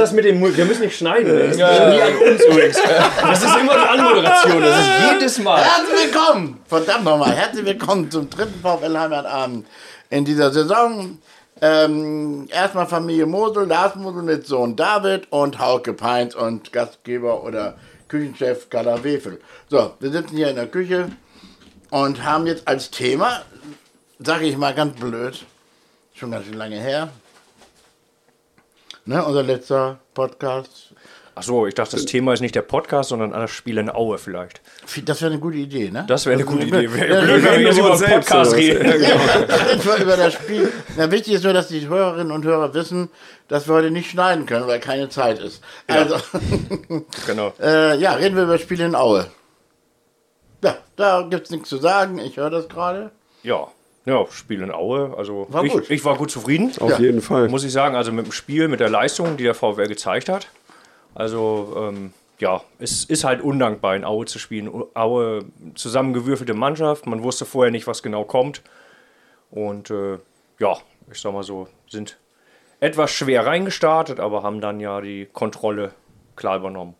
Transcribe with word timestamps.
Das 0.00 0.08
ist 0.08 0.16
das 0.16 0.24
mit 0.24 0.24
dem. 0.24 0.56
Wir 0.56 0.64
müssen 0.64 0.80
nicht 0.80 0.96
schneiden. 0.96 1.50
Nie 1.50 1.62
an 1.62 2.16
uns 2.16 2.42
übrigens. 2.42 2.78
Das 3.20 3.44
ist 3.44 3.56
immer 3.58 3.74
die 3.74 3.86
Anmoderation. 3.86 4.62
Das 4.62 4.80
ist 4.80 5.12
jedes 5.12 5.38
Mal. 5.40 5.62
Herzlich 5.62 6.14
willkommen! 6.14 6.58
Verdammt 6.66 7.04
nochmal, 7.04 7.32
herzlich 7.32 7.66
willkommen 7.66 8.10
zum 8.10 8.30
dritten 8.30 8.60
VfL 8.62 8.98
Heimatabend 8.98 9.66
in 10.08 10.24
dieser 10.24 10.50
Saison. 10.52 11.18
Ähm, 11.60 12.48
erstmal 12.50 12.86
Familie 12.86 13.26
Mosel, 13.26 13.66
Lars 13.66 13.94
Mosel 13.96 14.22
mit 14.22 14.46
Sohn 14.46 14.74
David 14.74 15.30
und 15.30 15.58
Hauke 15.58 15.92
Peins 15.92 16.34
und 16.34 16.72
Gastgeber 16.72 17.44
oder 17.44 17.76
Küchenchef 18.08 18.70
Gala 18.70 19.04
Wefel. 19.04 19.38
So, 19.68 19.92
wir 20.00 20.10
sitzen 20.10 20.34
hier 20.34 20.48
in 20.48 20.56
der 20.56 20.68
Küche 20.68 21.10
und 21.90 22.24
haben 22.24 22.46
jetzt 22.46 22.66
als 22.66 22.90
Thema, 22.90 23.42
sage 24.18 24.46
ich 24.46 24.56
mal 24.56 24.72
ganz 24.72 24.98
blöd, 24.98 25.44
schon 26.14 26.30
ganz 26.30 26.46
schön 26.46 26.54
lange 26.54 26.80
her, 26.80 27.10
ne, 29.04 29.24
unser 29.24 29.42
letzter 29.42 29.98
Podcast. 30.14 30.94
Achso, 31.34 31.66
ich 31.66 31.74
dachte, 31.74 31.96
das 31.96 32.04
Thema 32.04 32.34
ist 32.34 32.40
nicht 32.40 32.54
der 32.54 32.62
Podcast, 32.62 33.10
sondern 33.10 33.30
das 33.30 33.50
Spiel 33.50 33.78
in 33.78 33.88
Aue 33.88 34.18
vielleicht. 34.18 34.60
Das 35.06 35.22
wäre 35.22 35.30
eine 35.30 35.40
gute 35.40 35.56
Idee, 35.56 35.90
ne? 35.90 36.04
Das 36.06 36.26
wäre 36.26 36.34
eine 36.34 36.44
gute 36.44 36.66
Idee. 36.66 36.92
Wäre 36.92 37.14
Ja, 37.14 37.20
blöd, 37.22 37.44
wenn 37.44 37.60
wir 37.60 37.72
über 37.78 37.96
selbst 37.96 38.28
Podcast 38.28 38.54
reden. 38.54 38.86
Reden 38.90 39.84
wir 39.84 39.96
über 40.02 40.16
das 40.16 40.34
Spiel. 40.34 40.70
Na, 40.96 41.10
wichtig 41.10 41.34
ist 41.34 41.44
nur, 41.44 41.52
dass 41.52 41.68
die 41.68 41.88
Hörerinnen 41.88 42.32
und 42.32 42.44
Hörer 42.44 42.74
wissen, 42.74 43.08
dass 43.48 43.68
wir 43.68 43.74
heute 43.76 43.90
nicht 43.90 44.10
schneiden 44.10 44.44
können, 44.44 44.66
weil 44.66 44.80
keine 44.80 45.08
Zeit 45.08 45.38
ist. 45.38 45.62
Also, 45.86 46.16
Genau. 47.26 47.54
äh, 47.60 47.96
ja, 47.98 48.12
reden 48.14 48.36
wir 48.36 48.42
über 48.42 48.54
das 48.54 48.62
Spiel 48.62 48.80
in 48.80 48.94
Aue. 48.94 49.26
Ja, 50.62 50.76
da 50.96 51.22
gibt 51.22 51.44
es 51.46 51.50
nichts 51.50 51.68
zu 51.70 51.78
sagen. 51.78 52.18
Ich 52.18 52.36
höre 52.36 52.50
das 52.50 52.68
gerade. 52.68 53.12
Ja. 53.42 53.68
Ja, 54.06 54.24
Spiel 54.30 54.62
in 54.62 54.70
Aue. 54.72 55.14
Also 55.16 55.46
War 55.50 55.64
ich, 55.64 55.72
gut. 55.72 55.90
ich 55.90 56.04
war 56.04 56.16
gut 56.16 56.30
zufrieden. 56.30 56.72
Auf 56.80 56.90
Ja. 56.90 56.98
jeden 56.98 57.20
Fall. 57.20 57.48
Muss 57.48 57.64
ich 57.64 57.72
sagen, 57.72 57.94
also 57.96 58.12
mit 58.12 58.26
dem 58.26 58.32
Spiel, 58.32 58.68
mit 58.68 58.80
der 58.80 58.88
Leistung, 58.88 59.36
die 59.36 59.44
der 59.44 59.54
VfL 59.54 59.86
gezeigt 59.88 60.28
hat. 60.28 60.48
Also, 61.14 61.74
ähm, 61.76 62.12
ja, 62.38 62.62
es 62.78 63.04
ist 63.04 63.24
halt 63.24 63.42
undankbar, 63.42 63.94
in 63.96 64.04
Aue 64.04 64.24
zu 64.24 64.38
spielen. 64.38 64.70
Aue, 64.94 65.40
zusammengewürfelte 65.74 66.54
Mannschaft, 66.54 67.06
man 67.06 67.22
wusste 67.22 67.44
vorher 67.44 67.70
nicht, 67.70 67.86
was 67.86 68.02
genau 68.02 68.24
kommt. 68.24 68.62
Und 69.50 69.90
äh, 69.90 70.18
ja, 70.58 70.76
ich 71.12 71.20
sag 71.20 71.32
mal 71.34 71.42
so, 71.42 71.68
sind 71.88 72.16
etwas 72.80 73.10
schwer 73.10 73.44
reingestartet, 73.44 74.20
aber 74.20 74.42
haben 74.42 74.62
dann 74.62 74.80
ja 74.80 75.00
die 75.02 75.26
Kontrolle 75.30 75.92
klar 76.36 76.56
übernommen. 76.56 76.94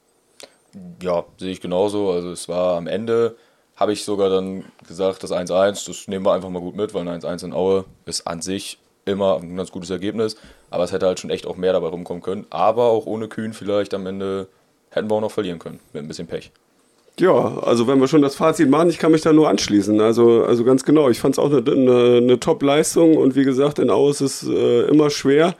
Ja, 1.02 1.24
sehe 1.38 1.50
ich 1.52 1.60
genauso. 1.62 2.10
Also 2.10 2.30
es 2.30 2.48
war 2.48 2.76
am 2.76 2.86
Ende, 2.86 3.36
habe 3.80 3.94
ich 3.94 4.04
sogar 4.04 4.28
dann 4.28 4.64
gesagt, 4.86 5.22
das 5.24 5.32
1-1, 5.32 5.86
das 5.86 6.06
nehmen 6.06 6.26
wir 6.26 6.34
einfach 6.34 6.50
mal 6.50 6.60
gut 6.60 6.76
mit, 6.76 6.92
weil 6.92 7.08
ein 7.08 7.20
1-1 7.20 7.46
in 7.46 7.52
Aue 7.54 7.86
ist 8.04 8.26
an 8.26 8.42
sich 8.42 8.78
immer 9.06 9.38
ein 9.38 9.56
ganz 9.56 9.72
gutes 9.72 9.88
Ergebnis. 9.88 10.36
Aber 10.68 10.84
es 10.84 10.92
hätte 10.92 11.06
halt 11.06 11.18
schon 11.18 11.30
echt 11.30 11.46
auch 11.46 11.56
mehr 11.56 11.72
dabei 11.72 11.88
rumkommen 11.88 12.22
können. 12.22 12.46
Aber 12.50 12.84
auch 12.84 13.06
ohne 13.06 13.26
Kühn 13.26 13.54
vielleicht 13.54 13.94
am 13.94 14.06
Ende 14.06 14.48
hätten 14.90 15.10
wir 15.10 15.14
auch 15.14 15.22
noch 15.22 15.32
verlieren 15.32 15.58
können, 15.58 15.80
mit 15.94 16.02
ein 16.02 16.08
bisschen 16.08 16.26
Pech. 16.26 16.52
Ja, 17.18 17.58
also 17.58 17.86
wenn 17.86 18.00
wir 18.00 18.08
schon 18.08 18.22
das 18.22 18.34
Fazit 18.34 18.68
machen, 18.68 18.90
ich 18.90 18.98
kann 18.98 19.12
mich 19.12 19.22
da 19.22 19.32
nur 19.32 19.48
anschließen. 19.48 19.98
Also, 20.00 20.44
also 20.44 20.62
ganz 20.62 20.84
genau, 20.84 21.08
ich 21.08 21.18
fand 21.18 21.34
es 21.34 21.38
auch 21.38 21.50
eine, 21.50 21.58
eine, 21.58 22.16
eine 22.18 22.38
Top-Leistung 22.38 23.16
und 23.16 23.34
wie 23.34 23.44
gesagt, 23.44 23.78
in 23.78 23.90
Aus 23.90 24.20
ist 24.20 24.42
es 24.42 24.48
äh, 24.48 24.82
immer 24.88 25.08
schwer. 25.08 25.54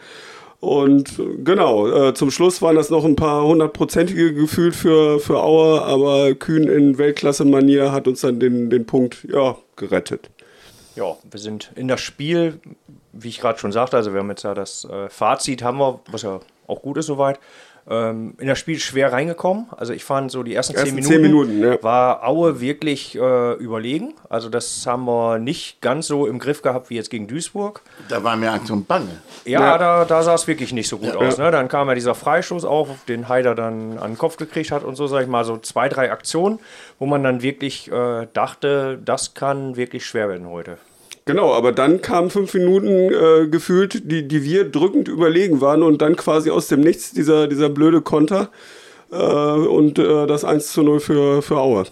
Und 0.61 1.19
genau, 1.43 1.89
äh, 1.89 2.15
zum 2.15 2.31
Schluss 2.31 2.61
waren 2.61 2.77
das 2.77 2.91
noch 2.91 3.07
ein 3.07 3.17
paar 3.17 3.45
hundertprozentige 3.45 4.35
gefühlt 4.35 4.77
für, 4.77 5.19
für 5.19 5.43
Aue, 5.43 5.81
aber 5.83 6.35
Kühn 6.35 6.69
in 6.69 6.99
Weltklasse-Manier 6.99 7.93
hat 7.93 8.07
uns 8.07 8.21
dann 8.21 8.39
den, 8.39 8.69
den 8.69 8.85
Punkt 8.85 9.27
ja, 9.33 9.57
gerettet. 9.77 10.29
Ja, 10.97 11.17
wir 11.31 11.41
sind 11.41 11.73
in 11.77 11.89
das 11.89 12.03
Spiel, 12.03 12.61
wie 13.13 13.29
ich 13.29 13.41
gerade 13.41 13.59
schon 13.59 13.73
sagte, 13.73 13.97
also 13.97 14.13
wir 14.13 14.21
haben 14.21 14.29
jetzt 14.29 14.45
ja 14.45 14.53
das 14.53 14.85
äh, 14.85 15.09
Fazit, 15.09 15.63
haben 15.63 15.79
wir, 15.79 16.01
was 16.11 16.23
ja 16.23 16.41
auch 16.67 16.83
gut 16.83 16.99
ist 16.99 17.07
soweit, 17.07 17.41
ähm, 17.89 18.35
in 18.39 18.47
das 18.49 18.59
Spiel 18.59 18.79
schwer 18.79 19.13
reingekommen. 19.13 19.67
Also 19.77 19.93
ich 19.93 20.05
fand 20.05 20.31
so 20.31 20.43
die 20.43 20.55
ersten, 20.55 20.75
Ersten 20.75 21.03
zehn 21.03 21.21
Minuten, 21.23 21.49
zehn 21.51 21.61
Minuten, 21.61 21.63
ja. 21.79 21.83
war 21.83 22.27
Aue 22.27 22.61
wirklich 22.61 23.17
äh, 23.17 23.53
überlegen. 23.55 24.15
Also 24.29 24.49
das 24.49 24.87
haben 24.87 25.05
wir 25.07 25.39
nicht 25.39 25.81
ganz 25.81 26.07
so 26.07 26.27
im 26.27 26.39
Griff 26.39 26.63
gehabt 26.63 26.91
wie 26.91 26.97
jetzt 26.97 27.11
gegen 27.11 27.27
Duisburg. 27.27 27.83
Da 28.09 28.23
war 28.23 28.37
mir 28.37 28.53
Angst 28.53 28.71
und 28.71 28.87
Bange. 28.87 29.09
Ja, 29.45 29.61
Ja. 29.61 29.79
da, 29.79 30.05
da 30.05 30.23
sah 30.23 30.35
es 30.35 30.47
wirklich 30.47 30.73
nicht 30.73 30.89
so 30.89 30.99
gut 30.99 31.09
Ja. 31.15 31.17
aus. 31.17 31.39
Ne? 31.39 31.51
Dann 31.51 31.69
kam 31.69 31.89
ja 31.89 31.95
dieser 31.95 32.15
Freistoß 32.15 32.65
auf, 32.65 32.89
den 33.09 33.29
Heider 33.29 33.55
dann 33.55 33.99
an 33.99 34.13
den 34.13 34.19
Kopf 34.19 34.37
gekriegt 34.37 34.71
hat 34.71 34.85
und 34.85 34.97
so, 34.97 35.07
sag 35.07 35.23
ich 35.23 35.29
mal, 35.29 35.45
so 35.45 35.57
zwei, 35.59 35.89
drei 35.89 36.11
Aktionen, 36.13 36.59
wo 36.99 37.07
man 37.07 37.23
dann 37.23 37.43
wirklich 37.43 37.91
äh, 37.91 38.27
dachte, 38.33 38.99
das 39.05 39.35
kann 39.35 39.77
wirklich 39.77 40.05
schwer 40.07 40.29
werden 40.29 40.49
heute. 40.49 40.79
Genau, 41.31 41.53
aber 41.55 41.71
dann 41.71 42.03
kamen 42.03 42.29
fünf 42.29 42.55
Minuten 42.55 42.89
äh, 42.89 43.47
gefühlt, 43.47 44.11
die, 44.11 44.27
die 44.27 44.43
wir 44.43 44.69
drückend 44.69 45.07
überlegen 45.07 45.61
waren 45.61 45.85
und 45.85 46.03
dann 46.03 46.17
quasi 46.17 46.51
aus 46.51 46.67
dem 46.67 46.81
Nichts 46.81 47.13
dieser, 47.13 47.47
dieser 47.47 47.69
blöde 47.69 48.01
Konter 48.01 48.49
äh, 49.13 49.17
und 49.17 49.99
äh, 50.01 50.27
das 50.27 50.45
1 50.45 50.73
zu 50.73 50.83
0 50.83 50.99
für, 50.99 51.41
für 51.41 51.59
Aue. 51.59 51.85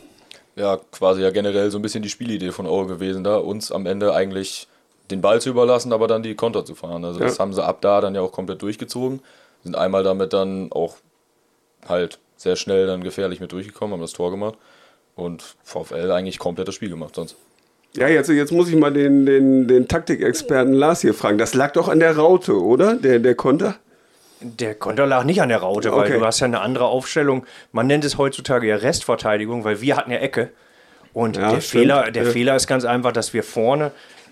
Ja, 0.57 0.79
quasi 0.91 1.23
ja 1.23 1.31
generell 1.31 1.71
so 1.71 1.79
ein 1.79 1.83
bisschen 1.83 2.03
die 2.03 2.09
Spielidee 2.09 2.51
von 2.51 2.67
Aue 2.67 2.87
gewesen, 2.87 3.23
da 3.23 3.37
uns 3.37 3.71
am 3.71 3.87
Ende 3.87 4.13
eigentlich 4.13 4.67
den 5.13 5.21
Ball 5.21 5.41
zu 5.41 5.51
überlassen, 5.51 5.93
aber 5.93 6.09
dann 6.09 6.25
die 6.25 6.35
Konter 6.35 6.65
zu 6.65 6.75
fahren. 6.75 7.05
Also 7.05 7.21
das 7.21 7.37
Ja. 7.37 7.43
haben 7.45 7.53
sie 7.53 7.65
ab 7.65 7.79
da 7.81 8.01
dann 8.01 8.17
ja 8.17 8.23
auch 8.23 8.33
komplett 8.33 8.61
durchgezogen, 8.61 9.21
sind 9.63 9.77
einmal 9.77 10.03
damit 10.03 10.33
dann 10.33 10.73
auch 10.73 10.97
halt 11.89 12.19
sehr 12.37 12.57
schnell 12.57 12.89
dann 12.89 13.05
gefährlich 13.05 13.39
mit 13.39 13.53
durchgekommen, 13.53 13.93
haben 13.93 14.01
das 14.01 14.13
Tor 14.13 14.33
gemacht 14.33 14.57
und 15.15 15.45
VfL 15.63 16.11
eigentlich 16.11 16.41
komplett 16.41 16.67
das 16.67 16.75
Spiel 16.75 16.91
gemacht 16.91 17.15
sonst. 17.15 17.37
Ja, 17.97 18.09
jetzt, 18.09 18.29
jetzt 18.29 18.53
muss 18.53 18.69
ich 18.69 18.77
mal 18.77 18.93
den, 18.93 19.27
den, 19.27 19.67
den 19.67 19.89
Taktikexperten 19.89 20.73
Lars 20.73 21.01
hier 21.01 21.15
fragen. 21.15 21.39
Das 21.39 21.55
lag 21.55 21.73
doch 21.73 21.89
an 21.89 22.01
der 22.01 22.17
Raute, 22.17 22.61
oder? 22.61 22.95
Der, 22.95 23.19
der 23.19 23.35
Konter? 23.35 23.77
Der 24.41 24.75
Konter 24.77 25.07
lag 25.07 25.25
nicht 25.25 25.43
an 25.43 25.49
der 25.49 25.59
Raute, 25.59 25.91
weil 25.91 26.03
Okay. 26.03 26.19
du 26.19 26.25
hast 26.25 26.39
ja 26.41 26.47
eine 26.47 26.61
andere 26.61 26.85
Aufstellung. 26.87 27.45
Man 27.73 27.87
nennt 27.89 28.05
es 28.05 28.19
heutzutage 28.19 28.69
ja 28.69 28.77
Restverteidigung, 28.77 29.65
weil 29.65 29.81
wir 29.81 29.97
hatten 29.97 30.13
ja 30.13 30.19
Ecke. 30.19 30.51
Und 31.13 31.37
Ja, 31.37 31.53
der, 31.53 31.61
stimmt. 31.61 31.83
Fehler, 31.83 32.11
der 32.13 32.25
Ja. 32.25 32.31
Fehler 32.31 32.57
ist 32.57 32.67
ganz 32.69 32.85
einfach, 32.85 33.11
dass 33.13 33.33
wir 33.35 33.43
vorne 33.43 33.91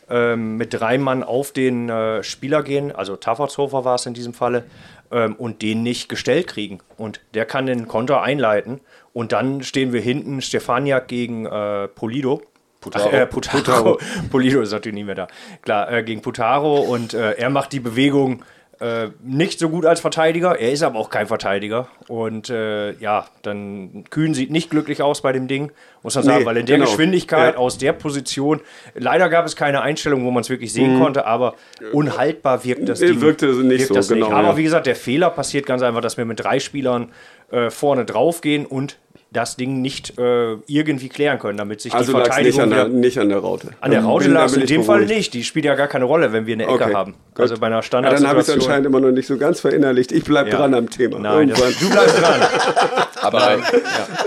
ähm, 0.08 0.56
mit 0.58 0.72
drei 0.72 0.98
Mann 0.98 1.24
auf 1.24 1.50
den 1.50 1.88
äh, 1.88 2.22
Spieler 2.22 2.62
gehen, 2.62 2.92
also 2.92 3.16
Taffertshofer 3.16 3.84
war 3.84 3.96
es 3.96 4.06
in 4.06 4.14
diesem 4.14 4.34
Falle, 4.34 4.62
ähm, 5.10 5.34
und 5.34 5.62
den 5.62 5.82
nicht 5.82 6.08
gestellt 6.08 6.46
kriegen. 6.46 6.78
Und 6.96 7.20
der 7.34 7.44
kann 7.44 7.66
den 7.66 7.88
Konter 7.88 8.22
einleiten. 8.22 8.80
Und 9.12 9.32
dann 9.32 9.64
stehen 9.64 9.92
wir 9.92 10.00
hinten, 10.00 10.40
Stefaniak 10.42 11.08
gegen 11.08 11.46
äh, 11.46 11.88
Polido. 11.88 12.42
Putaro. 12.90 13.08
Ach, 13.08 13.12
äh, 13.12 13.26
Putaro. 13.26 13.98
Polido 14.30 14.60
ist 14.60 14.72
natürlich 14.72 14.94
nicht 14.94 15.06
mehr 15.06 15.14
da. 15.14 15.26
Klar, 15.62 15.90
äh, 15.92 16.02
gegen 16.02 16.22
Putaro 16.22 16.78
und 16.80 17.14
äh, 17.14 17.32
er 17.32 17.50
macht 17.50 17.72
die 17.72 17.80
Bewegung 17.80 18.42
äh, 18.78 19.08
nicht 19.24 19.58
so 19.58 19.70
gut 19.70 19.86
als 19.86 20.00
Verteidiger. 20.00 20.58
Er 20.60 20.70
ist 20.70 20.82
aber 20.82 20.98
auch 20.98 21.08
kein 21.08 21.26
Verteidiger. 21.26 21.88
Und 22.08 22.50
äh, 22.50 22.92
ja, 22.98 23.26
dann 23.42 24.04
Kühn 24.10 24.34
sieht 24.34 24.50
nicht 24.50 24.68
glücklich 24.70 25.00
aus 25.02 25.22
bei 25.22 25.32
dem 25.32 25.48
Ding, 25.48 25.72
muss 26.02 26.14
man 26.14 26.24
sagen, 26.24 26.40
Nee, 26.40 26.44
weil 26.44 26.58
in 26.58 26.66
der 26.66 26.76
genau. 26.76 26.88
Geschwindigkeit, 26.90 27.54
Ja. 27.54 27.58
aus 27.58 27.78
der 27.78 27.94
Position, 27.94 28.60
leider 28.94 29.30
gab 29.30 29.46
es 29.46 29.56
keine 29.56 29.80
Einstellung, 29.80 30.24
wo 30.26 30.30
man 30.30 30.42
es 30.42 30.50
wirklich 30.50 30.74
sehen 30.74 31.00
konnte, 31.00 31.26
aber 31.26 31.54
unhaltbar 31.92 32.64
wirkt 32.64 32.86
das 32.88 33.00
Ding. 33.00 33.16
Mhm. 33.16 33.20
wirkte 33.22 33.46
nicht 33.46 33.78
wirkt 33.80 33.88
so, 33.88 33.94
das 33.94 34.08
genau, 34.08 34.30
Aber 34.30 34.48
ja. 34.48 34.56
wie 34.58 34.64
gesagt, 34.64 34.86
der 34.86 34.96
Fehler 34.96 35.30
passiert 35.30 35.64
ganz 35.64 35.80
einfach, 35.82 36.02
dass 36.02 36.18
wir 36.18 36.26
mit 36.26 36.38
drei 36.40 36.60
Spielern 36.60 37.12
äh, 37.50 37.70
vorne 37.70 38.04
draufgehen 38.04 38.66
und 38.66 38.98
das 39.36 39.56
Ding 39.56 39.82
nicht 39.82 40.18
äh, 40.18 40.54
irgendwie 40.66 41.08
klären 41.08 41.38
können, 41.38 41.58
damit 41.58 41.80
sich 41.80 41.92
Also 41.94 42.12
die 42.12 42.18
es 42.18 42.24
nicht 42.24 42.34
Verteidigung 42.34 42.62
an 42.62 42.70
der, 42.70 42.88
nicht 42.88 43.18
an 43.18 43.28
der 43.28 43.38
Raute. 43.38 43.68
an 43.80 43.90
der 43.90 44.02
Raute 44.02 44.28
lag 44.28 44.46
es 44.46 44.56
in 44.56 44.66
dem 44.66 44.82
Fall 44.84 45.04
nicht. 45.06 45.34
Die 45.34 45.44
spielt 45.44 45.64
ja 45.64 45.74
gar 45.74 45.88
keine 45.88 46.04
Rolle, 46.06 46.32
wenn 46.32 46.46
wir 46.46 46.54
eine 46.54 46.64
Ecke 46.64 46.72
Okay, 46.84 46.94
haben. 46.94 47.12
gut. 47.34 47.40
Also 47.40 47.56
bei 47.58 47.66
einer 47.66 47.76
Ja, 47.76 47.82
Standardsituation. 47.82 48.22
dann 48.22 48.30
habe 48.30 48.40
ich 48.40 48.48
es 48.48 48.54
anscheinend 48.66 48.86
immer 48.86 49.00
noch 49.00 49.12
nicht 49.12 49.26
so 49.26 49.36
ganz 49.36 49.60
verinnerlicht. 49.60 50.12
Ich 50.12 50.24
bleibe 50.24 50.50
Ja. 50.50 50.56
dran 50.58 50.74
am 50.74 50.88
Thema. 50.90 51.18
Nein, 51.18 51.48
das, 51.50 51.78
du 51.78 51.90
bleibst 51.90 52.18
dran. 52.20 52.40
Aber, 53.22 53.58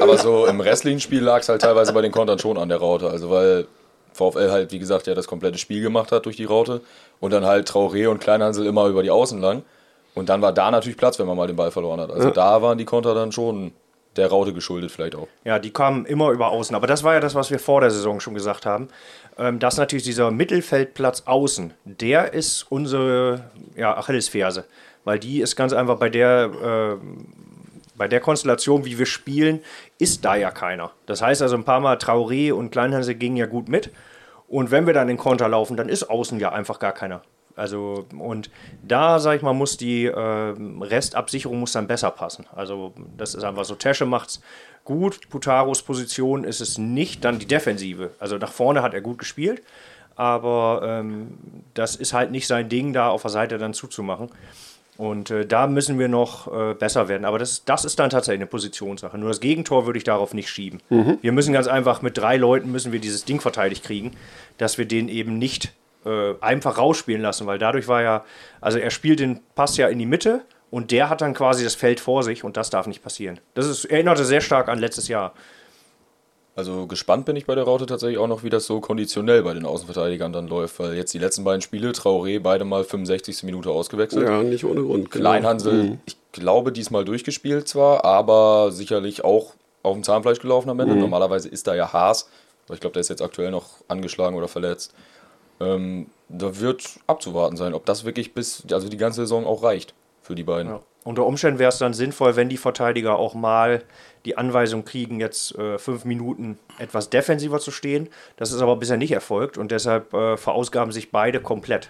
aber 0.01 0.17
so 0.17 0.45
im 0.45 0.59
restlichen 0.59 0.99
Spiel 0.99 1.21
lag 1.23 1.39
es 1.39 1.47
halt 1.47 1.61
teilweise 1.61 1.93
bei 1.93 2.01
den 2.01 2.11
Kontern 2.11 2.37
schon 2.37 2.57
an 2.57 2.67
der 2.67 2.79
Raute. 2.79 3.09
Also 3.09 3.29
weil 3.29 3.65
VfL 4.13 4.51
halt, 4.51 4.71
wie 4.73 4.79
gesagt, 4.79 5.07
ja 5.07 5.13
das 5.15 5.25
komplette 5.27 5.57
Spiel 5.57 5.81
gemacht 5.81 6.11
hat 6.11 6.25
durch 6.25 6.35
die 6.35 6.43
Raute. 6.43 6.81
Und 7.21 7.31
dann 7.31 7.45
halt 7.45 7.69
Traoré 7.69 8.07
und 8.09 8.19
Kleinhansel 8.19 8.65
immer 8.65 8.87
über 8.87 9.01
die 9.03 9.09
Außen 9.11 9.39
lang. 9.39 9.61
Und 10.15 10.27
dann 10.27 10.41
war 10.41 10.51
da 10.51 10.69
natürlich 10.71 10.97
Platz, 10.97 11.17
wenn 11.19 11.27
man 11.27 11.37
mal 11.37 11.47
den 11.47 11.55
Ball 11.55 11.71
verloren 11.71 12.01
hat. 12.01 12.11
Also 12.11 12.29
da 12.31 12.61
waren 12.61 12.77
die 12.77 12.83
Konter 12.85 13.13
dann 13.15 13.31
schon 13.31 13.71
der 14.15 14.27
Raute 14.27 14.53
geschuldet 14.53 14.91
vielleicht 14.91 15.15
auch. 15.15 15.27
Ja, 15.43 15.59
die 15.59 15.71
kamen 15.71 16.05
immer 16.05 16.31
über 16.31 16.49
außen. 16.49 16.75
Aber 16.75 16.87
das 16.87 17.03
war 17.03 17.13
ja 17.13 17.19
das, 17.19 17.35
was 17.35 17.51
wir 17.51 17.59
vor 17.59 17.81
der 17.81 17.91
Saison 17.91 18.19
schon 18.19 18.33
gesagt 18.33 18.65
haben. 18.65 18.89
Ähm, 19.37 19.59
dass 19.59 19.77
natürlich 19.77 20.03
dieser 20.03 20.31
Mittelfeldplatz 20.31 21.23
außen, 21.25 21.73
der 21.85 22.33
ist 22.33 22.63
unsere 22.69 23.45
ja, 23.75 23.95
Achillesferse. 23.95 24.65
Weil 25.03 25.19
die 25.19 25.41
ist 25.41 25.55
ganz 25.55 25.73
einfach 25.73 25.97
bei 25.97 26.09
der, 26.09 26.99
äh, 26.99 27.05
bei 27.95 28.07
der 28.07 28.19
Konstellation, 28.19 28.85
wie 28.85 28.97
wir 28.97 29.05
spielen, 29.05 29.61
ist 29.97 30.25
da 30.25 30.35
ja 30.35 30.51
keiner. 30.51 30.91
Das 31.05 31.21
heißt 31.21 31.41
also, 31.41 31.55
ein 31.55 31.63
paar 31.63 31.79
Mal 31.79 31.97
Traoré 31.97 32.51
und 32.51 32.71
Kleinhanse 32.71 33.15
gingen 33.15 33.37
ja 33.37 33.45
gut 33.45 33.69
mit. 33.69 33.91
Und 34.47 34.71
wenn 34.71 34.87
wir 34.87 34.93
dann 34.93 35.09
in 35.09 35.17
Konter 35.17 35.47
laufen, 35.47 35.77
dann 35.77 35.89
ist 35.89 36.09
außen 36.09 36.39
ja 36.39 36.51
einfach 36.51 36.79
gar 36.79 36.93
keiner. 36.93 37.21
Also, 37.59 38.05
und 38.17 38.49
da, 38.81 39.19
sag 39.19 39.35
ich 39.35 39.41
mal, 39.43 39.53
muss 39.53 39.77
die 39.77 40.05
äh, 40.05 40.55
Restabsicherung 40.81 41.59
muss 41.59 41.73
dann 41.73 41.87
besser 41.87 42.09
passen. 42.11 42.45
Also, 42.55 42.93
das 43.17 43.35
ist 43.35 43.43
einfach 43.43 43.65
so. 43.65 43.75
Tesche 43.75 44.05
macht's 44.05 44.41
gut. 44.85 45.29
Putaros 45.29 45.83
Position 45.83 46.43
ist 46.45 46.61
es 46.61 46.77
nicht, 46.77 47.23
dann 47.25 47.37
die 47.37 47.45
Defensive. 47.45 48.11
Also, 48.19 48.37
nach 48.37 48.51
vorne 48.51 48.81
hat 48.81 48.93
er 48.93 49.01
gut 49.01 49.19
gespielt. 49.19 49.61
aber 50.15 50.81
ähm, 50.83 51.37
das 51.75 51.95
ist 51.95 52.11
halt 52.11 52.31
nicht 52.31 52.45
sein 52.45 52.67
Ding, 52.67 52.91
da 52.91 53.07
auf 53.09 53.21
der 53.21 53.31
Seite 53.31 53.57
dann 53.57 53.73
zuzumachen. 53.73 54.29
Und 54.97 55.31
äh, 55.31 55.45
da 55.45 55.65
müssen 55.67 55.97
wir 55.97 56.09
noch 56.09 56.51
äh, 56.53 56.73
besser 56.73 57.07
werden. 57.07 57.23
Aber 57.23 57.39
das, 57.39 57.63
das 57.63 57.85
ist 57.85 57.99
dann 57.99 58.09
tatsächlich 58.09 58.41
eine 58.41 58.47
Positionssache. 58.47 59.17
Nur 59.17 59.29
das 59.29 59.39
Gegentor 59.39 59.85
würde 59.85 59.97
ich 59.97 60.03
darauf 60.03 60.33
nicht 60.33 60.49
schieben. 60.49 60.81
Wir 61.21 61.31
müssen 61.31 61.53
ganz 61.53 61.67
einfach 61.67 62.01
mit 62.01 62.17
drei 62.17 62.35
Leuten 62.35 62.69
müssen 62.69 62.91
wir 62.91 62.99
dieses 62.99 63.23
Ding 63.23 63.39
verteidigt 63.39 63.85
kriegen, 63.85 64.11
dass 64.57 64.77
wir 64.77 64.85
den 64.85 65.07
eben 65.07 65.37
nicht 65.37 65.71
äh, 66.05 66.33
einfach 66.41 66.77
rausspielen 66.77 67.21
lassen, 67.21 67.47
weil 67.47 67.59
dadurch 67.59 67.87
war 67.87 68.01
ja, 68.01 68.25
also 68.61 68.77
er 68.77 68.91
spielt 68.91 69.19
den 69.19 69.41
Pass 69.55 69.77
ja 69.77 69.87
in 69.87 69.99
die 69.99 70.05
Mitte 70.05 70.41
und 70.71 70.91
der 70.91 71.09
hat 71.09 71.21
dann 71.21 71.33
quasi 71.33 71.63
das 71.63 71.75
Feld 71.75 71.99
vor 71.99 72.23
sich 72.23 72.43
und 72.43 72.57
das 72.57 72.69
darf 72.69 72.87
nicht 72.87 73.03
passieren. 73.03 73.39
Das 73.53 73.67
ist, 73.67 73.85
erinnerte 73.85 74.25
sehr 74.25 74.41
stark 74.41 74.69
an 74.69 74.79
letztes 74.79 75.07
Jahr. 75.07 75.33
Also 76.55 76.87
gespannt 76.87 77.25
bin 77.25 77.37
ich 77.37 77.45
bei 77.45 77.55
der 77.55 77.63
Raute 77.63 77.85
tatsächlich 77.85 78.17
auch 78.17 78.27
noch, 78.27 78.43
wie 78.43 78.49
das 78.49 78.65
so 78.65 78.81
konditionell 78.81 79.43
bei 79.43 79.53
den 79.53 79.65
Außenverteidigern 79.65 80.33
dann 80.33 80.49
läuft, 80.49 80.77
weil 80.79 80.93
jetzt 80.93 81.13
die 81.13 81.17
letzten 81.17 81.45
beiden 81.45 81.61
Spiele, 81.61 81.91
Traoré 81.91 82.41
beide 82.41 82.65
mal 82.65 82.83
65. 82.83 83.43
Minute 83.43 83.69
ausgewechselt. 83.69 84.27
Ja, 84.27 84.43
nicht 84.43 84.65
ohne 84.65 84.81
Grund. 84.81 85.09
genau. 85.09 85.29
Kleinhansel, 85.29 85.99
ich 86.05 86.17
glaube, 86.33 86.73
diesmal 86.73 87.05
durchgespielt 87.05 87.69
zwar, 87.69 88.03
aber 88.03 88.71
sicherlich 88.71 89.23
auch 89.23 89.53
auf 89.83 89.93
dem 89.93 90.03
Zahnfleisch 90.03 90.39
gelaufen 90.39 90.69
am 90.69 90.79
Ende. 90.81 90.95
Normalerweise 90.95 91.47
ist 91.47 91.65
da 91.65 91.75
ja 91.75 91.93
Haas, 91.93 92.29
aber 92.65 92.73
ich 92.73 92.81
glaube, 92.81 92.93
der 92.93 93.01
ist 93.01 93.09
jetzt 93.09 93.21
aktuell 93.21 93.51
noch 93.51 93.69
angeschlagen 93.87 94.35
oder 94.35 94.49
verletzt. 94.49 94.93
Ähm, 95.59 96.07
da 96.29 96.59
wird 96.59 96.99
abzuwarten 97.07 97.57
sein, 97.57 97.73
ob 97.73 97.85
das 97.85 98.05
wirklich 98.05 98.33
bis, 98.33 98.63
also 98.71 98.87
die 98.89 98.97
ganze 98.97 99.21
Saison 99.21 99.45
auch 99.45 99.63
reicht 99.63 99.93
für 100.21 100.35
die 100.35 100.43
beiden. 100.43 100.71
Ja. 100.71 100.79
Unter 101.03 101.25
Umständen 101.25 101.59
wäre 101.59 101.69
es 101.69 101.77
dann 101.77 101.93
sinnvoll, 101.93 102.35
wenn 102.35 102.49
die 102.49 102.57
Verteidiger 102.57 103.17
auch 103.17 103.33
mal 103.33 103.83
die 104.25 104.37
Anweisung 104.37 104.85
kriegen, 104.85 105.19
jetzt 105.19 105.55
äh, 105.57 105.77
fünf 105.77 106.05
Minuten 106.05 106.59
etwas 106.77 107.09
defensiver 107.09 107.59
zu 107.59 107.71
stehen. 107.71 108.09
Das 108.35 108.51
ist 108.51 108.61
aber 108.61 108.75
bisher 108.75 108.97
nicht 108.97 109.11
erfolgt 109.11 109.57
und 109.57 109.71
deshalb 109.71 110.13
äh, 110.13 110.37
verausgaben 110.37 110.91
sich 110.91 111.11
beide 111.11 111.41
komplett. 111.41 111.89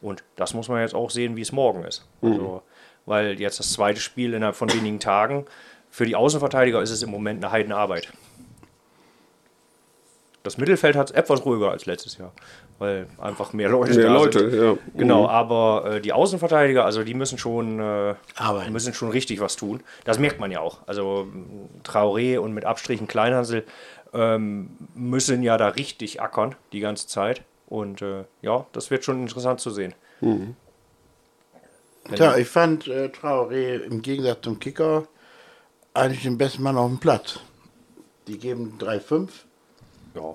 Und 0.00 0.24
das 0.36 0.54
muss 0.54 0.68
man 0.68 0.80
jetzt 0.80 0.94
auch 0.94 1.10
sehen, 1.10 1.36
wie 1.36 1.42
es 1.42 1.52
morgen 1.52 1.84
ist. 1.84 2.06
Also, 2.22 2.62
weil 3.04 3.38
jetzt 3.40 3.60
das 3.60 3.72
zweite 3.72 4.00
Spiel 4.00 4.34
innerhalb 4.34 4.56
von 4.56 4.72
wenigen 4.72 5.00
Tagen, 5.00 5.46
für 5.90 6.06
die 6.06 6.16
Außenverteidiger 6.16 6.82
ist 6.82 6.90
es 6.90 7.02
im 7.02 7.10
Moment 7.10 7.44
eine 7.44 7.52
Heidenarbeit. 7.52 8.12
Das 10.46 10.58
Mittelfeld 10.58 10.94
hat 10.94 11.10
es 11.10 11.16
etwas 11.16 11.44
ruhiger 11.44 11.72
als 11.72 11.86
letztes 11.86 12.18
Jahr, 12.18 12.32
weil 12.78 13.08
einfach 13.18 13.52
mehr 13.52 13.68
Leute 13.68 13.94
Mehr 13.94 14.06
da 14.06 14.12
Leute, 14.12 14.50
sind. 14.50 14.62
ja. 14.62 14.76
Genau, 14.96 15.28
aber 15.28 15.96
äh, 15.96 16.00
die 16.00 16.12
Außenverteidiger, 16.12 16.84
also 16.84 17.02
die 17.02 17.14
müssen 17.14 17.36
schon, 17.36 17.80
äh, 17.80 18.14
Arbeiten. 18.36 18.72
müssen 18.72 18.94
schon 18.94 19.10
richtig 19.10 19.40
was 19.40 19.56
tun. 19.56 19.82
Das 20.04 20.20
merkt 20.20 20.38
man 20.38 20.52
ja 20.52 20.60
auch. 20.60 20.78
Also 20.86 21.26
Traoré 21.82 22.38
und 22.38 22.54
mit 22.54 22.64
Abstrichen 22.64 23.08
Kleinhansel 23.08 23.64
ähm, 24.14 24.70
müssen 24.94 25.42
ja 25.42 25.56
da 25.56 25.66
richtig 25.66 26.20
ackern 26.22 26.54
die 26.72 26.78
ganze 26.80 27.08
Zeit. 27.08 27.42
Und 27.66 28.00
äh, 28.00 28.24
ja, 28.40 28.66
das 28.72 28.92
wird 28.92 29.04
schon 29.04 29.20
interessant 29.22 29.58
zu 29.60 29.70
sehen. 29.70 29.94
Tja, 32.14 32.36
ich 32.36 32.46
fand 32.46 32.86
äh, 32.86 33.06
Traoré 33.06 33.80
im 33.80 34.00
Gegensatz 34.00 34.42
zum 34.42 34.60
Kicker 34.60 35.08
eigentlich 35.92 36.22
den 36.22 36.38
besten 36.38 36.62
Mann 36.62 36.76
auf 36.76 36.88
dem 36.88 36.98
Platz. 37.00 37.40
Die 38.28 38.38
geben 38.38 38.78
3-5, 38.80 39.28
Ja. 40.16 40.34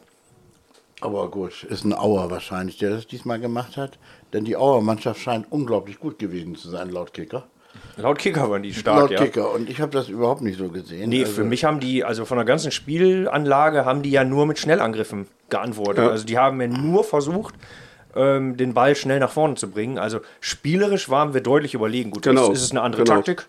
aber 1.02 1.30
gut, 1.30 1.64
ist 1.64 1.84
ein 1.84 1.94
Auer 1.94 2.30
wahrscheinlich, 2.30 2.78
der 2.78 2.92
das 2.92 3.08
diesmal 3.08 3.40
gemacht 3.40 3.76
hat. 3.78 3.98
Denn 4.34 4.46
die 4.46 4.56
Auer-Mannschaft 4.56 5.20
scheint 5.20 5.52
unglaublich 5.52 6.00
gut 6.00 6.20
gewesen 6.20 6.56
zu 6.56 6.70
sein, 6.70 6.90
laut 6.90 7.14
Kicker. 7.14 7.44
Laut 7.98 8.20
Kicker 8.20 8.50
waren 8.50 8.64
die 8.64 8.74
stark, 8.74 9.00
laut 9.00 9.12
ja. 9.12 9.24
Kicker. 9.24 9.52
Und 9.54 9.70
ich 9.70 9.82
habe 9.82 9.92
das 9.92 10.10
überhaupt 10.10 10.42
nicht 10.42 10.58
so 10.58 10.70
gesehen. 10.70 11.10
Nee, 11.10 11.22
Also, 11.22 11.34
für 11.34 11.44
mich 11.44 11.64
haben 11.64 11.80
die, 11.80 12.04
also 12.04 12.26
von 12.26 12.38
der 12.38 12.46
ganzen 12.46 12.72
Spielanlage 12.72 13.86
haben 13.86 14.02
die 14.02 14.12
ja 14.12 14.24
nur 14.24 14.46
mit 14.46 14.60
Schnellangriffen 14.60 15.28
geantwortet. 15.50 16.04
Ja. 16.06 16.10
Also 16.12 16.26
die 16.26 16.38
haben 16.38 16.62
ja 16.62 16.68
nur 16.68 17.04
versucht, 17.04 17.56
ähm, 18.16 18.58
den 18.58 18.74
Ball 18.74 18.96
schnell 18.96 19.20
nach 19.20 19.32
vorne 19.32 19.56
zu 19.56 19.70
bringen. 19.70 19.98
Also 19.98 20.20
spielerisch 20.42 21.10
waren 21.10 21.34
wir 21.34 21.42
deutlich 21.42 21.74
überlegen. 21.74 22.12
Gut, 22.12 22.24
Genau, 22.24 22.48
jetzt 22.48 22.58
ist 22.58 22.64
es 22.64 22.72
eine 22.72 22.82
andere 22.82 23.04
genau. 23.04 23.16
Taktik. 23.18 23.48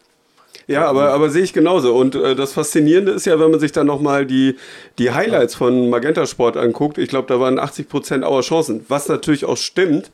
Ja, 0.66 0.86
aber, 0.86 1.12
aber 1.12 1.30
sehe 1.30 1.42
ich 1.42 1.52
genauso. 1.52 1.94
Und 1.94 2.14
äh, 2.14 2.34
das 2.34 2.52
Faszinierende 2.52 3.12
ist 3.12 3.26
ja, 3.26 3.38
wenn 3.40 3.50
man 3.50 3.60
sich 3.60 3.72
dann 3.72 3.86
nochmal 3.86 4.26
die, 4.26 4.56
die 4.98 5.10
Highlights 5.10 5.54
von 5.54 5.90
Magenta 5.90 6.26
Sport 6.26 6.56
anguckt. 6.56 6.98
Ich 6.98 7.08
glaube, 7.08 7.28
da 7.28 7.40
waren 7.40 7.58
80 7.58 7.88
Prozent 7.88 8.24
Auer 8.24 8.42
Chancen, 8.42 8.84
was 8.88 9.08
natürlich 9.08 9.44
auch 9.44 9.56
stimmt. 9.56 10.10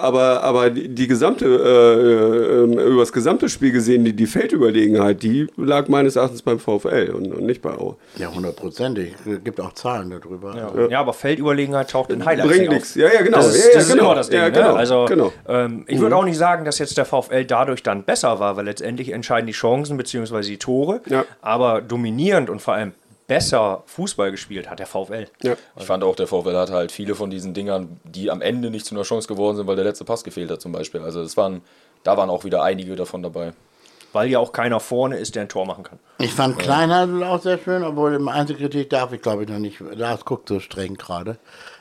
Aber, 0.00 0.44
aber 0.44 0.70
die, 0.70 0.88
die 0.88 1.08
gesamte, 1.08 1.44
äh, 1.44 2.82
äh, 2.82 2.88
über 2.88 3.00
das 3.00 3.12
gesamte 3.12 3.48
Spiel 3.48 3.72
gesehen, 3.72 4.04
die, 4.04 4.12
die 4.12 4.26
Feldüberlegenheit, 4.26 5.24
die 5.24 5.48
lag 5.56 5.88
meines 5.88 6.14
Erachtens 6.14 6.42
beim 6.42 6.60
VfL 6.60 7.10
und, 7.16 7.34
und 7.34 7.44
nicht 7.44 7.62
bei 7.62 7.76
Aue. 7.76 7.96
Ja, 8.16 8.32
hundertprozentig. 8.32 9.14
Es 9.26 9.42
gibt 9.42 9.60
auch 9.60 9.72
Zahlen 9.72 10.10
darüber. 10.10 10.54
Ja. 10.56 10.88
ja, 10.88 11.00
aber 11.00 11.12
Feldüberlegenheit 11.12 11.90
taucht 11.90 12.10
in 12.10 12.24
Highlights 12.24 12.48
Bringt 12.48 12.68
nichts. 12.70 12.94
Ja, 12.94 13.12
ja, 13.12 13.22
genau. 13.22 13.38
Das 13.38 13.56
ist, 13.56 13.58
ja, 13.58 13.68
ja, 13.70 13.74
das 13.74 13.82
ist 13.82 13.90
genau. 13.90 14.04
immer 14.04 14.14
das 14.14 14.28
Ding. 14.28 14.38
Ja, 14.38 14.48
genau. 14.50 14.72
ne? 14.72 14.78
Also 14.78 15.04
genau. 15.06 15.32
ähm, 15.48 15.84
ich 15.88 15.98
würde 15.98 16.14
auch 16.14 16.24
nicht 16.24 16.38
sagen, 16.38 16.64
dass 16.64 16.78
jetzt 16.78 16.96
der 16.96 17.04
VfL 17.04 17.44
dadurch 17.44 17.82
dann 17.82 18.04
besser 18.04 18.38
war, 18.38 18.56
weil 18.56 18.66
letztendlich 18.66 19.10
entscheiden 19.10 19.48
die 19.48 19.52
Chancen 19.52 19.77
bzw. 19.82 20.40
die 20.42 20.58
Tore. 20.58 21.00
Ja. 21.06 21.24
Aber 21.40 21.80
dominierend 21.80 22.50
und 22.50 22.60
vor 22.60 22.74
allem 22.74 22.92
besser 23.28 23.82
Fußball 23.86 24.30
gespielt 24.30 24.68
hat 24.68 24.78
der 24.80 24.86
VfL. 24.86 25.26
Ja. 25.42 25.54
Ich 25.76 25.84
fand 25.84 26.02
auch, 26.02 26.16
der 26.16 26.26
VfL 26.26 26.56
hat 26.56 26.70
halt 26.70 26.90
viele 26.90 27.14
von 27.14 27.30
diesen 27.30 27.54
Dingern, 27.54 28.00
die 28.04 28.30
am 28.30 28.40
Ende 28.40 28.70
nicht 28.70 28.86
zu 28.86 28.94
einer 28.94 29.04
Chance 29.04 29.28
geworden 29.28 29.56
sind, 29.56 29.66
weil 29.66 29.76
der 29.76 29.84
letzte 29.84 30.04
Pass 30.04 30.24
gefehlt 30.24 30.50
hat 30.50 30.60
zum 30.60 30.72
Beispiel. 30.72 31.02
Also 31.02 31.20
es 31.20 31.36
waren, 31.36 31.62
da 32.02 32.16
waren 32.16 32.30
auch 32.30 32.44
wieder 32.44 32.62
einige 32.62 32.96
davon 32.96 33.22
dabei. 33.22 33.52
Weil 34.14 34.30
ja 34.30 34.38
auch 34.38 34.52
keiner 34.52 34.80
vorne 34.80 35.18
ist, 35.18 35.34
der 35.34 35.42
ein 35.42 35.50
Tor 35.50 35.66
machen 35.66 35.84
kann. 35.84 35.98
Ich 36.18 36.32
fand 36.32 36.58
Kleinhandel 36.58 37.22
auch 37.24 37.42
sehr 37.42 37.58
schön, 37.58 37.84
obwohl 37.84 38.14
im 38.14 38.28
Einzelkritik 38.28 38.88
darf 38.88 39.12
ich 39.12 39.20
glaube 39.20 39.42
ich 39.42 39.50
noch 39.50 39.58
nicht. 39.58 39.80
Lars 39.80 40.24
guckt 40.24 40.48
so 40.48 40.60
streng 40.60 40.94
gerade. 40.94 41.36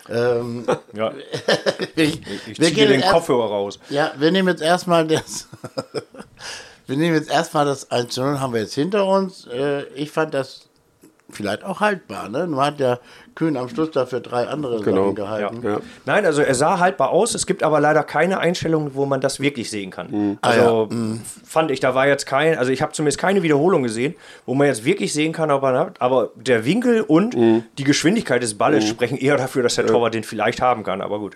Ähm, 0.10 0.66
Ja, 0.94 1.14
ich, 1.96 2.20
ich 2.48 2.60
wir 2.60 2.68
ziehe 2.68 2.72
gehen 2.72 2.90
den 2.90 3.02
Kopfhörer 3.02 3.48
raus. 3.48 3.80
Ja, 3.90 4.12
wir 4.18 4.32
nehmen 4.32 4.50
jetzt 4.50 4.62
erstmal 4.62 5.08
das. 5.08 5.48
wir 6.88 6.98
nehmen 6.98 7.16
jetzt 7.16 7.30
erstmal 7.32 7.66
das 7.66 7.92
1 7.92 8.14
zu 8.14 8.22
0 8.22 8.40
haben 8.40 8.54
wir 8.54 8.62
jetzt 8.62 8.74
hinter 8.74 9.06
uns. 9.06 9.46
Äh, 9.48 9.84
ich 9.96 10.10
fand 10.12 10.34
das 10.34 10.64
vielleicht 11.30 11.64
auch 11.66 11.82
haltbar, 11.82 12.30
ne? 12.30 12.48
Nur 12.48 12.66
hat 12.66 12.80
der 12.80 13.02
Kühn 13.36 13.58
am 13.58 13.68
Schluss 13.68 13.92
dafür 13.92 14.22
drei 14.22 14.48
andere 14.48 14.82
Genau. 14.82 15.04
Sachen 15.04 15.16
gehalten. 15.16 15.60
Ja. 15.62 15.80
Nein, 16.06 16.26
also 16.26 16.42
er 16.42 16.56
sah 16.56 16.80
haltbar 16.80 17.10
aus. 17.10 17.36
Es 17.36 17.46
gibt 17.46 17.64
aber 17.64 17.82
leider 17.82 18.04
keine 18.04 18.40
Einstellung, 18.40 18.92
wo 18.94 19.06
man 19.06 19.20
das 19.20 19.42
wirklich 19.42 19.70
sehen 19.70 19.92
kann. 19.92 20.38
Also 20.42 20.88
fand 21.46 21.70
ich, 21.72 21.82
da 21.82 21.94
war 21.94 22.08
jetzt 22.08 22.26
kein, 22.26 22.58
also 22.58 22.72
ich 22.72 22.82
habe 22.82 22.94
zumindest 22.94 23.20
keine 23.20 23.44
Wiederholung 23.44 23.84
gesehen, 23.84 24.16
wo 24.46 24.56
man 24.56 24.68
jetzt 24.68 24.86
wirklich 24.86 25.12
sehen 25.14 25.34
kann, 25.34 25.52
ob 25.52 25.64
er. 25.64 25.92
Aber 26.00 26.32
der 26.36 26.64
Winkel 26.66 27.02
und 27.02 27.36
die 27.78 27.84
Geschwindigkeit 27.84 28.42
des 28.42 28.58
Balles 28.58 28.88
sprechen 28.88 29.18
eher 29.18 29.36
dafür, 29.36 29.64
dass 29.64 29.76
der 29.76 29.86
Torwart 29.86 30.14
den 30.14 30.24
vielleicht 30.24 30.62
haben 30.62 30.84
kann. 30.84 31.02
Aber 31.02 31.20
gut. 31.20 31.36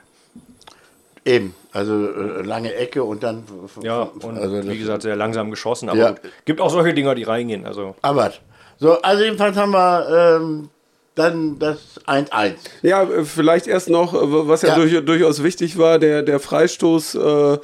Eben, 1.23 1.53
also 1.71 1.93
äh, 1.93 2.41
lange 2.41 2.73
Ecke 2.73 3.03
und 3.03 3.21
dann. 3.21 3.43
Ja, 3.83 4.09
und 4.21 4.37
also 4.37 4.67
wie 4.67 4.77
gesagt, 4.77 5.03
sehr 5.03 5.15
langsam 5.15 5.51
geschossen. 5.51 5.89
Aber 5.89 5.99
Ja. 5.99 6.09
gut. 6.11 6.19
gibt 6.45 6.59
auch 6.61 6.69
solche 6.71 6.93
Dinger, 6.93 7.13
die 7.15 7.23
reingehen. 7.23 7.65
Also 7.65 7.95
Aber 8.01 8.31
so, 8.79 8.99
also 9.01 9.23
jedenfalls 9.23 9.55
haben 9.55 9.71
wir 9.71 10.37
ähm, 10.41 10.69
dann 11.13 11.59
das 11.59 11.99
1-1. 12.07 12.53
Ja, 12.81 13.03
äh, 13.03 13.23
vielleicht 13.23 13.67
erst 13.67 13.89
noch, 13.89 14.13
äh, 14.15 14.17
was 14.47 14.63
ja, 14.63 14.69
Ja. 14.69 14.75
Durch, 14.75 15.05
durchaus 15.05 15.43
wichtig 15.43 15.77
war, 15.77 15.99
der, 15.99 16.23
der 16.23 16.39
Freistoß 16.39 17.13
äh, 17.15 17.57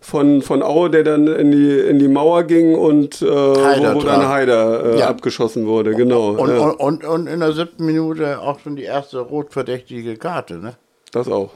von, 0.00 0.42
von 0.42 0.62
Aue, 0.64 0.90
der 0.90 1.04
dann 1.04 1.28
in 1.28 1.52
die, 1.52 1.78
in 1.78 2.00
die 2.00 2.08
Mauer 2.08 2.42
ging 2.42 2.74
und 2.74 3.22
äh, 3.22 3.26
Haider 3.26 3.94
wo, 3.94 4.00
wo 4.00 4.04
dann. 4.04 4.28
Haider 4.28 4.94
äh, 4.94 4.98
Ja. 4.98 5.08
abgeschossen 5.08 5.66
wurde, 5.66 5.94
genau. 5.94 6.30
Und, 6.30 6.48
ja, 6.50 6.58
und, 6.58 6.74
und, 6.80 7.04
und 7.04 7.26
in 7.28 7.38
der 7.40 7.52
siebten 7.52 7.86
Minute 7.86 8.40
auch 8.40 8.58
schon 8.58 8.74
die 8.74 8.82
erste 8.82 9.20
rotverdächtige 9.20 10.16
Karte, 10.16 10.54
ne? 10.58 10.74
das 11.12 11.28
auch. 11.28 11.50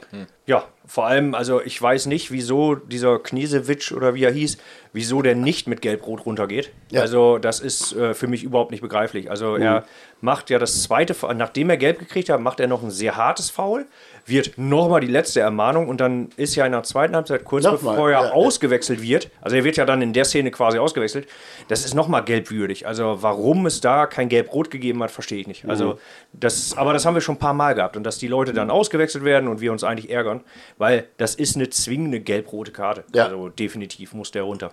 Ja, 0.46 0.62
vor 0.88 1.06
allem, 1.06 1.34
also 1.34 1.60
ich 1.60 1.80
weiß 1.80 2.06
nicht, 2.06 2.32
wieso 2.32 2.74
dieser 2.74 3.18
Knesewitsch 3.18 3.92
oder 3.92 4.14
wie 4.14 4.24
er 4.24 4.32
hieß, 4.32 4.56
wieso 4.92 5.20
der 5.22 5.34
nicht 5.34 5.68
mit 5.68 5.82
Gelb-Rot 5.82 6.24
runtergeht. 6.24 6.72
Ja. 6.90 7.02
Also 7.02 7.38
das 7.38 7.60
ist 7.60 7.94
äh, 7.94 8.14
für 8.14 8.26
mich 8.26 8.42
überhaupt 8.42 8.70
nicht 8.70 8.80
begreiflich. 8.80 9.30
Also 9.30 9.56
er 9.56 9.84
macht 10.22 10.48
ja 10.50 10.58
das 10.58 10.82
zweite, 10.82 11.12
Foul- 11.14 11.34
nachdem 11.34 11.68
er 11.70 11.76
Gelb 11.76 11.98
gekriegt 11.98 12.30
hat, 12.30 12.40
macht 12.40 12.58
er 12.58 12.66
noch 12.66 12.82
ein 12.82 12.90
sehr 12.90 13.16
hartes 13.16 13.50
Foul, 13.50 13.86
wird 14.28 14.56
nochmal 14.56 15.00
die 15.00 15.06
letzte 15.06 15.40
Ermahnung 15.40 15.88
und 15.88 16.00
dann 16.00 16.28
ist 16.36 16.54
ja 16.54 16.66
in 16.66 16.72
der 16.72 16.82
zweiten 16.82 17.14
Halbzeit, 17.14 17.44
kurz 17.44 17.64
Nochmal, 17.64 17.94
bevor 17.94 18.10
er 18.10 18.22
ja. 18.24 18.32
ausgewechselt 18.32 19.02
wird, 19.02 19.30
also 19.40 19.56
er 19.56 19.64
wird 19.64 19.76
ja 19.76 19.84
dann 19.84 20.02
in 20.02 20.12
der 20.12 20.24
Szene 20.24 20.50
quasi 20.50 20.78
ausgewechselt, 20.78 21.26
das 21.68 21.84
ist 21.84 21.94
nochmal 21.94 22.24
gelbwürdig. 22.24 22.86
Also 22.86 23.18
warum 23.20 23.66
es 23.66 23.80
da 23.80 24.06
kein 24.06 24.28
Gelb-Rot 24.28 24.70
gegeben 24.70 25.02
hat, 25.02 25.10
verstehe 25.10 25.40
ich 25.40 25.46
nicht. 25.46 25.68
Also 25.68 25.98
das, 26.32 26.76
aber 26.76 26.92
das 26.92 27.06
haben 27.06 27.14
wir 27.14 27.20
schon 27.20 27.36
ein 27.36 27.40
paar 27.40 27.54
Mal 27.54 27.74
gehabt 27.74 27.96
und 27.96 28.04
dass 28.04 28.18
die 28.18 28.28
Leute 28.28 28.52
dann 28.52 28.70
ausgewechselt 28.70 29.24
werden 29.24 29.48
und 29.48 29.60
wir 29.60 29.72
uns 29.72 29.84
eigentlich 29.84 30.10
ärgern, 30.10 30.42
weil 30.76 31.08
das 31.16 31.34
ist 31.34 31.56
eine 31.56 31.70
zwingende 31.70 32.20
gelb-rote 32.20 32.72
Karte. 32.72 33.04
Ja. 33.14 33.26
Also 33.26 33.48
definitiv 33.48 34.12
muss 34.14 34.30
der 34.30 34.42
runter. 34.42 34.72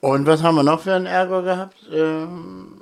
Und 0.00 0.26
was 0.26 0.42
haben 0.42 0.56
wir 0.56 0.64
noch 0.64 0.80
für 0.80 0.94
einen 0.94 1.06
Ärger 1.06 1.42
gehabt? 1.42 1.76
Ähm, 1.92 2.81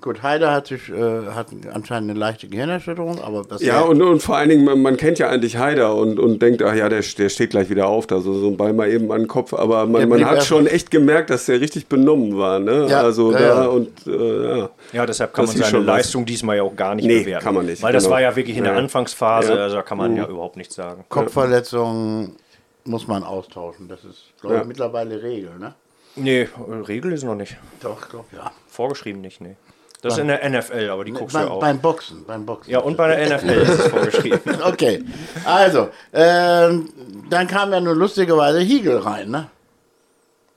Gut, 0.00 0.22
Heider 0.22 0.52
hat, 0.52 0.68
sich, 0.68 0.88
äh, 0.88 1.26
hat 1.34 1.48
anscheinend 1.74 2.10
eine 2.10 2.18
leichte 2.18 2.46
Gehirnerschütterung, 2.46 3.20
aber 3.20 3.42
das 3.42 3.60
Ja, 3.60 3.80
und, 3.80 4.00
und 4.00 4.22
vor 4.22 4.36
allen 4.36 4.48
Dingen, 4.48 4.64
man, 4.64 4.80
man 4.80 4.96
kennt 4.96 5.18
ja 5.18 5.28
eigentlich 5.28 5.56
Haider 5.56 5.96
und, 5.96 6.20
und 6.20 6.40
denkt, 6.40 6.62
ach 6.62 6.74
ja, 6.76 6.88
der, 6.88 7.00
der 7.02 7.28
steht 7.28 7.50
gleich 7.50 7.70
wieder 7.70 7.88
auf, 7.88 8.06
da 8.06 8.20
so, 8.20 8.32
so 8.34 8.46
ein 8.46 8.56
Ball 8.56 8.72
mal 8.72 8.88
eben 8.88 9.10
an 9.10 9.22
den 9.22 9.28
Kopf. 9.28 9.52
Aber 9.52 9.86
man, 9.86 10.08
man 10.08 10.24
hat 10.24 10.44
schon 10.44 10.68
echt 10.68 10.92
gemerkt, 10.92 11.30
dass 11.30 11.46
der 11.46 11.60
richtig 11.60 11.88
benommen 11.88 12.38
war. 12.38 12.60
Ne? 12.60 12.86
Ja, 12.88 13.00
also 13.02 13.32
ja, 13.32 13.38
da 13.40 13.62
ja. 13.62 13.66
und 13.66 14.06
äh, 14.06 14.58
ja. 14.58 14.70
Ja, 14.92 15.06
deshalb 15.06 15.34
kann 15.34 15.46
Das 15.46 15.54
man 15.56 15.62
seine 15.64 15.70
schon 15.72 15.80
was. 15.86 15.96
Leistung 15.96 16.24
diesmal 16.24 16.56
ja 16.58 16.62
auch 16.62 16.76
gar 16.76 16.94
nicht 16.94 17.04
Nee, 17.06 17.20
bewerten. 17.24 17.44
kann 17.44 17.54
man 17.56 17.66
nicht, 17.66 17.82
Weil 17.82 17.92
das 17.92 18.04
genau. 18.04 18.14
war 18.14 18.22
ja 18.22 18.36
wirklich 18.36 18.56
in 18.56 18.64
der 18.64 18.74
Ja. 18.74 18.78
Anfangsphase, 18.78 19.54
Ja. 19.54 19.58
also 19.64 19.74
da 19.76 19.82
kann 19.82 19.98
man 19.98 20.16
ja 20.16 20.26
überhaupt 20.28 20.56
nichts 20.56 20.76
sagen. 20.76 21.04
Kopfverletzungen 21.08 22.36
muss 22.84 23.08
man 23.08 23.24
austauschen. 23.24 23.88
Das 23.88 24.04
ist, 24.04 24.22
glaube 24.40 24.54
ich, 24.54 24.60
Ja. 24.62 24.66
mittlerweile 24.68 25.20
Regel, 25.20 25.50
ne? 25.58 25.74
Nee, 26.14 26.48
Regel 26.86 27.12
ist 27.12 27.24
noch 27.24 27.34
nicht. 27.34 27.56
Doch, 27.82 28.02
ich 28.02 28.08
glaube, 28.08 28.26
ja. 28.36 28.52
Vorgeschrieben 28.68 29.20
nicht, 29.20 29.40
nee. 29.40 29.56
Das 30.02 30.14
ist 30.14 30.18
in 30.20 30.28
der 30.28 30.48
NFL, 30.48 30.88
aber 30.90 31.04
die 31.04 31.12
guckst 31.12 31.34
du 31.34 31.40
ja 31.40 31.44
Beim, 31.44 31.52
auch. 31.52 31.60
beim 31.60 31.78
Boxen, 31.80 32.24
beim 32.26 32.46
Boxen. 32.46 32.70
Ja, 32.70 32.78
und 32.80 32.96
bei 32.96 33.14
der 33.14 33.36
NFL 33.38 33.48
ist 33.50 33.68
es 33.68 33.86
vorgeschrieben. 33.88 34.40
Okay, 34.64 35.04
also, 35.44 35.88
ähm, 36.12 36.88
dann 37.28 37.46
kam 37.46 37.72
ja 37.72 37.80
nur 37.80 37.94
lustigerweise 37.94 38.60
Hiegel 38.60 38.98
rein, 38.98 39.30
ne? 39.30 39.48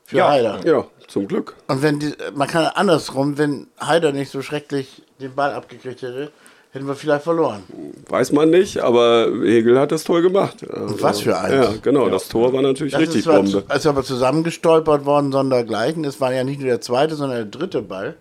Für 0.05 0.17
Ja. 0.17 0.29
Heider. 0.29 0.59
ja, 0.65 0.85
zum 1.07 1.27
Glück. 1.27 1.55
Und 1.67 1.81
wenn 1.81 2.00
die, 2.00 2.13
man 2.35 2.47
kann 2.47 2.65
andersrum, 2.67 3.38
wenn 3.38 3.67
Heider 3.81 4.12
nicht 4.12 4.31
so 4.31 4.41
schrecklich 4.41 5.01
den 5.19 5.33
Ball 5.35 5.51
abgekriegt 5.53 6.01
hätte, 6.01 6.31
hätten 6.71 6.88
wir 6.88 6.95
vielleicht 6.95 7.23
verloren. 7.23 7.63
Weiß 8.09 8.31
man 8.31 8.50
nicht, 8.50 8.79
aber 8.79 9.27
Hegel 9.43 9.79
hat 9.79 9.91
das 9.91 10.03
Tor 10.03 10.21
gemacht. 10.21 10.57
Also, 10.69 11.01
was 11.01 11.19
für 11.21 11.38
eins. 11.38 11.53
Ja, 11.53 11.73
genau, 11.81 12.09
das 12.09 12.27
Tor 12.29 12.51
war 12.53 12.62
natürlich 12.62 12.93
Das 12.93 13.01
richtig 13.01 13.19
ist, 13.19 13.23
zwar, 13.25 13.43
Bombe. 13.43 13.63
ist 13.75 13.85
aber 13.88 14.03
zusammengestolpert 14.03 15.05
worden, 15.05 15.31
sondergleichen. 15.31 16.03
Es 16.05 16.19
war 16.19 16.33
ja 16.33 16.43
nicht 16.43 16.59
nur 16.59 16.69
der 16.69 16.81
zweite, 16.81 17.15
sondern 17.15 17.38
der 17.38 17.45
dritte 17.59 17.81
Ball, 17.81 18.15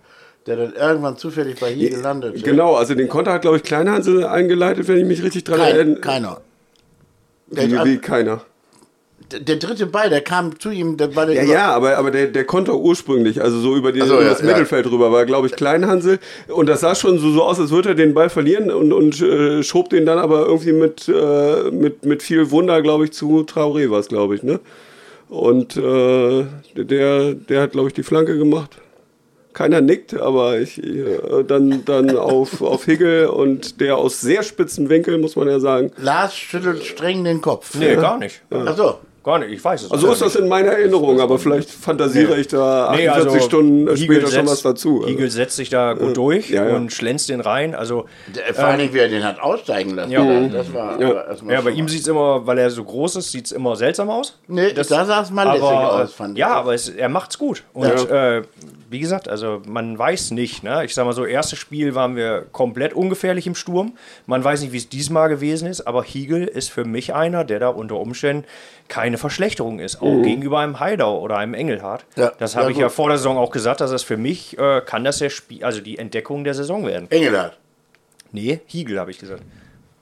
der 0.47 0.57
dann 0.57 0.73
irgendwann 0.75 1.17
zufällig 1.17 1.61
bei 1.61 1.73
Hiegel 1.73 2.01
landete. 2.01 2.41
Genau, 2.41 2.75
also 2.75 2.95
den 2.95 3.09
Konter 3.09 3.33
hat, 3.33 3.43
glaube 3.43 3.59
ich, 3.59 3.63
Kleinhansel 3.63 4.25
eingeleitet, 4.25 4.89
wenn 4.89 4.99
ich 4.99 5.05
mich 5.07 5.23
richtig 5.23 5.45
dran 5.45 5.59
Kein, 5.59 5.75
erinnere. 5.75 6.01
keiner. 6.01 6.41
Wie, 7.49 7.69
Der, 7.69 7.85
wie 7.85 7.99
keiner. 7.99 8.43
der, 9.31 9.57
dritte 9.57 9.87
Ball, 9.87 10.09
der 10.11 10.23
kam 10.23 10.59
zu 10.59 10.71
ihm, 10.71 10.97
der 10.97 11.09
der 11.09 11.33
Ja, 11.33 11.43
ja, 11.45 11.73
aber, 11.73 11.97
aber 11.99 12.11
der, 12.11 12.27
der 12.29 12.45
Konter 12.45 12.77
ursprünglich, 12.77 13.43
also 13.43 13.61
so 13.61 13.77
über, 13.77 13.93
die, 13.93 14.03
Ach 14.03 14.07
so, 14.07 14.15
über 14.15 14.25
ja, 14.25 14.31
das 14.31 14.41
ja. 14.41 14.47
Mittelfeld 14.47 14.91
rüber, 14.91 15.13
war, 15.13 15.27
glaube 15.27 15.47
ich, 15.47 15.53
Kleinhansel. 15.55 16.19
Und 16.49 16.69
das 16.69 16.81
sah 16.81 16.95
schon 16.95 17.19
so, 17.19 17.31
so 17.31 17.43
aus, 17.43 17.61
als 17.61 17.71
würde 17.71 17.91
er 17.91 17.95
den 17.95 18.15
Ball 18.15 18.31
verlieren 18.31 18.71
und, 18.71 18.93
und 18.93 19.21
äh, 19.21 19.63
schob 19.63 19.91
den 19.91 20.07
dann 20.07 20.19
aber 20.19 20.47
irgendwie 20.47 20.73
mit, 20.73 21.09
äh, 21.09 21.71
mit, 21.71 22.05
mit 22.05 22.23
viel 22.23 22.51
Wunder, 22.51 22.83
glaube 22.83 23.05
ich, 23.05 23.13
zu 23.13 23.41
Traoré 23.43 23.91
war 23.91 24.01
es, 24.01 24.09
glaube 24.09 24.35
ich, 24.35 24.43
ne? 24.43 24.61
Und 25.29 25.77
äh, 25.79 26.45
der, 26.75 27.35
der 27.35 27.63
hat, 27.63 27.73
glaube 27.73 27.89
ich, 27.89 27.95
die 27.95 28.03
Flanke 28.03 28.37
gemacht. 28.37 28.77
Keiner 29.53 29.81
nickt, 29.81 30.19
aber 30.19 30.59
ich 30.59 30.83
äh, 30.83 31.45
dann, 31.47 31.85
dann 31.85 32.17
auf, 32.17 32.63
auf 32.63 32.87
Higel 32.87 33.27
und 33.27 33.81
der 33.81 33.97
aus 33.97 34.21
sehr 34.21 34.43
spitzen 34.43 34.89
Winkel, 34.89 35.19
muss 35.19 35.37
man 35.37 35.49
ja 35.49 35.61
sagen. 35.61 35.93
Lars 35.97 36.37
schüttelt 36.37 36.85
streng 36.85 37.25
den 37.25 37.41
Kopf. 37.41 37.75
Nee, 37.75 37.97
gar 37.97 38.19
nicht. 38.19 38.43
Ach 38.51 38.77
so. 38.77 38.99
Gar 39.25 39.39
nicht, 39.39 39.53
ich 39.53 39.65
weiß 39.65 39.85
es 39.85 39.91
Also 39.93 40.11
ist 40.11 40.21
das 40.21 40.35
in 40.35 40.49
meiner 40.49 40.73
Erinnerung, 40.73 41.21
aber 41.21 41.39
vielleicht 41.39 41.71
fantasiere 41.71 42.41
ich 42.41 42.49
da 42.49 42.89
48 42.89 42.97
Nee, 43.01 43.09
also 43.09 43.39
Stunden 43.41 43.95
Hiegel 43.95 44.17
später 44.17 44.21
schon 44.33 44.47
setzt- 44.49 44.51
was 44.51 44.63
dazu. 44.63 45.07
Hiegel 45.07 45.31
setzt 45.31 45.57
sich 45.57 45.69
da 45.71 45.93
gut 45.93 46.17
durch 46.17 46.51
ja, 46.51 46.69
ja. 46.69 46.75
und 46.75 46.93
schlänzt 46.93 47.29
den 47.29 47.41
rein. 47.41 47.77
Also, 47.77 48.07
Der, 48.35 48.53
vor 48.53 48.65
allen 48.65 48.79
Dingen, 48.81 48.93
wie 48.95 48.99
er 48.99 49.09
den 49.09 49.23
hat 49.23 49.39
aussteigen 49.41 49.95
lassen. 49.95 50.11
Ja. 50.11 50.49
Das 50.49 50.75
war 50.75 51.01
Ja. 51.01 51.25
aber 51.29 51.53
ja, 51.53 51.61
bei 51.61 51.71
schon 51.71 51.79
ihm 51.79 51.89
sieht 51.89 52.01
es 52.03 52.09
immer, 52.09 52.45
weil 52.47 52.59
er 52.59 52.71
so 52.71 52.83
groß 52.83 53.17
ist, 53.17 53.31
sieht 53.31 53.47
es 53.47 53.53
immer 53.53 53.77
seltsam 53.77 54.11
aus. 54.11 54.39
Nee, 54.49 54.73
da 54.73 54.83
sah 54.83 55.23
es 55.23 55.31
mal 55.31 55.45
lässig 55.45 55.63
aber, 55.63 56.03
aus, 56.03 56.13
fand 56.13 56.33
ich. 56.33 56.39
Ja, 56.41 56.55
aber 56.55 56.75
es, 56.75 56.89
er 56.89 57.09
macht's 57.09 57.39
gut. 57.39 57.63
Und 57.75 57.87
äh, 58.11 58.43
wie 58.91 58.99
gesagt, 58.99 59.29
also 59.29 59.63
man 59.67 59.97
weiß 59.99 60.33
nicht. 60.33 60.65
Ne? 60.65 60.85
Ich 60.85 60.95
sag 60.95 61.07
mal 61.07 61.13
so, 61.15 61.25
erstes 61.25 61.59
Spiel 61.59 61.95
waren 61.95 62.15
wir 62.17 62.45
komplett 62.53 62.93
ungefährlich 62.93 63.47
im 63.47 63.55
Sturm. 63.55 63.93
Man 64.27 64.43
weiß 64.45 64.61
nicht, 64.63 64.73
wie 64.73 64.77
es 64.79 64.89
diesmal 64.89 65.29
gewesen 65.29 65.67
ist, 65.69 65.87
aber 65.87 66.03
Hiegel 66.05 66.45
ist 66.47 66.71
für 66.71 66.85
mich 66.85 67.15
einer, 67.15 67.45
der 67.45 67.59
da 67.61 67.69
unter 67.69 67.97
Umständen 67.97 68.45
keine 69.13 69.19
Verschlechterung 69.19 69.79
ist, 69.79 70.01
auch 70.01 70.23
gegenüber 70.23 70.61
einem 70.61 70.81
Heidau 70.81 71.21
oder 71.21 71.37
einem 71.37 71.53
Engelhardt. 71.53 72.07
Ja, 72.17 72.33
das 72.39 72.55
ja, 72.55 72.61
habe 72.61 72.73
ich 72.73 72.79
ja 72.79 72.89
vor 72.89 73.09
der 73.11 73.19
Saison 73.19 73.37
auch 73.37 73.51
gesagt, 73.51 73.83
dass 73.83 73.91
das 73.91 74.03
für 74.03 74.17
mich 74.17 74.59
äh, 74.59 74.81
kann 74.81 75.05
das 75.05 75.19
der 75.19 75.29
Spiel, 75.29 75.63
also 75.63 75.83
die 75.83 75.99
Entdeckung 75.99 76.45
der 76.45 76.55
Saison 76.55 76.87
werden. 76.87 77.11
Engelhardt. 77.11 77.59
Nee, 78.31 78.61
Hiegel 78.65 78.99
habe 78.99 79.11
ich 79.11 79.19
gesagt. 79.19 79.43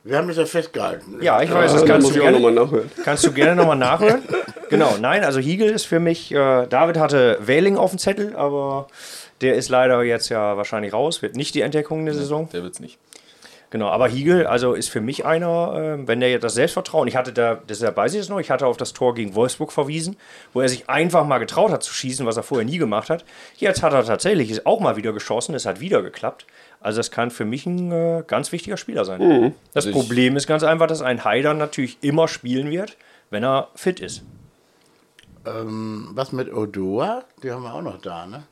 Wir 0.05 0.17
haben 0.17 0.29
das 0.29 0.37
ja 0.37 0.47
festgehalten. 0.47 1.17
Ja, 1.21 1.43
ich 1.43 1.53
weiß, 1.53 1.73
Ja, 1.73 1.79
das 1.79 1.85
da 1.85 1.93
kannst 1.93 2.11
du 2.11 2.21
gerne. 2.21 2.33
nochmal 2.39 2.53
nachhören. 2.53 2.91
Kannst 3.05 3.27
du 3.27 3.33
gerne 3.33 3.57
nochmal 3.57 3.77
nachhören. 3.77 4.23
Genau, 4.71 4.95
nein, 5.01 5.25
also 5.25 5.41
Hiegel 5.41 5.69
ist 5.71 5.87
für 5.87 5.99
mich, 5.99 6.33
äh, 6.33 6.67
David 6.69 6.97
hatte 6.97 7.39
Wähling 7.41 7.77
auf 7.77 7.91
dem 7.91 7.99
Zettel, 7.99 8.37
aber 8.37 8.87
der 9.41 9.57
ist 9.57 9.69
leider 9.71 10.05
jetzt 10.05 10.29
ja 10.29 10.57
wahrscheinlich 10.57 10.93
raus, 10.93 11.21
wird 11.23 11.35
nicht 11.35 11.57
die 11.57 11.63
Entdeckung 11.63 12.05
der 12.05 12.15
Saison. 12.15 12.49
Der 12.53 12.63
wird's 12.63 12.79
nicht. 12.79 12.99
Genau, 13.71 13.87
aber 13.89 14.09
Hiegel, 14.09 14.49
also 14.49 14.75
ist 14.75 14.89
für 14.89 15.01
mich 15.01 15.25
einer, 15.25 15.99
äh, 16.01 16.09
wenn 16.09 16.19
der 16.19 16.31
jetzt 16.31 16.43
das 16.43 16.55
Selbstvertrauen, 16.55 17.07
ich 17.07 17.15
hatte 17.15 17.33
da, 17.33 17.55
deshalb 17.69 17.97
weiß 17.97 18.15
ich 18.15 18.21
es 18.21 18.29
noch, 18.29 18.41
ich 18.41 18.51
hatte 18.51 18.67
auf 18.67 18.77
das 18.77 18.93
Tor 18.93 19.15
gegen 19.15 19.37
Wolfsburg 19.37 19.71
verwiesen, 19.71 20.17
wo 20.53 20.61
er 20.61 20.69
sich 20.69 20.91
einfach 20.91 21.25
mal 21.25 21.39
getraut 21.39 21.71
hat 21.71 21.85
zu 21.85 21.95
schießen, 21.95 22.27
was 22.27 22.37
er 22.37 22.43
vorher 22.43 22.67
nie 22.67 22.79
gemacht 22.79 23.11
hat. 23.11 23.25
Jetzt 23.57 23.85
hat 23.85 23.93
er 23.93 24.05
tatsächlich 24.05 24.67
auch 24.67 24.81
mal 24.81 24.97
wieder 24.97 25.13
geschossen, 25.13 25.55
es 25.55 25.67
hat 25.67 25.79
wieder 25.79 26.03
geklappt. 26.03 26.47
Also 26.81 26.99
das 26.99 27.13
kann 27.13 27.31
für 27.31 27.45
mich 27.45 27.65
ein 27.65 27.93
äh, 27.93 28.25
ganz 28.27 28.51
wichtiger 28.51 28.77
Spieler 28.77 29.05
sein. 29.05 29.21
Das 29.73 29.87
Also 29.87 29.97
Problem 29.97 30.37
ist 30.37 30.49
ganz 30.49 30.65
einfach, 30.65 30.89
dass 30.89 31.01
ein 31.01 31.25
Heider 31.25 31.55
natürlich 31.55 31.99
immer 32.01 32.27
spielen 32.27 32.71
wird, 32.71 32.97
wenn 33.31 33.45
er 33.45 33.69
fit 33.77 34.01
ist. 34.01 34.25
Ähm, 35.47 36.11
was 36.15 36.33
mit 36.33 36.53
Odoa? 36.53 37.23
Die 37.43 37.53
haben 37.53 37.63
wir 37.63 37.73
auch 37.73 37.83
noch 37.83 38.01
da, 38.01 38.27
ne? 38.27 38.43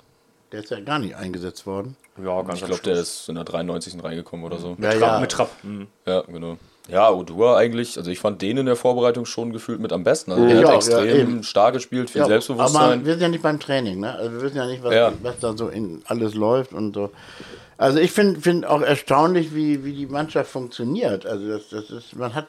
Der 0.52 0.61
ist 0.61 0.71
ja 0.71 0.81
gar 0.81 0.99
nicht 0.99 1.14
eingesetzt 1.14 1.67
worden. 1.67 1.97
Ja, 2.23 2.40
ganz 2.43 2.61
Ich 2.61 2.67
glaube, 2.67 2.83
der 2.83 2.95
ist 2.97 3.28
in 3.28 3.35
der 3.35 3.45
93. 3.45 4.02
reingekommen 4.02 4.45
oder 4.47 4.59
so. 4.59 4.76
Ja, 4.81 4.93
Trapp, 4.93 5.21
mit 5.21 5.31
Trapp. 5.31 5.50
Mhm. 5.62 5.87
Ja, 6.07 6.23
genau. 6.23 6.57
Ja, 6.88 7.11
Odua 7.11 7.59
eigentlich, 7.59 7.99
also 7.99 8.11
ich 8.11 8.19
fand 8.19 8.40
den 8.40 8.57
in 8.57 8.64
der 8.67 8.75
Vorbereitung 8.76 9.26
schon 9.26 9.52
gefühlt 9.52 9.78
mit 9.78 9.93
am 9.93 10.05
besten. 10.05 10.33
Also 10.33 10.47
Ich 10.47 10.52
der 10.52 10.59
hat 10.61 10.67
auch, 10.67 10.71
ja, 10.88 10.99
extrem 11.02 11.21
eben. 11.21 11.43
stark 11.43 11.75
gespielt, 11.75 12.09
viel 12.09 12.21
Ja, 12.21 12.25
aber 12.25 12.33
Selbstbewusstsein. 12.33 13.05
wir 13.05 13.12
sind 13.12 13.21
ja 13.23 13.28
nicht 13.28 13.43
beim 13.43 13.61
Training, 13.61 14.00
ne? 14.00 14.14
Also 14.14 14.33
wir 14.33 14.40
wissen 14.40 14.57
ja 14.57 14.67
nicht, 14.67 14.83
was, 14.83 14.95
Ja. 14.95 15.12
was 15.23 15.38
da 15.38 15.55
so 15.55 15.69
in 15.69 16.00
alles 16.07 16.33
läuft 16.35 16.73
und 16.73 16.95
so. 16.95 17.11
Also 17.76 17.99
ich 17.99 18.11
finde 18.11 18.40
find 18.40 18.64
auch 18.64 18.81
erstaunlich, 18.81 19.55
wie, 19.55 19.85
wie 19.85 19.93
die 19.93 20.07
Mannschaft 20.07 20.50
funktioniert. 20.50 21.26
Also 21.26 21.47
das, 21.47 21.69
das 21.69 21.90
ist, 21.90 22.17
man 22.17 22.35
hat, 22.35 22.47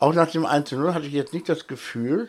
auch 0.00 0.14
nach 0.14 0.30
dem 0.32 0.44
1-0 0.44 0.92
hatte 0.92 1.06
ich 1.06 1.12
jetzt 1.12 1.32
nicht 1.32 1.48
das 1.48 1.68
Gefühl, 1.68 2.28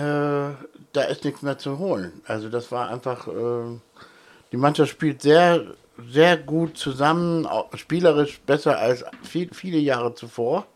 da 0.00 1.02
ist 1.08 1.24
nichts 1.24 1.42
mehr 1.42 1.58
zu 1.58 1.78
holen. 1.78 2.22
Also 2.26 2.48
das 2.48 2.72
war 2.72 2.88
einfach, 2.88 3.28
äh, 3.28 3.78
die 4.50 4.56
Mannschaft 4.56 4.90
spielt 4.90 5.22
sehr, 5.22 5.62
sehr 6.10 6.36
gut 6.36 6.78
zusammen, 6.78 7.46
auch 7.46 7.68
spielerisch 7.76 8.40
besser 8.40 8.78
als 8.78 9.04
viel, 9.22 9.52
viele 9.52 9.78
Jahre 9.78 10.14
zuvor. 10.14 10.66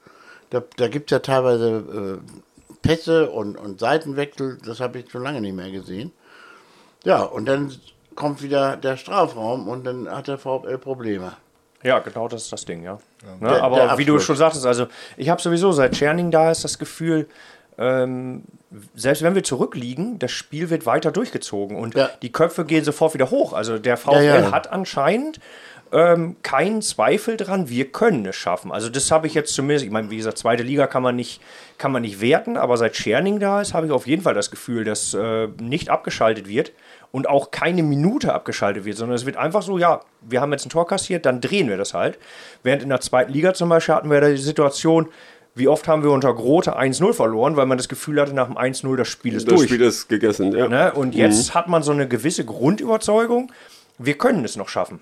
Da, 0.50 0.62
da 0.76 0.88
gibt 0.88 1.10
es 1.10 1.14
ja 1.16 1.18
teilweise 1.20 2.20
äh, 2.22 2.76
Pässe 2.82 3.30
und, 3.30 3.56
und 3.56 3.80
Seitenwechsel, 3.80 4.58
das 4.64 4.80
habe 4.80 4.98
ich 5.00 5.10
schon 5.10 5.22
lange 5.22 5.40
nicht 5.40 5.54
mehr 5.56 5.70
gesehen. 5.70 6.12
Ja, 7.04 7.22
und 7.22 7.46
dann 7.46 7.72
kommt 8.14 8.42
wieder 8.42 8.76
der 8.76 8.96
Strafraum 8.96 9.68
und 9.68 9.84
dann 9.84 10.08
hat 10.08 10.28
der 10.28 10.38
VfL 10.38 10.78
Probleme. 10.78 11.32
Ja, 11.82 11.98
genau 12.00 12.26
das 12.28 12.44
ist 12.44 12.52
das 12.52 12.64
Ding, 12.64 12.82
ja. 12.82 12.98
Ne, 13.40 13.48
Der- 13.48 13.62
aber 13.62 13.76
der 13.76 13.98
wie 13.98 14.04
du 14.04 14.18
schon 14.18 14.36
sagtest, 14.36 14.66
also 14.66 14.86
ich 15.16 15.28
habe 15.28 15.40
sowieso 15.40 15.72
seit 15.72 15.92
Tscherning 15.92 16.30
da 16.30 16.50
ist 16.50 16.64
das 16.64 16.78
Gefühl, 16.78 17.28
ähm, 17.78 18.42
selbst 18.94 19.22
wenn 19.22 19.34
wir 19.34 19.44
zurückliegen, 19.44 20.18
das 20.18 20.32
Spiel 20.32 20.70
wird 20.70 20.86
weiter 20.86 21.12
durchgezogen 21.12 21.76
und 21.76 21.94
Ja. 21.94 22.10
die 22.22 22.32
Köpfe 22.32 22.64
gehen 22.64 22.84
sofort 22.84 23.14
wieder 23.14 23.30
hoch. 23.30 23.52
Also 23.52 23.78
der 23.78 23.96
VfL 23.96 24.24
Ja, 24.24 24.40
ja. 24.40 24.52
hat 24.52 24.70
anscheinend 24.72 25.40
ähm, 25.92 26.36
keinen 26.42 26.82
Zweifel 26.82 27.36
dran, 27.36 27.68
wir 27.68 27.92
können 27.92 28.26
es 28.26 28.34
schaffen. 28.34 28.72
Also 28.72 28.88
das 28.88 29.10
habe 29.12 29.28
ich 29.28 29.34
jetzt 29.34 29.54
zumindest, 29.54 29.84
ich 29.84 29.92
meine, 29.92 30.10
wie 30.10 30.16
gesagt, 30.16 30.36
zweite 30.36 30.64
Liga 30.64 30.88
kann 30.88 31.02
man 31.02 31.14
nicht, 31.14 31.40
kann 31.78 31.92
man 31.92 32.02
nicht 32.02 32.20
werten, 32.20 32.56
aber 32.56 32.76
seit 32.76 32.94
Tscherning 32.94 33.38
da 33.38 33.60
ist, 33.60 33.72
habe 33.72 33.86
ich 33.86 33.92
auf 33.92 34.06
jeden 34.06 34.22
Fall 34.22 34.34
das 34.34 34.50
Gefühl, 34.50 34.82
dass 34.84 35.14
äh, 35.14 35.46
nicht 35.60 35.88
abgeschaltet 35.88 36.48
wird 36.48 36.72
und 37.12 37.28
auch 37.28 37.52
keine 37.52 37.84
Minute 37.84 38.34
abgeschaltet 38.34 38.84
wird, 38.84 38.96
sondern 38.96 39.14
es 39.14 39.26
wird 39.26 39.36
einfach 39.36 39.62
so, 39.62 39.78
ja, 39.78 40.00
wir 40.22 40.40
haben 40.40 40.50
jetzt 40.50 40.66
ein 40.66 40.70
Tor 40.70 40.88
kassiert, 40.88 41.24
dann 41.24 41.40
drehen 41.40 41.68
wir 41.68 41.76
das 41.76 41.94
halt. 41.94 42.18
Während 42.64 42.82
in 42.82 42.88
der 42.88 43.00
zweiten 43.00 43.32
Liga 43.32 43.54
zum 43.54 43.68
Beispiel 43.68 43.94
hatten 43.94 44.10
wir 44.10 44.20
da 44.20 44.28
die 44.28 44.36
Situation, 44.38 45.08
wie 45.56 45.66
oft 45.68 45.88
haben 45.88 46.02
wir 46.04 46.10
unter 46.10 46.32
Grote 46.34 46.78
1-0 46.78 47.12
verloren, 47.14 47.56
weil 47.56 47.66
man 47.66 47.78
das 47.78 47.88
Gefühl 47.88 48.20
hatte, 48.20 48.34
nach 48.34 48.46
dem 48.46 48.56
1-0 48.56 48.94
das 48.96 49.08
Spiel 49.08 49.34
ist 49.34 49.48
Das 49.48 49.54
durch. 49.54 49.68
Spiel 49.68 49.80
ist 49.82 50.08
gegessen, 50.08 50.52
ja. 50.56 50.68
Ne? 50.68 50.92
Und 50.92 51.14
jetzt 51.14 51.54
hat 51.54 51.66
man 51.66 51.82
so 51.82 51.92
eine 51.92 52.06
gewisse 52.06 52.44
Grundüberzeugung, 52.44 53.50
wir 53.98 54.14
können 54.18 54.44
es 54.44 54.56
noch 54.56 54.68
schaffen. 54.68 55.00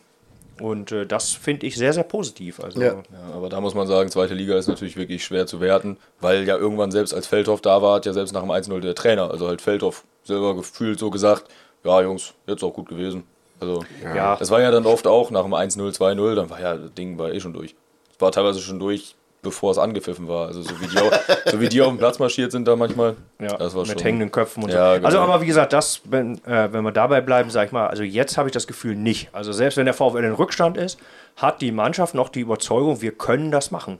Und 0.61 0.93
äh, 0.93 1.05
das 1.05 1.33
finde 1.33 1.67
ich 1.67 1.77
sehr, 1.77 1.93
sehr 1.93 2.05
positiv. 2.05 2.61
Also, 2.61 2.81
Ja. 2.81 2.93
Ja, 2.93 3.35
aber 3.35 3.49
da 3.49 3.61
muss 3.61 3.75
man 3.75 3.89
sagen, 3.89 4.09
zweite 4.11 4.35
Liga 4.35 4.57
ist 4.57 4.69
natürlich 4.69 4.97
wirklich 4.97 5.25
schwer 5.25 5.47
zu 5.49 5.61
werten, 5.61 5.97
weil 6.21 6.45
ja 6.47 6.57
irgendwann 6.57 6.93
selbst 6.93 7.13
als 7.13 7.27
Feldhoff 7.27 7.61
da 7.61 7.83
war, 7.83 7.97
hat 7.97 8.07
ja 8.07 8.13
selbst 8.13 8.33
nach 8.33 8.43
dem 8.43 8.51
1-0 8.53 8.79
der 8.81 8.95
Trainer, 8.95 9.31
also 9.31 9.49
halt 9.49 9.61
Feldhoff 9.61 10.05
selber 10.23 10.55
gefühlt 10.55 11.01
so 11.01 11.11
gesagt, 11.11 11.47
ja 11.83 12.01
Jungs, 12.03 12.35
jetzt 12.47 12.63
auch 12.63 12.73
gut 12.73 12.89
gewesen. 12.89 13.25
Also 13.59 13.85
Ja. 14.15 14.37
das 14.37 14.51
war 14.53 14.61
ja 14.61 14.71
dann 14.71 14.87
oft 14.87 15.09
auch 15.09 15.33
nach 15.33 15.43
dem 15.43 15.55
1-0, 15.55 15.93
2-0, 15.93 16.35
dann 16.37 16.49
war 16.51 16.61
ja 16.61 16.77
das 16.77 16.95
Ding 16.95 17.19
war 17.19 17.33
eh 17.33 17.41
schon 17.41 17.53
durch. 17.53 17.75
Es 18.15 18.21
war 18.21 18.31
teilweise 18.31 18.61
schon 18.61 18.79
durch, 18.79 19.17
bevor 19.45 19.71
es 19.71 19.79
angepfiffen 19.79 20.27
war. 20.27 20.49
Also 20.49 20.63
so 20.63 20.81
wie 20.81 20.87
die, 20.89 20.99
auf, 20.99 21.13
so 21.47 21.61
wie 21.61 21.69
die 21.69 21.81
auf 21.81 21.89
den 21.91 21.99
Platz 21.99 22.19
marschiert 22.19 22.51
sind 22.51 22.67
da 22.67 22.75
manchmal. 22.75 23.15
Ja, 23.41 23.57
das 23.57 23.75
war 23.77 23.83
mit 23.83 23.93
schon. 23.93 24.03
hängenden 24.03 24.33
Köpfen 24.33 24.65
und 24.65 24.71
Ja, 24.71 24.91
so. 24.91 24.95
genau. 24.97 25.07
Also, 25.07 25.19
aber 25.21 25.41
wie 25.41 25.47
gesagt, 25.47 25.73
das, 25.73 26.01
wenn, 26.05 26.45
äh, 26.45 26.73
wenn 26.73 26.83
wir 26.83 26.91
dabei 26.91 27.21
bleiben, 27.21 27.51
sag 27.51 27.67
ich 27.67 27.73
mal, 27.73 27.87
also 27.87 28.03
jetzt 28.03 28.37
habe 28.37 28.49
ich 28.49 28.53
das 28.53 28.67
Gefühl 28.67 28.97
nicht. 28.97 29.29
Also, 29.33 29.53
selbst 29.53 29.77
wenn 29.77 29.85
der 29.85 29.95
VfL 29.95 30.25
in 30.25 30.33
Rückstand 30.33 30.77
ist, 30.77 30.99
hat 31.37 31.61
die 31.61 31.71
Mannschaft 31.71 32.15
noch 32.15 32.29
die 32.29 32.41
Überzeugung, 32.41 33.01
wir 33.01 33.13
können 33.13 33.53
das 33.53 33.71
machen. 33.71 33.99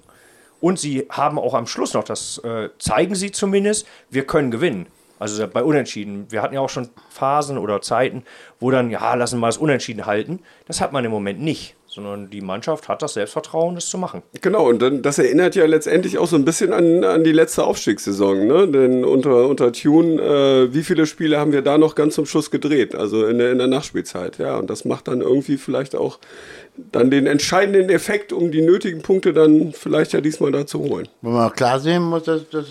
Und 0.61 0.79
sie 0.81 1.07
haben 1.11 1.39
auch 1.39 1.55
am 1.55 1.67
Schluss 1.67 1.93
noch, 1.95 2.05
das 2.05 2.39
äh, 2.39 2.71
zeigen 2.79 3.15
sie 3.15 3.31
zumindest, 3.31 3.87
wir 4.11 4.27
können 4.27 4.51
gewinnen. 4.51 4.87
Also 5.19 5.47
bei 5.47 5.63
Unentschieden. 5.63 6.27
Wir 6.31 6.43
hatten 6.43 6.55
ja 6.55 6.61
auch 6.61 6.69
schon 6.69 6.91
Phasen 7.09 7.57
oder 7.57 7.81
Zeiten, 7.81 8.25
wo 8.61 8.71
dann, 8.71 8.91
ja, 8.91 9.15
lassen 9.15 9.39
wir 9.39 9.47
das 9.47 9.59
Unentschieden 9.59 10.07
halten. 10.07 10.41
Das 10.67 10.81
hat 10.81 10.93
man 10.93 11.05
im 11.05 11.11
Moment 11.11 11.41
nicht, 11.41 11.77
sondern 11.95 12.29
die 12.29 12.41
Mannschaft 12.41 12.89
hat 12.89 13.03
das 13.03 13.15
Selbstvertrauen, 13.15 13.77
das 13.77 13.89
zu 13.89 13.99
machen. 13.99 14.23
Genau, 14.41 14.69
und 14.69 14.83
dann, 14.83 15.03
das 15.03 15.19
erinnert 15.19 15.55
ja 15.55 15.65
letztendlich 15.65 16.19
auch 16.19 16.27
so 16.27 16.37
ein 16.37 16.45
bisschen 16.45 16.73
an, 16.73 17.05
an 17.05 17.23
die 17.23 17.33
letzte 17.33 17.65
Aufstiegssaison, 17.65 18.47
ne? 18.47 18.69
Denn 18.69 19.05
unter, 19.05 19.49
unter 19.49 19.73
Tune, 19.73 20.21
äh, 20.21 20.75
wie 20.75 20.83
viele 20.83 21.07
Spiele 21.07 21.39
haben 21.39 21.53
wir 21.53 21.63
da 21.63 21.79
noch 21.79 21.95
ganz 21.95 22.17
zum 22.17 22.27
Schluss 22.27 22.51
gedreht? 22.51 22.95
Also 22.95 23.27
in 23.27 23.39
der, 23.39 23.53
in 23.53 23.59
der 23.59 23.69
Nachspielzeit, 23.69 24.39
ja. 24.39 24.59
Und 24.59 24.69
das 24.69 24.85
macht 24.85 25.09
dann 25.09 25.21
irgendwie 25.21 25.57
vielleicht 25.57 25.95
auch 25.95 26.19
dann 26.77 27.11
den 27.11 27.27
entscheidenden 27.27 27.89
Effekt, 27.91 28.33
um 28.33 28.51
die 28.51 28.63
nötigen 28.63 29.03
Punkte 29.03 29.33
dann 29.33 29.73
vielleicht 29.73 30.13
ja 30.13 30.21
diesmal 30.21 30.51
da 30.51 30.67
zu 30.67 30.81
holen. 30.81 31.07
Wo 31.23 31.31
man 31.31 31.49
auch 31.49 31.55
klar 31.55 31.79
sehen 31.79 32.03
muss, 32.03 32.25
dass, 32.25 32.49
dass 32.51 32.67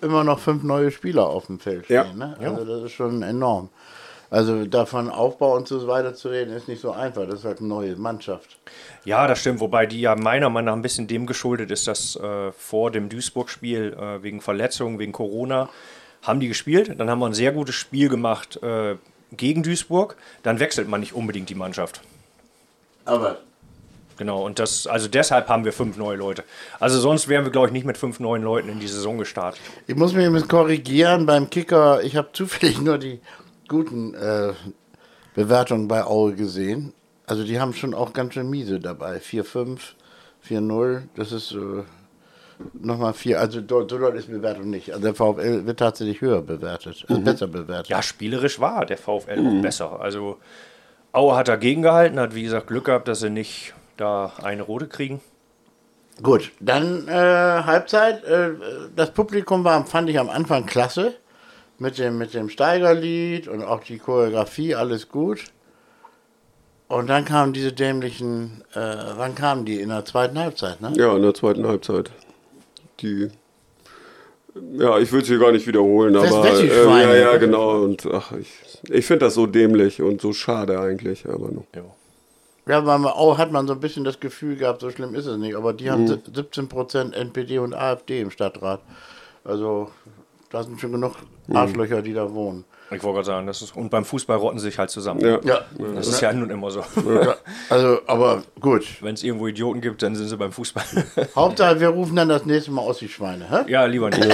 immer 0.00 0.22
noch 0.22 0.38
fünf 0.38 0.62
neue 0.62 0.90
Spieler 0.90 1.26
auf 1.26 1.46
dem 1.46 1.58
Feld 1.58 1.86
stehen. 1.86 1.96
Ja. 1.96 2.12
Ne? 2.14 2.36
Also 2.40 2.64
das 2.64 2.84
ist 2.84 2.92
schon 2.92 3.22
enorm. 3.22 3.70
Also 4.30 4.66
davon 4.66 5.08
Aufbau 5.08 5.56
und 5.56 5.68
so 5.68 5.86
weiter 5.88 6.14
zu 6.14 6.28
reden, 6.28 6.52
ist 6.52 6.68
nicht 6.68 6.82
so 6.82 6.92
einfach. 6.92 7.26
Das 7.26 7.40
ist 7.40 7.44
halt 7.44 7.60
eine 7.60 7.68
neue 7.68 7.96
Mannschaft. 7.96 8.58
Ja, 9.04 9.26
das 9.26 9.40
stimmt, 9.40 9.60
wobei 9.60 9.86
die 9.86 10.00
ja 10.00 10.16
meiner 10.16 10.50
Meinung 10.50 10.66
nach 10.66 10.72
ein 10.74 10.82
bisschen 10.82 11.06
dem 11.06 11.26
geschuldet 11.26 11.70
ist, 11.70 11.86
dass 11.86 12.14
äh, 12.16 12.52
vor 12.52 12.90
dem 12.90 13.08
Duisburg-Spiel 13.08 13.96
äh, 13.98 14.22
wegen 14.22 14.40
Verletzungen, 14.40 14.98
wegen 14.98 15.12
Corona, 15.12 15.70
haben 16.22 16.40
die 16.40 16.48
gespielt. 16.48 16.94
Dann 16.98 17.08
haben 17.08 17.20
wir 17.20 17.26
ein 17.26 17.34
sehr 17.34 17.52
gutes 17.52 17.74
Spiel 17.74 18.08
gemacht 18.10 18.62
äh, 18.62 18.96
gegen 19.32 19.62
Duisburg. 19.62 20.16
Dann 20.42 20.60
wechselt 20.60 20.88
man 20.88 21.00
nicht 21.00 21.14
unbedingt 21.14 21.48
die 21.48 21.54
Mannschaft. 21.54 22.02
Aber 23.06 23.38
Genau, 24.18 24.44
und 24.44 24.58
das, 24.58 24.88
also 24.88 25.06
deshalb 25.06 25.48
haben 25.48 25.64
wir 25.64 25.72
fünf 25.72 25.96
neue 25.96 26.16
Leute. 26.16 26.42
Also 26.80 26.98
sonst 26.98 27.28
wären 27.28 27.44
wir, 27.44 27.52
glaube 27.52 27.68
ich, 27.68 27.72
nicht 27.72 27.86
mit 27.86 27.96
fünf 27.96 28.18
neuen 28.18 28.42
Leuten 28.42 28.68
in 28.68 28.80
die 28.80 28.88
Saison 28.88 29.16
gestartet. 29.16 29.60
ich 29.86 29.94
muss 29.94 30.12
mich 30.12 30.26
übrigens 30.26 30.48
korrigieren 30.48 31.24
beim 31.24 31.48
Kicker. 31.48 32.02
Ich 32.02 32.16
habe 32.16 32.28
zufällig 32.32 32.80
nur 32.80 32.98
die 32.98 33.20
guten 33.68 34.14
äh, 34.14 34.52
Bewertungen 35.34 35.88
bei 35.88 36.04
Aue 36.04 36.34
gesehen. 36.34 36.92
Also 37.26 37.44
die 37.44 37.60
haben 37.60 37.74
schon 37.74 37.94
auch 37.94 38.12
ganz 38.12 38.34
schön 38.34 38.48
miese 38.48 38.80
dabei. 38.80 39.18
4-5, 39.18 39.78
4-0. 40.48 41.02
Das 41.14 41.32
ist 41.32 41.52
äh, 41.52 41.84
nochmal 42.72 43.12
4. 43.12 43.38
Also 43.38 43.60
dort, 43.60 43.90
so 43.90 43.98
dort 43.98 44.16
ist 44.16 44.28
Bewertung 44.28 44.70
nicht. 44.70 44.90
Also 44.92 45.02
der 45.02 45.14
VfL 45.14 45.66
wird 45.66 45.78
tatsächlich 45.78 46.20
höher 46.20 46.42
bewertet, 46.42 47.04
also 47.08 47.20
besser 47.20 47.46
bewertet. 47.46 47.88
Ja, 47.88 48.02
spielerisch 48.02 48.60
war 48.60 48.86
der 48.86 48.98
VfL 48.98 49.46
auch 49.46 49.62
besser. 49.62 50.00
Also 50.00 50.38
Aue 51.12 51.36
hat 51.36 51.48
dagegen 51.48 51.82
gehalten, 51.82 52.18
hat 52.18 52.34
wie 52.34 52.42
gesagt 52.42 52.66
Glück 52.66 52.86
gehabt, 52.86 53.08
dass 53.08 53.20
sie 53.20 53.30
nicht 53.30 53.74
da 53.96 54.32
eine 54.42 54.62
rote 54.62 54.88
kriegen. 54.88 55.20
Gut, 56.22 56.50
dann 56.60 57.06
äh, 57.06 57.12
Halbzeit. 57.12 58.24
Äh, 58.24 58.50
das 58.96 59.12
Publikum 59.12 59.64
war, 59.64 59.86
fand 59.86 60.10
ich 60.10 60.18
am 60.18 60.28
Anfang 60.28 60.66
klasse. 60.66 61.14
Mit 61.78 61.98
dem, 61.98 62.18
mit 62.18 62.34
dem 62.34 62.48
Steigerlied 62.48 63.46
und 63.46 63.62
auch 63.62 63.84
die 63.84 63.98
Choreografie, 63.98 64.74
alles 64.74 65.08
gut. 65.08 65.44
Und 66.88 67.06
dann 67.08 67.24
kamen 67.24 67.52
diese 67.52 67.72
dämlichen, 67.72 68.64
äh, 68.74 68.80
wann 69.16 69.34
kamen 69.34 69.64
die? 69.64 69.80
In 69.80 69.90
der 69.90 70.04
zweiten 70.04 70.38
Halbzeit, 70.38 70.80
ne? 70.80 70.92
Ja, 70.96 71.14
in 71.14 71.22
der 71.22 71.34
zweiten 71.34 71.66
Halbzeit. 71.66 72.10
Die. 73.00 73.28
Ja, 74.72 74.98
ich 74.98 75.12
will 75.12 75.20
es 75.22 75.28
hier 75.28 75.38
gar 75.38 75.52
nicht 75.52 75.66
wiederholen, 75.68 76.14
Das 76.14 76.32
aber. 76.32 76.48
Äh, 76.50 76.66
ja, 76.66 76.82
Schweine. 76.82 77.20
ja, 77.20 77.36
genau. 77.36 77.82
Und 77.84 78.06
ach, 78.12 78.32
ich, 78.32 78.50
ich 78.88 79.06
finde 79.06 79.26
das 79.26 79.34
so 79.34 79.46
dämlich 79.46 80.02
und 80.02 80.20
so 80.20 80.32
schade 80.32 80.80
eigentlich, 80.80 81.26
aber 81.28 81.50
nur. 81.50 81.64
Ja. 81.76 81.82
Ja, 82.66 82.80
man 82.82 83.04
auch 83.06 83.38
hat 83.38 83.52
man 83.52 83.66
so 83.66 83.72
ein 83.74 83.80
bisschen 83.80 84.04
das 84.04 84.18
Gefühl 84.20 84.56
gehabt, 84.56 84.80
so 84.80 84.90
schlimm 84.90 85.14
ist 85.14 85.26
es 85.26 85.38
nicht. 85.38 85.54
Aber 85.54 85.72
die 85.74 85.90
haben 85.90 86.06
si- 86.08 86.14
17% 86.14 87.12
NPD 87.14 87.58
und 87.60 87.72
AfD 87.72 88.20
im 88.20 88.30
Stadtrat. 88.30 88.80
Also, 89.44 89.90
da 90.50 90.62
sind 90.62 90.80
schon 90.80 90.92
genug 90.92 91.16
Arschlöcher, 91.52 92.02
die 92.02 92.14
da 92.14 92.32
wohnen. 92.32 92.64
Ich 92.90 93.02
wollte 93.02 93.16
gerade 93.16 93.26
sagen, 93.26 93.46
das 93.46 93.60
ist, 93.60 93.76
und 93.76 93.90
beim 93.90 94.04
Fußball 94.04 94.38
rotten 94.38 94.58
sie 94.58 94.66
sich 94.66 94.78
halt 94.78 94.88
zusammen. 94.88 95.20
Ja. 95.20 95.38
Ja, 95.44 95.60
Das 95.94 96.08
ist 96.08 96.22
ja 96.22 96.32
nun 96.32 96.48
immer 96.48 96.70
so. 96.70 96.80
ja. 96.80 97.36
also, 97.68 97.98
aber 98.06 98.42
gut. 98.60 99.02
Wenn 99.02 99.12
es 99.14 99.22
irgendwo 99.22 99.46
Idioten 99.46 99.82
gibt, 99.82 100.02
dann 100.02 100.14
sind 100.16 100.28
sie 100.28 100.36
beim 100.38 100.52
Fußball. 100.52 100.84
Hauptsache, 101.36 101.80
wir 101.80 101.88
rufen 101.88 102.16
dann 102.16 102.30
das 102.30 102.46
nächste 102.46 102.70
Mal 102.70 102.80
aus 102.80 102.98
die 102.98 103.08
Schweine. 103.10 103.50
Hä? 103.50 103.70
ja, 103.70 103.84
lieber 103.84 104.08
nicht. 104.08 104.26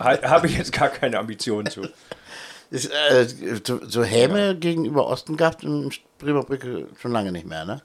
Habe 0.00 0.46
ich 0.48 0.58
jetzt 0.58 0.72
gar 0.72 0.88
keine 0.88 1.18
Ambitionen 1.20 1.70
zu. 1.70 1.82
Ist, 2.70 2.90
äh, 3.10 3.26
so, 3.64 3.78
so 3.86 4.02
Häme 4.02 4.56
gegenüber 4.56 5.06
Osten 5.06 5.36
gab 5.36 5.58
es 5.58 5.64
in 5.64 5.88
Bremerbrücke 6.18 6.88
schon 7.00 7.12
lange 7.12 7.30
nicht 7.30 7.46
mehr, 7.46 7.64
ne? 7.64 7.80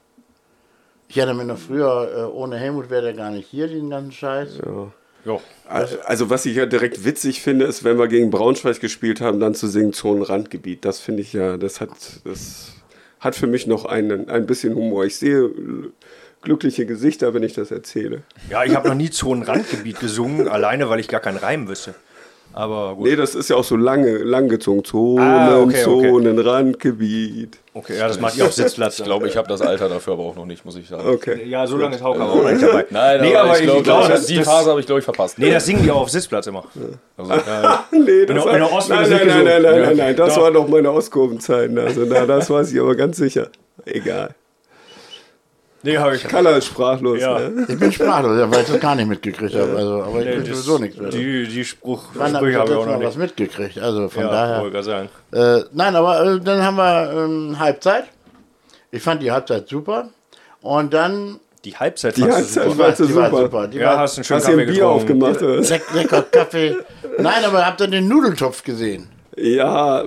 Ich 1.06 1.20
hatte 1.20 1.34
mir 1.34 1.44
noch 1.44 1.58
früher, 1.58 2.10
äh, 2.16 2.22
ohne 2.22 2.56
Helmut 2.56 2.90
wäre 2.90 3.02
der 3.02 3.12
gar 3.12 3.30
nicht 3.30 3.48
hier, 3.48 3.68
den 3.68 3.90
ganzen 3.90 4.12
Scheiß. 4.12 4.58
Ja. 5.24 5.38
Also 5.72 6.30
was 6.30 6.46
ich 6.46 6.56
ja 6.56 6.66
direkt 6.66 7.04
witzig 7.04 7.42
finde, 7.42 7.64
ist, 7.64 7.84
wenn 7.84 7.98
wir 7.98 8.08
gegen 8.08 8.30
Braunschweig 8.30 8.80
gespielt 8.80 9.20
haben, 9.20 9.40
dann 9.40 9.54
zu 9.54 9.66
singen 9.66 9.92
Zonenrandgebiet. 9.92 10.84
Das 10.84 11.00
finde 11.00 11.22
ich 11.22 11.32
ja, 11.32 11.56
das 11.56 11.80
hat, 11.80 11.90
das 12.24 12.72
hat 13.20 13.34
für 13.34 13.46
mich 13.46 13.66
noch 13.66 13.84
einen, 13.84 14.28
ein 14.28 14.46
bisschen 14.46 14.74
Humor. 14.74 15.04
Ich 15.04 15.16
sehe 15.16 15.50
glückliche 16.42 16.86
Gesichter, 16.86 17.34
wenn 17.34 17.42
ich 17.42 17.54
das 17.54 17.70
erzähle. 17.70 18.22
Ja, 18.50 18.64
ich 18.64 18.74
habe 18.74 18.88
noch 18.88 18.94
nie 18.94 19.10
Zonenrandgebiet 19.10 20.00
gesungen, 20.00 20.48
alleine 20.48 20.90
weil 20.90 21.00
ich 21.00 21.08
gar 21.08 21.20
keinen 21.20 21.38
Reim 21.38 21.68
wüsste. 21.68 21.94
Aber 22.54 22.94
gut. 22.96 23.06
Nee, 23.08 23.16
das 23.16 23.34
ist 23.34 23.48
ja 23.50 23.56
auch 23.56 23.64
so 23.64 23.76
lange, 23.76 24.18
langgezogen. 24.18 24.84
Zonen, 24.84 25.20
Ah, 25.24 25.58
okay, 25.60 25.84
okay. 25.86 26.10
Zonenrandgebiet. 26.10 27.58
Okay, 27.74 27.96
ja, 27.98 28.06
das 28.08 28.20
macht 28.20 28.36
ihr 28.36 28.44
auf 28.44 28.52
Sitzplatz. 28.52 28.98
Ich 28.98 29.04
glaube, 29.04 29.26
ich 29.26 29.36
habe 29.36 29.48
das 29.48 29.62
Alter 29.62 29.88
dafür 29.88 30.12
aber 30.14 30.24
auch 30.24 30.36
noch 30.36 30.44
nicht, 30.44 30.62
muss 30.64 30.76
ich 30.76 30.86
sagen. 30.86 31.08
Okay. 31.08 31.46
Ja, 31.48 31.66
so 31.66 31.78
lange 31.78 31.96
ist 31.96 32.02
Hauke 32.02 32.20
aber 32.20 32.32
auch 32.32 32.42
noch 32.42 32.50
nicht 32.50 32.62
dabei. 32.62 32.84
Nein, 32.90 33.20
nee, 33.22 33.34
aber 33.34 33.58
ich, 33.58 33.62
glaub, 33.64 33.82
glaube, 33.84 34.08
das, 34.08 34.26
die 34.26 34.36
das, 34.36 34.46
Phase 34.46 34.70
habe 34.70 34.80
ich, 34.80 34.86
glaube 34.86 34.98
ich, 34.98 35.04
verpasst. 35.04 35.38
Nee, 35.38 35.50
das 35.50 35.64
singen 35.64 35.82
die 35.82 35.90
auch 35.90 36.02
auf 36.02 36.10
Sitzplatz 36.10 36.46
immer. 36.46 36.64
Also, 37.16 37.32
Nee, 37.92 38.26
das 38.26 38.34
der- 38.36 38.44
war, 38.44 38.52
in 38.52 38.58
der 38.60 38.72
Ost 38.72 38.88
wird 38.90 39.00
nein, 39.00 39.10
nein, 39.10 39.26
nein, 39.26 39.44
nein, 39.44 39.62
nein, 39.62 39.82
nein, 39.82 39.96
nein, 39.96 40.16
das 40.16 40.34
Doch. 40.34 40.42
war 40.42 40.50
doch 40.50 40.68
meine 40.68 40.90
Auskurvenzeiten. 40.90 41.78
Also, 41.78 42.02
na, 42.06 42.26
das 42.26 42.50
weiß 42.50 42.72
ich 42.72 42.80
aber 42.80 42.94
ganz 42.94 43.16
sicher. 43.16 43.48
Egal. 43.86 44.34
Nee, 45.84 45.98
habe 45.98 46.14
ich. 46.16 46.22
Kaller 46.28 46.56
ist 46.58 46.66
sprachlos. 46.66 47.20
Ja. 47.20 47.38
Ne? 47.40 47.66
Ich 47.68 47.78
bin 47.78 47.90
sprachlos, 47.90 48.38
ja, 48.38 48.50
weil 48.50 48.62
ich 48.62 48.68
das 48.68 48.80
gar 48.80 48.94
nicht 48.94 49.08
mitgekriegt 49.08 49.54
habe. 49.54 49.76
Also, 49.76 50.02
aber 50.04 50.20
ich 50.20 50.24
Nee, 50.26 50.30
bin 50.36 50.40
das- 50.44 50.48
sowieso 50.58 50.78
nichts 50.78 50.96
mehr. 51.00 51.10
Die, 51.10 51.46
die 51.48 51.64
Spruch, 51.64 52.04
Wann 52.14 52.34
habe 52.36 52.48
ich 52.50 52.54
Sprüche 52.56 52.58
habe 52.60 52.70
ich 52.70 52.76
auch 52.76 52.86
noch 52.86 52.98
mal 52.98 53.04
was 53.06 53.16
nicht. 53.16 53.38
mitgekriegt? 53.38 53.78
Also 53.78 54.08
von 54.08 54.22
Ja, 54.22 54.30
daher. 54.30 54.82
sagen. 54.82 55.08
Äh, 55.32 55.62
nein, 55.72 55.96
aber 55.96 56.24
äh, 56.24 56.40
dann 56.40 56.62
haben 56.62 56.76
wir 56.76 57.12
ähm, 57.24 57.58
Halbzeit. 57.58 58.04
Ich 58.92 59.02
fand 59.02 59.22
die 59.22 59.32
Halbzeit 59.32 59.68
super. 59.68 60.08
Und 60.60 60.92
dann. 60.94 61.40
Die 61.64 61.76
Halbzeit 61.76 62.16
Die 62.16 62.22
du 62.22 62.32
Halbzeit 62.32 62.64
super. 62.64 62.78
war 62.78 62.94
so 62.96 63.06
die 63.06 63.14
war 63.14 63.30
super. 63.30 63.42
super. 63.42 63.68
Die 63.68 63.78
Ja, 63.78 63.86
war 63.90 63.98
hast 63.98 64.16
einen 64.18 64.24
schönen 64.24 64.36
Hast 64.38 64.46
du 64.48 64.50
Kaffee 64.52 64.62
ein 64.62 64.66
Bier 64.66 64.74
getrunken. 64.84 65.22
aufgemacht? 65.24 65.94
lecker 65.94 66.22
Kaffee. 66.22 66.76
Nein, 67.18 67.44
aber 67.44 67.66
habt 67.66 67.80
ihr 67.80 67.88
den 67.88 68.08
Nudeltopf 68.08 68.62
gesehen? 68.64 69.08
Ja, 69.36 70.04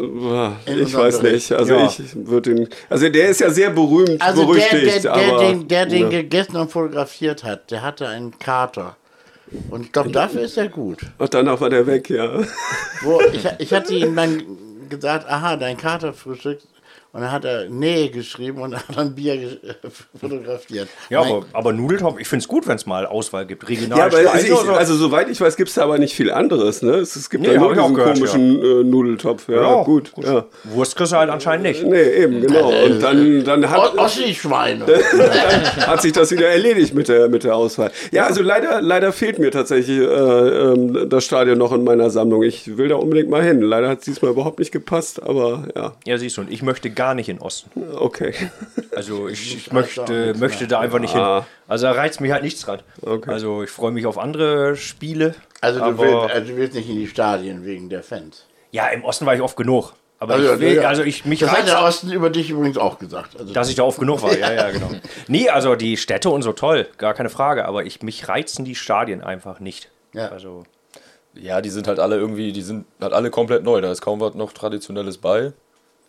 ich 0.65 0.93
weiß 0.95 1.21
nicht. 1.23 1.51
Also 1.51 1.73
Ja. 1.73 1.85
ich 1.87 1.99
würde 2.15 2.53
den. 2.53 2.69
Also 2.89 3.09
der 3.09 3.29
ist 3.29 3.41
ja 3.41 3.49
sehr 3.49 3.71
berühmt, 3.71 4.21
Also 4.21 4.45
der, 4.53 4.61
der, 4.61 4.69
berüchtigt, 4.69 5.03
der, 5.05 5.13
aber. 5.13 5.39
den, 5.45 5.67
der 5.67 5.85
den 5.87 6.09
gegessen 6.09 6.57
und 6.57 6.71
fotografiert 6.71 7.43
hat, 7.43 7.71
der 7.71 7.81
hatte 7.81 8.07
einen 8.07 8.37
Kater. 8.37 8.95
Und 9.69 9.85
ich 9.85 9.91
glaube, 9.91 10.11
dafür 10.11 10.41
ist 10.41 10.57
er 10.57 10.67
gut. 10.67 10.99
Und 11.17 11.33
danach 11.33 11.59
war 11.61 11.69
der 11.69 11.85
weg, 11.87 12.09
ja. 12.09 12.39
Wo, 13.01 13.21
ich, 13.33 13.45
ich 13.59 13.73
hatte 13.73 13.93
ihm 13.93 14.15
dann 14.15 14.43
gesagt, 14.89 15.27
aha, 15.29 15.55
dein 15.55 15.77
Kater 15.77 16.13
frühstückt. 16.13 16.65
Und 17.15 17.21
dann 17.21 17.31
hat 17.31 17.45
er 17.45 17.69
Nähe 17.69 18.09
geschrieben 18.09 18.61
und 18.61 18.75
hat 18.89 18.93
dann 18.93 19.15
Bier 19.15 19.37
ge- 19.37 19.57
fotografiert. 20.19 20.89
Ja, 21.09 21.21
Mein- 21.21 21.31
aber, 21.31 21.45
aber 21.53 21.71
Nudeltopf, 21.71 22.19
ich 22.19 22.27
finde 22.27 22.43
es 22.43 22.47
gut, 22.49 22.67
wenn 22.67 22.75
es 22.75 22.85
mal 22.85 23.05
Auswahl 23.05 23.45
gibt. 23.45 23.69
Regional 23.69 23.97
Ja, 23.97 24.05
aber 24.07 24.17
also, 24.33 24.45
ich, 24.63 24.69
also 24.69 24.95
soweit 24.95 25.29
ich 25.29 25.39
weiß, 25.39 25.55
gibt 25.55 25.69
es 25.69 25.75
da 25.75 25.83
aber 25.83 25.97
nicht 25.97 26.13
viel 26.13 26.29
anderes. 26.29 26.81
Ne? 26.81 26.91
Es, 26.95 27.15
es 27.15 27.29
gibt 27.29 27.43
Nee, 27.47 27.53
ja 27.53 27.59
nur 27.61 27.73
diesen 27.73 27.93
gehört, 27.93 28.15
komischen 28.15 28.59
äh, 28.61 28.83
Nudeltopf. 28.83 29.47
Ja, 29.47 29.61
Ja, 29.61 29.83
gut. 29.83 30.11
Ja. 30.21 30.43
Wurst 30.65 30.97
kriegst 30.97 31.13
du 31.13 31.17
halt 31.17 31.29
anscheinend 31.29 31.65
nicht. 31.67 31.85
Nee, 31.85 32.01
eben, 32.03 32.41
genau. 32.41 32.69
Und 32.83 32.99
dann, 33.01 33.43
dann 33.45 33.69
hat, 33.69 33.97
Ossi-Schweine. 33.97 34.85
hat 35.87 36.01
sich 36.01 36.11
das 36.11 36.31
wieder 36.31 36.47
erledigt 36.49 36.93
mit 36.93 37.07
der, 37.07 37.29
mit 37.29 37.45
der 37.45 37.55
Auswahl. 37.55 37.91
Ja, 38.11 38.25
also 38.25 38.41
leider, 38.41 38.81
leider 38.81 39.13
fehlt 39.13 39.39
mir 39.39 39.51
tatsächlich 39.51 39.99
äh, 39.99 40.03
ähm, 40.03 41.07
das 41.09 41.23
Stadion 41.23 41.57
noch 41.57 41.71
in 41.71 41.83
meiner 41.85 42.09
Sammlung. 42.09 42.43
Ich 42.43 42.77
will 42.77 42.89
da 42.89 42.95
unbedingt 42.95 43.29
mal 43.29 43.41
hin. 43.41 43.61
Leider 43.61 43.87
hat 43.87 43.99
es 43.99 44.03
diesmal 44.05 44.31
überhaupt 44.31 44.59
nicht 44.59 44.71
gepasst, 44.73 45.21
aber 45.23 45.67
ja, 45.75 45.93
Ja, 46.05 46.17
siehst 46.17 46.35
du, 46.37 46.41
und 46.41 46.51
ich 46.51 46.61
möchte 46.61 46.89
gar 47.05 47.13
nicht 47.13 47.29
in 47.29 47.39
Osten. 47.39 47.69
okay. 47.99 48.33
Also 48.95 49.27
ich, 49.35 49.55
ich 49.57 49.71
möchte, 49.71 50.11
nichts 50.11 50.39
möchte 50.39 50.67
da 50.67 50.79
einfach 50.79 50.99
nicht 50.99 51.13
hin. 51.13 51.21
Ah. 51.21 51.45
Also 51.67 51.85
da 51.85 51.91
reizt 51.91 52.19
mich 52.19 52.31
halt 52.31 52.43
nichts 52.43 52.61
dran. 52.61 52.79
Okay. 53.01 53.29
Also 53.29 53.61
ich 53.61 53.69
freue 53.69 53.91
mich 53.91 54.05
auf 54.07 54.17
andere 54.17 54.75
Spiele. 54.75 55.35
Also 55.61 55.79
du, 55.79 55.85
aber 55.85 55.97
willst, 55.99 56.35
also 56.35 56.51
du 56.51 56.57
willst 56.57 56.75
nicht 56.75 56.89
in 56.89 56.95
die 56.95 57.07
Stadien 57.07 57.63
wegen 57.63 57.89
der 57.89 58.01
Fans. 58.01 58.45
ja, 58.71 58.87
im 58.87 59.03
Osten 59.03 59.25
war 59.27 59.35
ich 59.35 59.41
oft 59.41 59.55
genug. 59.55 59.93
Aber 60.17 60.35
Also, 60.35 60.53
ich 60.53 60.59
will, 60.61 60.75
ja. 60.77 60.87
also 60.87 61.03
ich 61.03 61.25
mich 61.25 61.39
Das 61.41 61.51
hat 61.51 61.57
reizt, 61.59 61.69
der 61.69 61.83
Osten 61.83 62.11
über 62.11 62.29
dich 62.29 62.49
übrigens 62.49 62.77
auch 62.77 62.97
gesagt. 62.97 63.37
Also, 63.39 63.53
dass 63.53 63.69
ich 63.69 63.75
da 63.75 63.83
oft 63.83 63.99
genug 63.99 64.23
war. 64.23 64.35
Ja, 64.37 64.51
ja, 64.51 64.71
genau. 64.71 64.89
Nee, 65.27 65.49
also 65.49 65.75
die 65.75 65.97
Städte 65.97 66.29
und 66.31 66.41
so 66.41 66.53
toll, 66.53 66.87
gar 66.97 67.13
keine 67.13 67.29
Frage. 67.29 67.65
Aber 67.65 67.85
ich 67.85 68.01
mich 68.01 68.27
reizen 68.27 68.65
die 68.65 68.75
Stadien 68.75 69.21
einfach 69.21 69.59
nicht. 69.59 69.89
Ja. 70.13 70.29
Also 70.29 70.63
Ja, 71.35 71.59
die 71.61 71.69
sind 71.69 71.87
halt 71.87 71.99
alle 71.99 72.15
irgendwie, 72.15 72.51
die 72.53 72.61
sind 72.63 72.85
halt 73.01 73.13
alle 73.13 73.29
komplett 73.29 73.63
neu. 73.63 73.81
Da 73.81 73.91
ist 73.91 74.01
kaum 74.01 74.19
was 74.21 74.33
noch 74.35 74.53
Traditionelles 74.53 75.17
bei. 75.19 75.51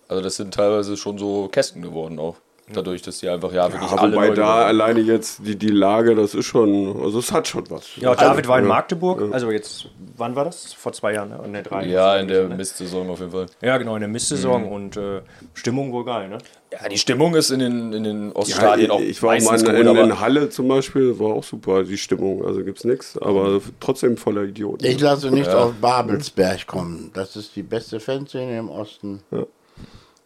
Also 0.09 0.23
das 0.23 0.37
sind 0.37 0.55
teilweise 0.55 0.97
schon 0.97 1.19
so 1.19 1.49
Kästen 1.49 1.83
geworden 1.83 2.19
auch. 2.19 2.37
Dadurch, 2.73 3.01
dass 3.01 3.19
die 3.19 3.29
einfach 3.29 3.53
ja 3.53 3.73
wirklich 3.73 3.93
Ja, 3.93 3.97
alle 3.97 4.17
wobei 4.17 4.27
neu 4.27 4.35
da 4.35 4.43
geworden 4.43 4.67
alleine 4.67 5.01
jetzt 5.01 5.39
die, 5.47 5.55
die 5.55 5.69
Lage, 5.69 6.17
das 6.17 6.35
ist 6.35 6.47
schon, 6.47 7.01
also 7.01 7.21
es 7.21 7.31
hat 7.31 7.47
schon 7.47 7.63
was. 7.71 7.95
Ja, 7.95 8.13
David 8.17 8.49
war 8.49 8.59
in 8.59 8.65
ja. 8.65 8.69
Magdeburg. 8.69 9.23
Also 9.33 9.53
jetzt, 9.53 9.87
wann 10.17 10.35
war 10.35 10.45
das? 10.47 10.73
Vor 10.73 10.93
zwei 10.93 11.13
Jahren, 11.15 11.29
ne? 11.29 11.49
Ne, 11.49 11.63
drei. 11.63 11.87
Ja, 11.87 12.17
in 12.17 12.27
der 12.27 12.49
Ne? 12.49 12.57
Mistsaison 12.57 13.09
auf 13.09 13.21
jeden 13.21 13.31
Fall. 13.31 13.47
Ja, 13.63 13.79
genau, 13.79 13.95
in 13.95 14.01
der 14.01 14.09
Mistsaison 14.09 14.65
und 14.67 14.97
äh, 14.97 15.21
Stimmung 15.55 15.93
wohl 15.93 16.05
geil, 16.05 16.29
ne? 16.29 16.39
Ja, 16.73 16.89
die 16.89 16.99
Stimmung 16.99 17.37
ist 17.37 17.51
in 17.51 17.61
den, 17.61 17.93
in 17.93 18.03
den 18.03 18.29
Ja, 18.31 18.35
Oststadien 18.35 18.91
auch 18.91 18.99
ich 19.01 19.23
war 19.23 19.37
auch 19.37 19.41
mal 19.43 19.51
meistens 19.53 19.69
in, 19.69 19.87
gut, 19.87 19.97
in, 19.97 20.05
in 20.11 20.19
Halle 20.21 20.51
zum 20.51 20.67
Beispiel, 20.67 21.21
war 21.21 21.35
auch 21.35 21.45
super, 21.45 21.85
die 21.85 21.97
Stimmung. 21.97 22.45
Also 22.45 22.65
gibt's 22.65 22.83
nichts, 22.83 23.17
aber 23.17 23.61
trotzdem 23.79 24.17
voller 24.17 24.43
Idioten. 24.43 24.85
ich 24.85 24.99
lasse 24.99 25.31
nicht 25.31 25.51
auf 25.51 25.73
Babelsberg 25.81 26.67
kommen. 26.67 27.13
Das 27.15 27.37
ist 27.37 27.55
die 27.55 27.63
beste 27.63 28.01
Fanszene 28.01 28.59
im 28.59 28.71
Osten. 28.71 29.23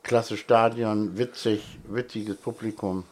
Klasse 0.02 0.36
Stadion, 0.36 1.16
witzig, 1.18 1.62
witziges 1.88 2.36
Publikum. 2.36 3.04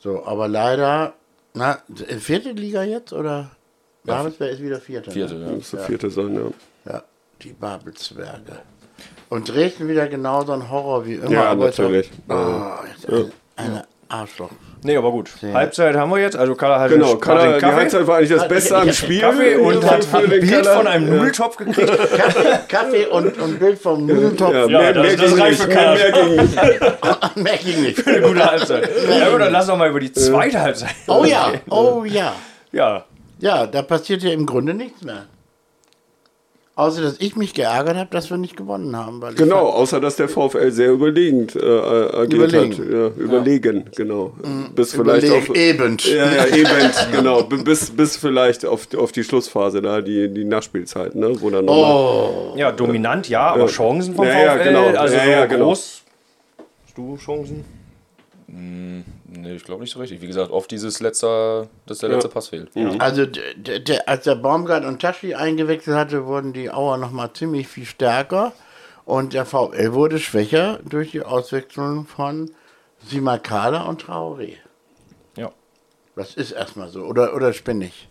So, 0.00 0.24
aber 0.24 0.48
leider, 0.48 1.14
na, 1.54 1.78
vierte 2.18 2.52
Liga 2.52 2.82
jetzt 2.82 3.12
oder? 3.12 3.50
Babelsberg 4.04 4.52
ist 4.52 4.62
wieder 4.62 4.80
vierte. 4.80 5.10
vierte, 5.10 5.34
Ne? 5.34 5.46
ja. 5.46 5.52
Muss 5.52 5.70
der 5.70 5.80
vierte 5.80 6.10
sein, 6.10 6.34
ja. 6.34 6.92
Ja, 6.92 7.02
die 7.42 7.52
Babelsberge. 7.52 8.60
Und 9.28 9.48
Dresden 9.48 9.88
wieder 9.88 10.08
genauso 10.08 10.52
ein 10.52 10.70
Horror 10.70 11.06
wie 11.06 11.14
immer. 11.14 11.30
Ja, 11.30 11.50
aber 11.50 11.68
ist 11.68 11.78
natürlich. 11.78 12.10
Oh, 12.28 12.70
jetzt 12.90 13.08
eine, 13.08 13.30
eine 13.56 13.84
Arschloch. 14.08 14.50
Nee, 14.84 14.96
aber 14.96 15.10
gut. 15.10 15.30
Halbzeit 15.52 15.96
haben 15.96 16.10
wir 16.10 16.18
jetzt. 16.18 16.36
Also 16.36 16.54
Kalle 16.54 16.78
hat 16.78 16.90
Genau, 16.90 17.06
hat 17.06 17.12
den 17.14 17.20
Kalle, 17.20 17.54
die 17.54 17.60
Kaffee, 17.60 17.74
Halbzeit 17.76 18.06
war 18.06 18.16
eigentlich 18.18 18.30
das 18.30 18.42
Hat- 18.42 18.48
Beste 18.48 18.74
ich- 18.74 18.80
am 18.80 18.92
Spiel. 18.92 19.20
Kaffee 19.20 19.56
und 19.56 19.82
Ja, 19.82 19.90
hat 19.90 20.04
für 20.04 20.18
ein 20.18 20.28
Bild 20.28 20.50
Kalle. 20.50 20.64
von 20.76 20.86
einem 20.86 21.16
Nudeltopf 21.16 21.56
gekriegt. 21.56 21.88
Kaffee, 22.16 22.58
Kaffee 22.68 23.06
und, 23.06 23.38
und 23.40 23.58
Bild 23.58 23.78
vom 23.78 24.06
Nudeltopf. 24.06 24.52
Ja, 24.52 24.66
Ja, 24.68 24.78
mehr, 24.78 24.92
das- 24.92 25.02
mehr 25.06 25.16
das 25.16 25.30
ging 25.34 25.40
reicht 25.40 25.58
nicht. 25.58 25.62
für 25.62 25.68
Kalle. 25.68 25.98
Mehr 25.98 26.12
ging 26.12 26.36
nicht. 26.36 26.56
Mehr 27.36 27.56
ging 27.56 27.82
nicht. 27.82 28.06
Eine 28.06 28.20
gute 28.20 28.44
Halbzeit. 28.50 28.90
Ja 29.18 29.28
gut, 29.30 29.40
dann 29.40 29.52
lass 29.52 29.66
doch 29.66 29.76
mal 29.76 29.88
über 29.90 30.00
die 30.00 30.12
zweite 30.12 30.60
Halbzeit. 30.60 30.90
Oh 31.06 31.24
ja, 31.24 31.52
oh 31.70 32.04
ja. 32.04 32.32
Ja. 32.72 33.04
Ja, 33.40 33.66
da 33.66 33.82
passiert 33.82 34.22
ja 34.22 34.30
im 34.30 34.46
Grunde 34.46 34.74
nichts 34.74 35.02
mehr. 35.02 35.26
Außer, 36.78 37.02
dass 37.02 37.16
ich 37.18 37.34
mich 37.34 37.54
geärgert 37.54 37.96
habe, 37.96 38.08
dass 38.12 38.30
wir 38.30 38.36
nicht 38.36 38.56
gewonnen 38.56 38.94
haben. 38.94 39.20
Weil 39.20 39.32
ich 39.32 39.36
Genau, 39.38 39.66
außer 39.66 39.98
dass 39.98 40.14
der 40.14 40.28
VfL 40.28 40.70
sehr 40.70 40.92
überlegend 40.92 41.56
äh, 41.56 41.58
äh, 41.58 42.14
agiert 42.14 42.52
Überlegen. 42.52 42.72
hat. 42.72 42.92
Ja, 42.92 43.08
überlegen, 43.20 43.84
genau. 43.96 44.32
Bis 44.76 44.94
fand, 44.94 45.10
vielleicht 45.10 45.32
auf, 45.32 45.56
eben. 45.56 45.96
Ja, 45.98 46.32
ja, 46.32 46.46
eben, 46.46 46.68
genau. 47.12 47.42
Bis, 47.42 47.90
bis 47.90 48.16
vielleicht 48.16 48.64
auf, 48.64 48.86
auf 48.96 49.10
die 49.10 49.24
Schlussphase 49.24 49.82
da, 49.82 50.00
die, 50.00 50.32
die 50.32 50.44
Nachspielzeit, 50.44 51.16
ne? 51.16 51.32
Wo 51.40 51.50
dann. 51.50 51.68
Oh, 51.68 52.54
ja, 52.54 52.70
dominant, 52.70 53.28
ja, 53.28 53.54
aber 53.54 53.66
Chancen 53.66 54.14
vom 54.14 54.26
Ja, 54.26 54.34
VfL, 54.34 54.44
ja, 54.44 54.56
genau. 54.62 54.86
also 55.00 55.14
Ja, 55.16 55.24
so 55.24 55.30
ja, 55.30 55.46
genau. 55.46 55.64
groß. 55.64 56.02
Hast 56.86 56.96
du 56.96 57.16
Chancen? 57.16 57.64
Nee, 59.30 59.54
ich 59.56 59.64
glaube 59.64 59.82
nicht 59.82 59.92
so 59.92 59.98
richtig. 60.00 60.20
Wie 60.22 60.26
gesagt, 60.26 60.50
oft 60.50 60.70
dieses 60.70 61.00
letzter, 61.00 61.68
dass 61.86 61.98
der 61.98 62.08
letzte 62.08 62.28
Pass 62.30 62.48
fehlt. 62.48 62.70
also 62.98 63.26
d- 63.26 63.40
d- 63.56 63.78
der, 63.80 64.08
als 64.08 64.24
der 64.24 64.36
Baumgart 64.36 64.84
und 64.84 65.00
Taschi 65.02 65.34
eingewechselt 65.34 65.96
hatte, 65.96 66.24
wurden 66.26 66.52
die 66.54 66.70
Auer 66.70 66.96
noch 66.96 67.10
mal 67.10 67.32
ziemlich 67.34 67.68
viel 67.68 67.84
stärker. 67.84 68.52
Und 69.04 69.32
der 69.34 69.44
VfL 69.46 69.92
wurde 69.92 70.18
schwächer 70.18 70.80
durch 70.84 71.10
die 71.12 71.22
Auswechslung 71.22 72.06
von 72.06 72.50
Simakala 73.06 73.82
und 73.82 74.04
Traoré. 74.04 74.54
Ja. 75.36 75.50
Das 76.16 76.34
ist 76.34 76.52
erstmal 76.52 76.88
so. 76.88 77.04
Oder, 77.04 77.34
oder 77.34 77.52
spinne 77.52 77.86
ich? 77.86 78.08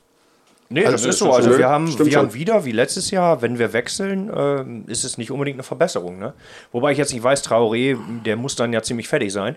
Nee, 0.69 0.81
Also 0.85 0.91
das 0.93 1.01
das 1.03 1.15
ist 1.15 1.19
so. 1.19 1.31
Also 1.31 1.57
wir 1.57 1.67
haben, 1.69 1.87
stimmt 1.87 2.11
wir 2.11 2.17
haben 2.17 2.33
wieder, 2.33 2.65
wie 2.65 2.71
letztes 2.73 3.09
Jahr, 3.11 3.41
wenn 3.41 3.57
wir 3.57 3.73
wechseln, 3.73 4.29
ähm, 4.35 4.83
ist 4.87 5.03
es 5.03 5.17
nicht 5.17 5.31
unbedingt 5.31 5.55
eine 5.55 5.63
Verbesserung. 5.63 6.19
Ne? 6.19 6.33
Wobei 6.71 6.91
ich 6.91 6.97
jetzt 6.97 7.13
nicht 7.13 7.23
weiß, 7.23 7.43
Traoré, 7.45 7.97
der 8.25 8.35
muss 8.35 8.55
dann 8.55 8.73
ja 8.73 8.81
ziemlich 8.81 9.07
fertig 9.07 9.31
sein, 9.31 9.55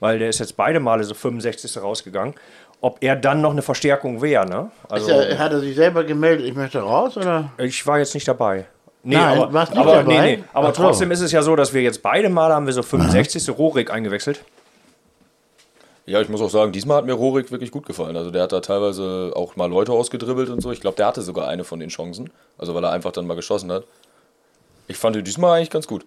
weil 0.00 0.18
der 0.18 0.28
ist 0.28 0.38
jetzt 0.38 0.56
beide 0.56 0.80
Male 0.80 1.04
so 1.04 1.14
65. 1.14 1.82
rausgegangen. 1.82 2.34
Ob 2.80 2.98
er 3.00 3.16
dann 3.16 3.40
noch 3.40 3.50
eine 3.50 3.62
Verstärkung 3.62 4.22
wäre, 4.22 4.46
ne? 4.46 4.70
Also, 4.88 5.10
er, 5.10 5.38
hat 5.38 5.52
er 5.52 5.60
sich 5.60 5.74
selber 5.74 6.04
gemeldet, 6.04 6.46
ich 6.46 6.54
möchte 6.54 6.78
raus? 6.80 7.16
Oder? 7.16 7.50
ich 7.58 7.84
war 7.86 7.98
jetzt 7.98 8.14
nicht 8.14 8.28
dabei. 8.28 8.66
Nee, 9.02 9.16
Nein, 9.16 9.38
aber, 9.38 9.52
warst 9.52 9.72
nicht 9.72 9.80
aber, 9.80 9.94
dabei? 9.96 10.12
Nee, 10.12 10.36
nee. 10.36 10.44
aber 10.52 10.68
so. 10.68 10.82
trotzdem 10.82 11.10
ist 11.10 11.20
es 11.20 11.32
ja 11.32 11.42
so, 11.42 11.56
dass 11.56 11.74
wir 11.74 11.82
jetzt 11.82 12.02
beide 12.02 12.28
Male 12.28 12.54
haben 12.54 12.66
wir 12.66 12.72
so 12.72 12.82
65. 12.82 13.50
Rohrig 13.58 13.90
eingewechselt. 13.90 14.40
Ja, 16.08 16.22
ich 16.22 16.30
muss 16.30 16.40
auch 16.40 16.48
sagen, 16.48 16.72
diesmal 16.72 16.96
hat 16.96 17.04
mir 17.04 17.12
Rorik 17.12 17.52
wirklich 17.52 17.70
gut 17.70 17.84
gefallen. 17.84 18.16
Also 18.16 18.30
der 18.30 18.44
hat 18.44 18.52
da 18.52 18.60
teilweise 18.60 19.32
auch 19.36 19.56
mal 19.56 19.68
Leute 19.68 19.92
ausgedribbelt 19.92 20.48
und 20.48 20.62
so. 20.62 20.72
Ich 20.72 20.80
glaube, 20.80 20.96
der 20.96 21.06
hatte 21.06 21.20
sogar 21.20 21.48
eine 21.48 21.64
von 21.64 21.80
den 21.80 21.90
Chancen. 21.90 22.30
Also 22.56 22.74
weil 22.74 22.82
er 22.82 22.92
einfach 22.92 23.12
dann 23.12 23.26
mal 23.26 23.34
geschossen 23.34 23.70
hat. 23.70 23.84
Ich 24.86 24.96
fand 24.96 25.16
ihn 25.16 25.24
diesmal 25.24 25.58
eigentlich 25.58 25.68
ganz 25.68 25.86
gut. 25.86 26.06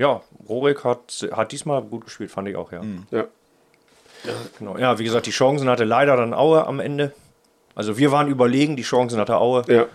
Ja, 0.00 0.22
Rohrig 0.48 0.82
hat, 0.82 1.28
hat 1.32 1.52
diesmal 1.52 1.82
gut 1.82 2.06
gespielt, 2.06 2.30
fand 2.30 2.48
ich 2.48 2.56
auch, 2.56 2.72
ja. 2.72 2.80
Ja. 3.10 3.24
Genau. 4.58 4.78
Ja, 4.78 4.98
wie 4.98 5.04
gesagt, 5.04 5.26
die 5.26 5.30
Chancen 5.30 5.68
hatte 5.68 5.84
leider 5.84 6.16
dann 6.16 6.32
Aue 6.32 6.66
am 6.66 6.80
Ende. 6.80 7.12
Also 7.74 7.98
wir 7.98 8.10
waren 8.10 8.28
überlegen, 8.28 8.76
die 8.76 8.82
Chancen 8.82 9.20
hatte 9.20 9.36
Aue. 9.36 9.62
Ja. 9.68 9.86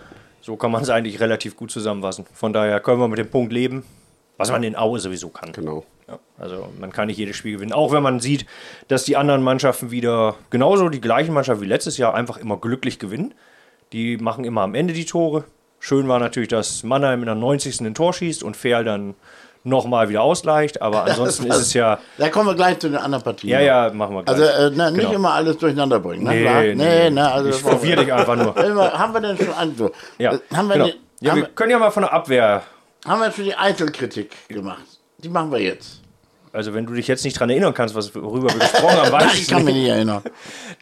So 0.42 0.54
kann 0.54 0.70
man 0.70 0.82
es 0.82 0.90
eigentlich 0.90 1.18
relativ 1.18 1.56
gut 1.56 1.72
zusammenfassen. 1.72 2.24
Von 2.32 2.52
daher 2.52 2.78
können 2.78 3.00
wir 3.00 3.08
mit 3.08 3.18
dem 3.18 3.28
Punkt 3.28 3.52
leben, 3.52 3.84
was 4.36 4.52
man 4.52 4.62
in 4.62 4.76
Aue 4.76 5.00
sowieso 5.00 5.28
kann. 5.28 5.50
Genau. 5.50 5.84
Ja, 6.06 6.20
also 6.38 6.68
man 6.78 6.92
kann 6.92 7.08
nicht 7.08 7.18
jedes 7.18 7.34
Spiel 7.34 7.54
gewinnen. 7.56 7.72
Auch 7.72 7.90
wenn 7.90 8.04
man 8.04 8.20
sieht, 8.20 8.46
dass 8.86 9.02
die 9.02 9.16
anderen 9.16 9.42
Mannschaften 9.42 9.90
wieder 9.90 10.36
genauso 10.50 10.88
die 10.88 11.00
gleichen 11.00 11.34
Mannschaften 11.34 11.64
wie 11.64 11.68
letztes 11.68 11.98
Jahr 11.98 12.14
einfach 12.14 12.36
immer 12.36 12.58
glücklich 12.58 13.00
gewinnen. 13.00 13.34
Die 13.92 14.18
machen 14.18 14.44
immer 14.44 14.60
am 14.60 14.76
Ende 14.76 14.94
die 14.94 15.04
Tore. 15.04 15.44
Schön 15.80 16.06
war 16.06 16.20
natürlich, 16.20 16.48
dass 16.48 16.84
Mannheim 16.84 17.20
in 17.20 17.26
der 17.26 17.34
90. 17.34 17.80
ein 17.80 17.94
Tor 17.94 18.12
schießt 18.12 18.44
und 18.44 18.56
Ferl 18.56 18.84
dann 18.84 19.14
nochmal 19.66 20.08
wieder 20.08 20.22
ausgleicht. 20.22 20.80
Aber 20.80 21.04
ansonsten 21.06 21.46
ist 21.46 21.56
es 21.56 21.74
ja. 21.74 21.98
Da 22.18 22.28
kommen 22.30 22.48
wir 22.48 22.54
gleich 22.54 22.78
zu 22.78 22.88
den 22.88 22.96
anderen 22.98 23.22
Partien. 23.24 23.50
Ja, 23.50 23.60
ja, 23.60 23.90
machen 23.92 24.14
wir 24.14 24.22
gleich. 24.22 24.36
Also 24.40 24.44
äh, 24.44 24.70
na, 24.74 24.90
nicht 24.90 25.00
Genau. 25.02 25.12
immer 25.14 25.32
alles 25.34 25.58
durcheinander 25.58 26.00
bringen. 26.00 26.24
Ne? 26.24 26.30
Nee, 26.30 26.44
nee, 26.44 26.74
nee, 26.74 26.84
nee. 27.04 27.10
ne, 27.10 27.30
also 27.32 27.50
ich 27.50 27.56
verwirre 27.56 28.04
dich 28.04 28.12
einfach 28.12 28.36
nur. 28.36 28.54
Haben 28.98 29.12
wir 29.14 29.20
denn 29.20 29.36
schon 29.36 29.52
an, 29.54 29.74
so, 29.76 29.90
Ja, 30.18 30.32
äh, 30.34 30.38
haben, 30.54 30.68
wir 30.68 30.74
genau. 30.74 30.86
die, 30.86 31.24
ja, 31.24 31.32
haben, 31.32 31.40
wir 31.42 31.48
können 31.48 31.70
ja 31.70 31.78
mal 31.78 31.90
von 31.90 32.02
der 32.04 32.12
Abwehr. 32.12 32.62
haben 33.06 33.20
wir 33.20 33.30
schon 33.32 33.44
die 33.44 33.54
Einzelkritik 33.54 34.48
gemacht? 34.48 34.82
Die 35.18 35.28
machen 35.28 35.50
wir 35.52 35.60
jetzt. 35.60 36.00
Also, 36.52 36.72
wenn 36.72 36.86
du 36.86 36.94
dich 36.94 37.06
jetzt 37.06 37.22
nicht 37.24 37.38
dran 37.38 37.50
erinnern 37.50 37.74
kannst, 37.74 37.94
was, 37.94 38.14
worüber 38.14 38.48
wir 38.50 38.58
gesprochen 38.60 38.96
haben, 38.96 39.12
weiß 39.12 39.34
Ich 39.34 39.42
ich 39.42 39.48
kann 39.48 39.62
mich 39.64 39.74
nicht. 39.74 39.88
erinnern. 39.88 40.22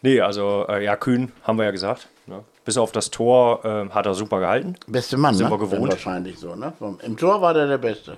Nee, 0.03 0.21
also, 0.21 0.67
äh, 0.69 0.85
ja, 0.85 0.95
Kühn 0.95 1.33
haben 1.43 1.59
wir 1.59 1.65
ja 1.65 1.73
gesagt. 1.73 2.07
Ne? 2.27 2.45
Bis 2.65 2.79
auf 2.79 2.93
das 2.93 3.11
Tor 3.11 3.61
ähm, 3.65 3.93
hat 3.93 4.07
er 4.07 4.15
super 4.15 4.39
gehalten. 4.39 4.77
Beste 4.87 5.17
Mann, 5.17 5.35
Sind 5.35 5.47
ne? 5.47 5.53
wir 5.53 5.59
gewohnt. 5.59 5.91
Wahrscheinlich 5.91 6.39
so, 6.39 6.55
ne? 6.55 6.73
Im 7.03 7.17
Tor 7.17 7.41
war 7.43 7.55
der 7.55 7.67
der 7.67 7.79
Beste. 7.79 8.17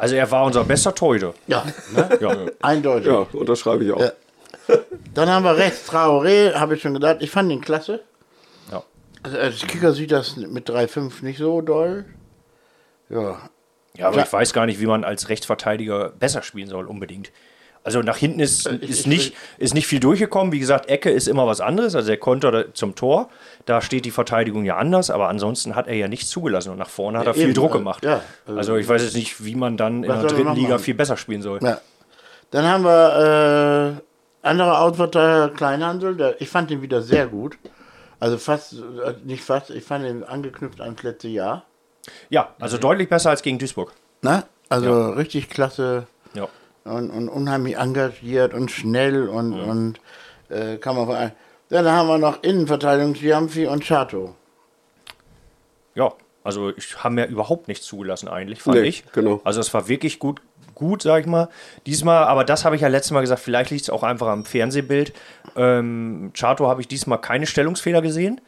Also, 0.00 0.14
er 0.16 0.30
war 0.30 0.44
unser 0.44 0.64
bester 0.64 0.94
Torhüter. 0.94 1.34
Ja, 1.46 1.64
ne? 1.94 2.18
Ja. 2.20 2.36
eindeutig. 2.62 3.06
Ja, 3.06 3.26
unterschreibe 3.32 3.84
ich 3.84 3.92
auch. 3.92 4.00
Ja. 4.00 4.12
Dann 5.14 5.28
haben 5.28 5.44
wir 5.44 5.56
rechts 5.56 5.88
Traoré, 5.90 6.54
habe 6.54 6.74
ich 6.76 6.82
schon 6.82 6.94
gesagt. 6.94 7.22
Ich 7.22 7.30
fand 7.30 7.50
ihn 7.52 7.60
klasse. 7.60 8.00
Ja. 8.70 8.82
Also 9.22 9.36
als 9.38 9.66
Kicker 9.66 9.92
sieht 9.92 10.12
das 10.12 10.36
mit 10.36 10.68
3,5 10.70 11.24
nicht 11.24 11.38
so 11.38 11.60
doll. 11.60 12.04
Ja, 13.08 13.38
Ja, 13.96 14.06
aber 14.08 14.18
Ja. 14.18 14.22
ich 14.24 14.32
weiß 14.32 14.52
gar 14.52 14.66
nicht, 14.66 14.80
wie 14.80 14.86
man 14.86 15.04
als 15.04 15.28
Rechtsverteidiger 15.28 16.10
besser 16.18 16.42
spielen 16.42 16.68
soll, 16.68 16.86
unbedingt. 16.86 17.32
Also 17.82 18.00
nach 18.02 18.16
hinten 18.18 18.40
ist, 18.40 18.66
Äh, 18.66 18.76
ist, 18.76 19.00
ich- 19.00 19.06
nicht, 19.06 19.34
ist 19.58 19.72
nicht 19.74 19.86
viel 19.86 20.00
durchgekommen. 20.00 20.52
Wie 20.52 20.58
gesagt, 20.58 20.88
Ecke 20.90 21.10
ist 21.10 21.28
immer 21.28 21.46
was 21.46 21.60
anderes. 21.62 21.94
Also 21.94 22.08
der 22.08 22.18
Konter 22.18 22.74
zum 22.74 22.94
Tor, 22.94 23.30
da 23.64 23.80
steht 23.80 24.04
die 24.04 24.10
Verteidigung 24.10 24.64
ja 24.64 24.76
anders, 24.76 25.10
aber 25.10 25.28
ansonsten 25.28 25.74
hat 25.74 25.88
er 25.88 25.94
ja 25.94 26.06
nichts 26.08 26.28
zugelassen 26.28 26.70
und 26.70 26.78
nach 26.78 26.90
vorne 26.90 27.18
hat 27.18 27.26
er 27.26 27.34
viel 27.34 27.44
eben, 27.44 27.54
Druck 27.54 27.74
äh, 27.74 27.78
gemacht. 27.78 28.04
ja, 28.04 28.20
also 28.46 28.76
ich 28.76 28.86
weiß 28.86 29.02
jetzt 29.02 29.16
nicht, 29.16 29.42
wie 29.44 29.54
man 29.54 29.76
dann 29.78 30.04
in 30.04 30.10
der 30.10 30.16
er 30.16 30.26
dritten 30.26 30.54
Liga 30.54 30.76
viel 30.78 30.94
besser 30.94 31.16
spielen 31.16 31.40
soll. 31.42 31.58
Ja. 31.62 31.80
Dann 32.50 32.66
haben 32.66 32.84
wir 32.84 33.96
äh, 34.42 34.46
andere 34.46 34.78
Ausverteidiger, 34.78 35.48
Kleinhandel. 35.54 36.16
Der, 36.16 36.40
ich 36.40 36.48
fand 36.48 36.70
ihn 36.70 36.82
wieder 36.82 37.00
sehr 37.00 37.26
gut. 37.28 37.56
Also 38.18 38.36
fast, 38.36 38.74
nicht 39.24 39.42
fast, 39.42 39.70
ich 39.70 39.84
fand 39.84 40.04
ihn 40.04 40.22
angeknüpft 40.24 40.80
ans 40.82 41.02
letzte 41.02 41.28
Jahr. 41.28 41.64
Ja, 42.28 42.54
also 42.60 42.76
Mhm. 42.76 42.80
deutlich 42.82 43.08
besser 43.08 43.30
als 43.30 43.40
gegen 43.40 43.58
Duisburg. 43.58 43.92
Ne? 44.20 44.44
Also 44.68 45.10
richtig 45.10 45.48
klasse 45.48 46.06
Ja. 46.34 46.48
Und, 46.84 47.10
und 47.10 47.28
unheimlich 47.28 47.76
engagiert 47.76 48.54
und 48.54 48.70
schnell 48.70 49.28
und, 49.28 49.52
und 49.52 50.00
äh, 50.48 50.76
kann 50.76 50.96
man 50.96 51.06
vor 51.06 51.16
allem. 51.16 51.32
Dann 51.68 51.86
haben 51.86 52.08
wir 52.08 52.18
noch 52.18 52.42
Innenverteidigung, 52.42 53.12
Giamfi 53.12 53.66
und 53.66 53.84
Chato. 53.84 54.34
Ja, 55.94 56.12
also 56.42 56.70
ich 56.76 57.02
habe 57.04 57.14
mir 57.14 57.26
überhaupt 57.26 57.68
nichts 57.68 57.86
zugelassen 57.86 58.28
eigentlich, 58.28 58.62
fand 58.62 58.78
Nee, 58.78 58.88
ich. 58.88 59.04
genau. 59.12 59.40
Also 59.44 59.60
es 59.60 59.72
war 59.74 59.88
wirklich 59.88 60.18
gut, 60.18 60.40
gut, 60.74 61.02
sag 61.02 61.20
ich 61.20 61.26
mal. 61.26 61.48
Diesmal, 61.86 62.24
aber 62.24 62.44
das 62.44 62.64
habe 62.64 62.74
ich 62.76 62.82
ja 62.82 62.88
letztes 62.88 63.12
Mal 63.12 63.20
gesagt, 63.20 63.40
vielleicht 63.42 63.70
liegt 63.70 63.82
es 63.82 63.90
auch 63.90 64.02
einfach 64.02 64.28
am 64.28 64.44
Fernsehbild. 64.44 65.12
Ähm, 65.56 66.32
Chato 66.34 66.66
habe 66.68 66.80
ich 66.80 66.88
diesmal 66.88 67.20
keine 67.20 67.46
Stellungsfehler 67.46 68.02
gesehen. 68.02 68.40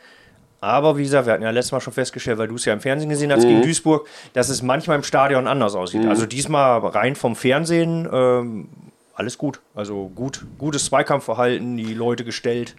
Aber 0.62 0.96
wie 0.96 1.02
gesagt, 1.02 1.26
wir 1.26 1.32
hatten 1.32 1.42
ja 1.42 1.50
letztes 1.50 1.72
Mal 1.72 1.80
schon 1.80 1.92
festgestellt, 1.92 2.38
weil 2.38 2.46
du 2.46 2.54
es 2.54 2.64
ja 2.64 2.72
im 2.72 2.80
Fernsehen 2.80 3.10
gesehen 3.10 3.32
hast 3.32 3.42
gegen 3.42 3.62
Duisburg, 3.62 4.06
dass 4.32 4.48
es 4.48 4.62
manchmal 4.62 4.96
im 4.96 5.02
Stadion 5.02 5.48
anders 5.48 5.74
aussieht. 5.74 6.06
Also 6.06 6.24
diesmal 6.24 6.78
rein 6.78 7.16
vom 7.16 7.34
Fernsehen 7.34 8.08
ähm, 8.10 8.68
alles 9.14 9.38
gut. 9.38 9.60
Also 9.74 10.10
gut, 10.14 10.46
gutes 10.58 10.84
Zweikampfverhalten, 10.84 11.76
die 11.76 11.94
Leute 11.94 12.24
gestellt. 12.24 12.76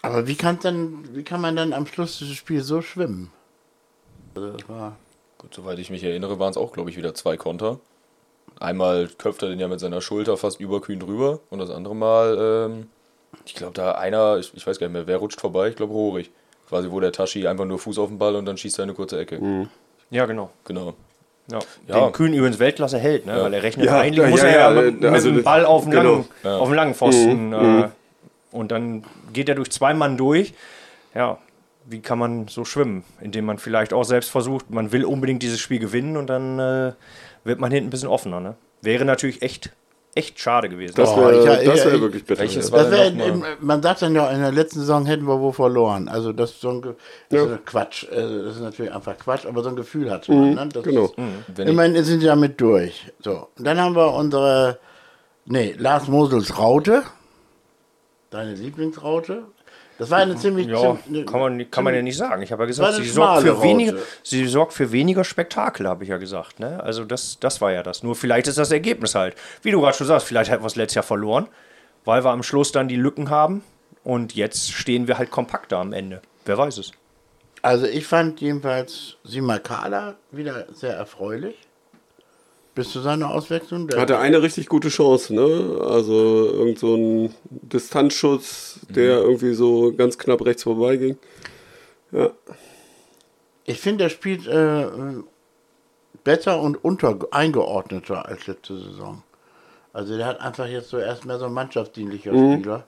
Aber 0.00 0.26
wie 0.26 0.34
kann, 0.34 0.58
denn, 0.60 1.04
wie 1.12 1.24
kann 1.24 1.42
man 1.42 1.54
dann 1.56 1.74
am 1.74 1.86
Schluss 1.86 2.18
des 2.20 2.32
Spiels 2.34 2.66
so 2.66 2.80
schwimmen? 2.80 3.30
Also 4.34 4.52
das 4.52 4.68
war 4.68 4.96
Gut, 5.44 5.52
soweit 5.52 5.78
ich 5.78 5.90
mich 5.90 6.02
erinnere, 6.02 6.38
waren 6.38 6.52
es 6.52 6.56
auch, 6.56 6.72
glaube 6.72 6.88
ich, 6.88 6.96
wieder 6.96 7.12
zwei 7.12 7.36
Konter. 7.36 7.78
Einmal 8.60 9.08
köpft 9.08 9.42
er 9.42 9.50
den 9.50 9.60
ja 9.60 9.68
mit 9.68 9.78
seiner 9.78 10.00
Schulter 10.00 10.38
fast 10.38 10.58
überkühn 10.58 10.98
drüber 10.98 11.40
und 11.50 11.58
das 11.58 11.68
andere 11.68 11.94
Mal, 11.94 12.38
ähm, 12.70 12.86
ich 13.44 13.54
glaube, 13.54 13.74
da 13.74 13.92
einer, 13.92 14.38
ich, 14.38 14.54
ich 14.54 14.66
weiß 14.66 14.78
gar 14.78 14.86
nicht 14.86 14.94
mehr, 14.94 15.06
wer 15.06 15.18
rutscht 15.18 15.42
vorbei? 15.42 15.68
Ich 15.68 15.76
glaube, 15.76 15.92
Rohrig. 15.92 16.30
Quasi, 16.68 16.90
wo 16.90 17.00
der 17.00 17.12
Tashi 17.12 17.46
einfach 17.46 17.64
nur 17.64 17.78
Fuß 17.78 17.98
auf 17.98 18.08
den 18.08 18.18
Ball 18.18 18.36
und 18.36 18.46
dann 18.46 18.56
schießt 18.56 18.78
er 18.78 18.84
eine 18.84 18.94
kurze 18.94 19.18
Ecke. 19.18 19.68
Ja, 20.10 20.26
genau. 20.26 20.50
Genau. 20.64 20.94
Ja. 21.50 21.58
Ja. 21.88 22.00
Den 22.06 22.12
Kühn 22.12 22.32
übrigens 22.32 22.58
Weltklasse 22.58 22.98
hält, 22.98 23.26
ne? 23.26 23.42
weil 23.42 23.52
er 23.52 23.62
rechnet 23.62 23.86
Ja, 23.86 23.98
eigentlich, 23.98 24.24
ja, 24.24 24.30
muss 24.30 24.40
ja, 24.40 24.46
er 24.46 24.54
ja, 24.54 24.74
ja, 24.74 24.90
mit, 24.90 25.04
also 25.04 25.28
mit 25.28 25.38
dem 25.38 25.44
Ball 25.44 25.66
auf 25.66 25.82
den 25.82 25.90
genau. 25.90 26.24
langen, 26.42 26.60
auf 26.60 26.68
den 26.68 26.74
langen 26.74 26.94
Pfosten. 26.94 27.52
Äh, 27.52 27.88
und 28.50 28.70
dann 28.70 29.04
geht 29.32 29.48
er 29.48 29.54
durch 29.54 29.70
zwei 29.70 29.92
Mann 29.92 30.16
durch. 30.16 30.54
Ja, 31.14 31.38
wie 31.86 32.00
kann 32.00 32.18
man 32.18 32.48
so 32.48 32.64
schwimmen? 32.64 33.04
Indem 33.20 33.44
man 33.44 33.58
vielleicht 33.58 33.92
auch 33.92 34.04
selbst 34.04 34.30
versucht, 34.30 34.70
man 34.70 34.92
will 34.92 35.04
unbedingt 35.04 35.42
dieses 35.42 35.60
Spiel 35.60 35.78
gewinnen 35.78 36.16
und 36.16 36.28
dann 36.28 36.58
äh, 36.58 36.92
wird 37.44 37.60
man 37.60 37.70
hinten 37.70 37.88
ein 37.88 37.90
bisschen 37.90 38.08
offener. 38.08 38.40
Ne? 38.40 38.54
Wäre 38.80 39.04
natürlich 39.04 39.42
echt, 39.42 39.70
echt 40.16 40.38
schade 40.38 40.68
gewesen. 40.68 40.94
Das 40.96 41.16
wäre 41.16 41.38
ich- 41.38 41.44
das 41.68 41.78
ich- 41.80 41.84
wär 41.86 42.00
wirklich 42.00 42.24
bitter. 42.24 42.40
welches 42.40 42.68
ja. 42.68 42.72
war- 42.72 42.82
Das 42.84 42.90
wär, 42.92 43.06
im- 43.06 43.44
man 43.60 43.82
sagt 43.82 44.02
dann 44.02 44.14
ja, 44.14 44.30
in 44.30 44.40
der 44.40 44.52
letzten 44.52 44.80
Saison 44.80 45.06
hätten 45.06 45.26
wir 45.26 45.40
wo 45.40 45.52
verloren. 45.52 46.08
Also 46.08 46.32
das 46.32 46.52
ist 46.52 46.60
so 46.60 46.70
ein, 46.70 46.82
Ge- 46.82 46.94
das 47.30 47.38
Ja. 47.40 47.46
ist 47.46 47.52
ein 47.52 47.64
Quatsch. 47.64 48.06
Also 48.10 48.42
Das 48.44 48.56
ist 48.56 48.62
natürlich 48.62 48.92
einfach 48.92 49.18
Quatsch, 49.18 49.46
aber 49.46 49.62
so 49.62 49.68
ein 49.70 49.76
Gefühl 49.76 50.10
hat 50.10 50.28
man. 50.28 50.54
Ne? 50.54 50.68
Genau. 50.82 51.04
Ist, 51.06 51.14
ich, 51.58 51.66
immerhin 51.66 51.94
sind 52.04 52.20
sie 52.20 52.26
damit 52.26 52.60
durch. 52.60 53.12
So. 53.22 53.48
Und 53.58 53.66
dann 53.66 53.80
haben 53.80 53.94
wir 53.96 54.12
unsere, 54.14 54.78
nee, 55.46 55.74
Lars 55.78 56.08
Mosels 56.08 56.58
Raute. 56.58 57.02
Deine 58.30 58.54
Lieblingsraute. 58.54 59.44
Das 59.98 60.10
war 60.10 60.18
eine 60.18 60.36
ziemlich... 60.36 60.66
Ja, 60.66 60.96
ziem- 61.06 61.24
kann 61.24 61.40
man, 61.40 61.70
kann 61.70 61.84
man 61.84 61.94
ja 61.94 62.02
nicht 62.02 62.16
sagen. 62.16 62.42
Ich 62.42 62.50
habe 62.52 62.62
ja 62.64 62.66
gesagt, 62.66 62.94
sie 62.94 63.08
sorgt, 63.08 63.42
für 63.42 63.62
weniger, 63.62 63.94
sie 64.22 64.46
sorgt 64.46 64.72
für 64.72 64.90
weniger 64.90 65.22
Spektakel, 65.24 65.88
habe 65.88 66.02
ich 66.04 66.10
ja 66.10 66.16
gesagt. 66.16 66.58
Ne? 66.60 66.82
Also 66.82 67.04
das, 67.04 67.38
das 67.38 67.60
war 67.60 67.70
ja 67.72 67.82
das. 67.82 68.02
Nur 68.02 68.16
vielleicht 68.16 68.48
ist 68.48 68.58
das 68.58 68.70
Ergebnis 68.72 69.14
halt. 69.14 69.36
Wie 69.62 69.70
du 69.70 69.80
gerade 69.80 69.96
schon 69.96 70.06
sagst, 70.06 70.26
vielleicht 70.26 70.50
hätten 70.50 70.62
wir 70.62 70.66
es 70.68 70.76
letztes 70.76 70.96
Jahr 70.96 71.04
verloren, 71.04 71.48
weil 72.04 72.24
wir 72.24 72.30
am 72.30 72.42
Schluss 72.42 72.72
dann 72.72 72.88
die 72.88 72.96
Lücken 72.96 73.30
haben. 73.30 73.62
Und 74.02 74.34
jetzt 74.34 74.72
stehen 74.72 75.08
wir 75.08 75.16
halt 75.16 75.30
kompakter 75.30 75.78
am 75.78 75.92
Ende. 75.92 76.20
Wer 76.44 76.58
weiß 76.58 76.76
es. 76.78 76.90
Also 77.62 77.86
ich 77.86 78.06
fand 78.06 78.40
jedenfalls 78.42 79.16
Simakala 79.24 80.16
wieder 80.30 80.66
sehr 80.74 80.94
erfreulich. 80.94 81.56
Bis 82.74 82.90
zu 82.90 83.00
seiner 83.00 83.30
Auswechslung. 83.30 83.88
Hatte 83.94 84.18
eine 84.18 84.42
richtig 84.42 84.68
gute 84.68 84.88
Chance, 84.88 85.32
ne? 85.34 85.80
Also 85.84 86.50
irgend 86.50 86.78
so 86.78 86.96
ein 86.96 87.34
Distanzschutz, 87.50 88.80
der 88.88 89.20
irgendwie 89.20 89.54
so 89.54 89.92
ganz 89.94 90.18
knapp 90.18 90.44
rechts 90.44 90.64
vorbeiging. 90.64 91.16
Ja. 92.10 92.30
Ich 93.64 93.80
finde, 93.80 94.04
er 94.04 94.10
spielt 94.10 94.46
äh, 94.46 94.86
besser 96.24 96.60
und 96.60 96.82
unter 96.82 97.16
eingeordneter 97.30 98.26
als 98.26 98.46
letzte 98.46 98.76
Saison. 98.76 99.22
Also 99.92 100.16
der 100.16 100.26
hat 100.26 100.40
einfach 100.40 100.66
jetzt 100.66 100.90
so 100.90 100.98
erst 100.98 101.24
mehr 101.24 101.38
so 101.38 101.44
ein 101.46 101.52
mannschaftsdienlicher 101.52 102.32
Spieler 102.32 102.84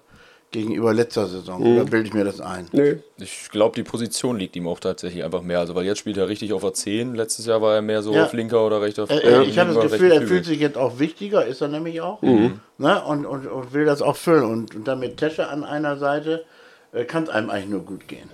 gegenüber 0.62 0.95
letzter 0.95 1.27
Saison. 1.27 1.61
Oder 1.62 1.85
bilde 1.85 2.09
ich 2.09 2.14
mir 2.14 2.25
das 2.25 2.40
ein? 2.40 2.66
Nee. 2.73 2.97
ich 3.19 3.49
glaube, 3.51 3.77
die 3.77 3.83
Position 3.83 4.38
liegt 4.38 4.57
ihm 4.57 4.66
auch 4.66 4.81
tatsächlich 4.81 5.23
einfach 5.25 5.42
mehr. 5.42 5.59
Also, 5.59 5.75
weil 5.75 5.85
jetzt 5.85 5.99
spielt 5.99 6.16
er 6.16 6.29
richtig 6.29 6.53
auf 6.53 6.62
der 6.62 6.73
10. 6.75 7.14
Letztes 7.14 7.47
Jahr 7.47 7.61
war 7.62 7.75
er 7.75 7.83
mehr 7.83 8.03
so 8.03 8.12
Ja. 8.12 8.25
auf 8.25 8.33
linker 8.33 8.66
oder 8.66 8.81
rechter 8.81 9.09
Äh, 9.11 9.19
äh, 9.19 9.42
ich 9.42 9.59
habe 9.59 9.75
das 9.75 9.92
Gefühl, 9.92 10.12
er 10.12 10.23
fühlt 10.23 10.45
sich 10.45 10.59
jetzt 10.61 10.77
auch 10.79 10.99
wichtiger, 10.99 11.45
ist 11.47 11.61
er 11.61 11.69
nämlich 11.69 12.01
auch. 12.01 12.23
Ne? 12.23 13.05
Und, 13.07 13.27
und, 13.27 13.47
und 13.47 13.73
will 13.73 13.85
das 13.85 14.03
auch 14.03 14.16
füllen. 14.16 14.45
Und, 14.45 14.75
und 14.75 14.88
dann 14.88 14.99
mit 15.01 15.16
Tesche 15.19 15.49
an 15.49 15.64
einer 15.64 15.97
Seite 15.97 16.45
äh, 16.92 17.05
kann 17.05 17.25
es 17.25 17.29
einem 17.29 17.51
eigentlich 17.51 17.71
nur 17.71 17.81
gut 17.85 18.09
gehen. 18.09 18.31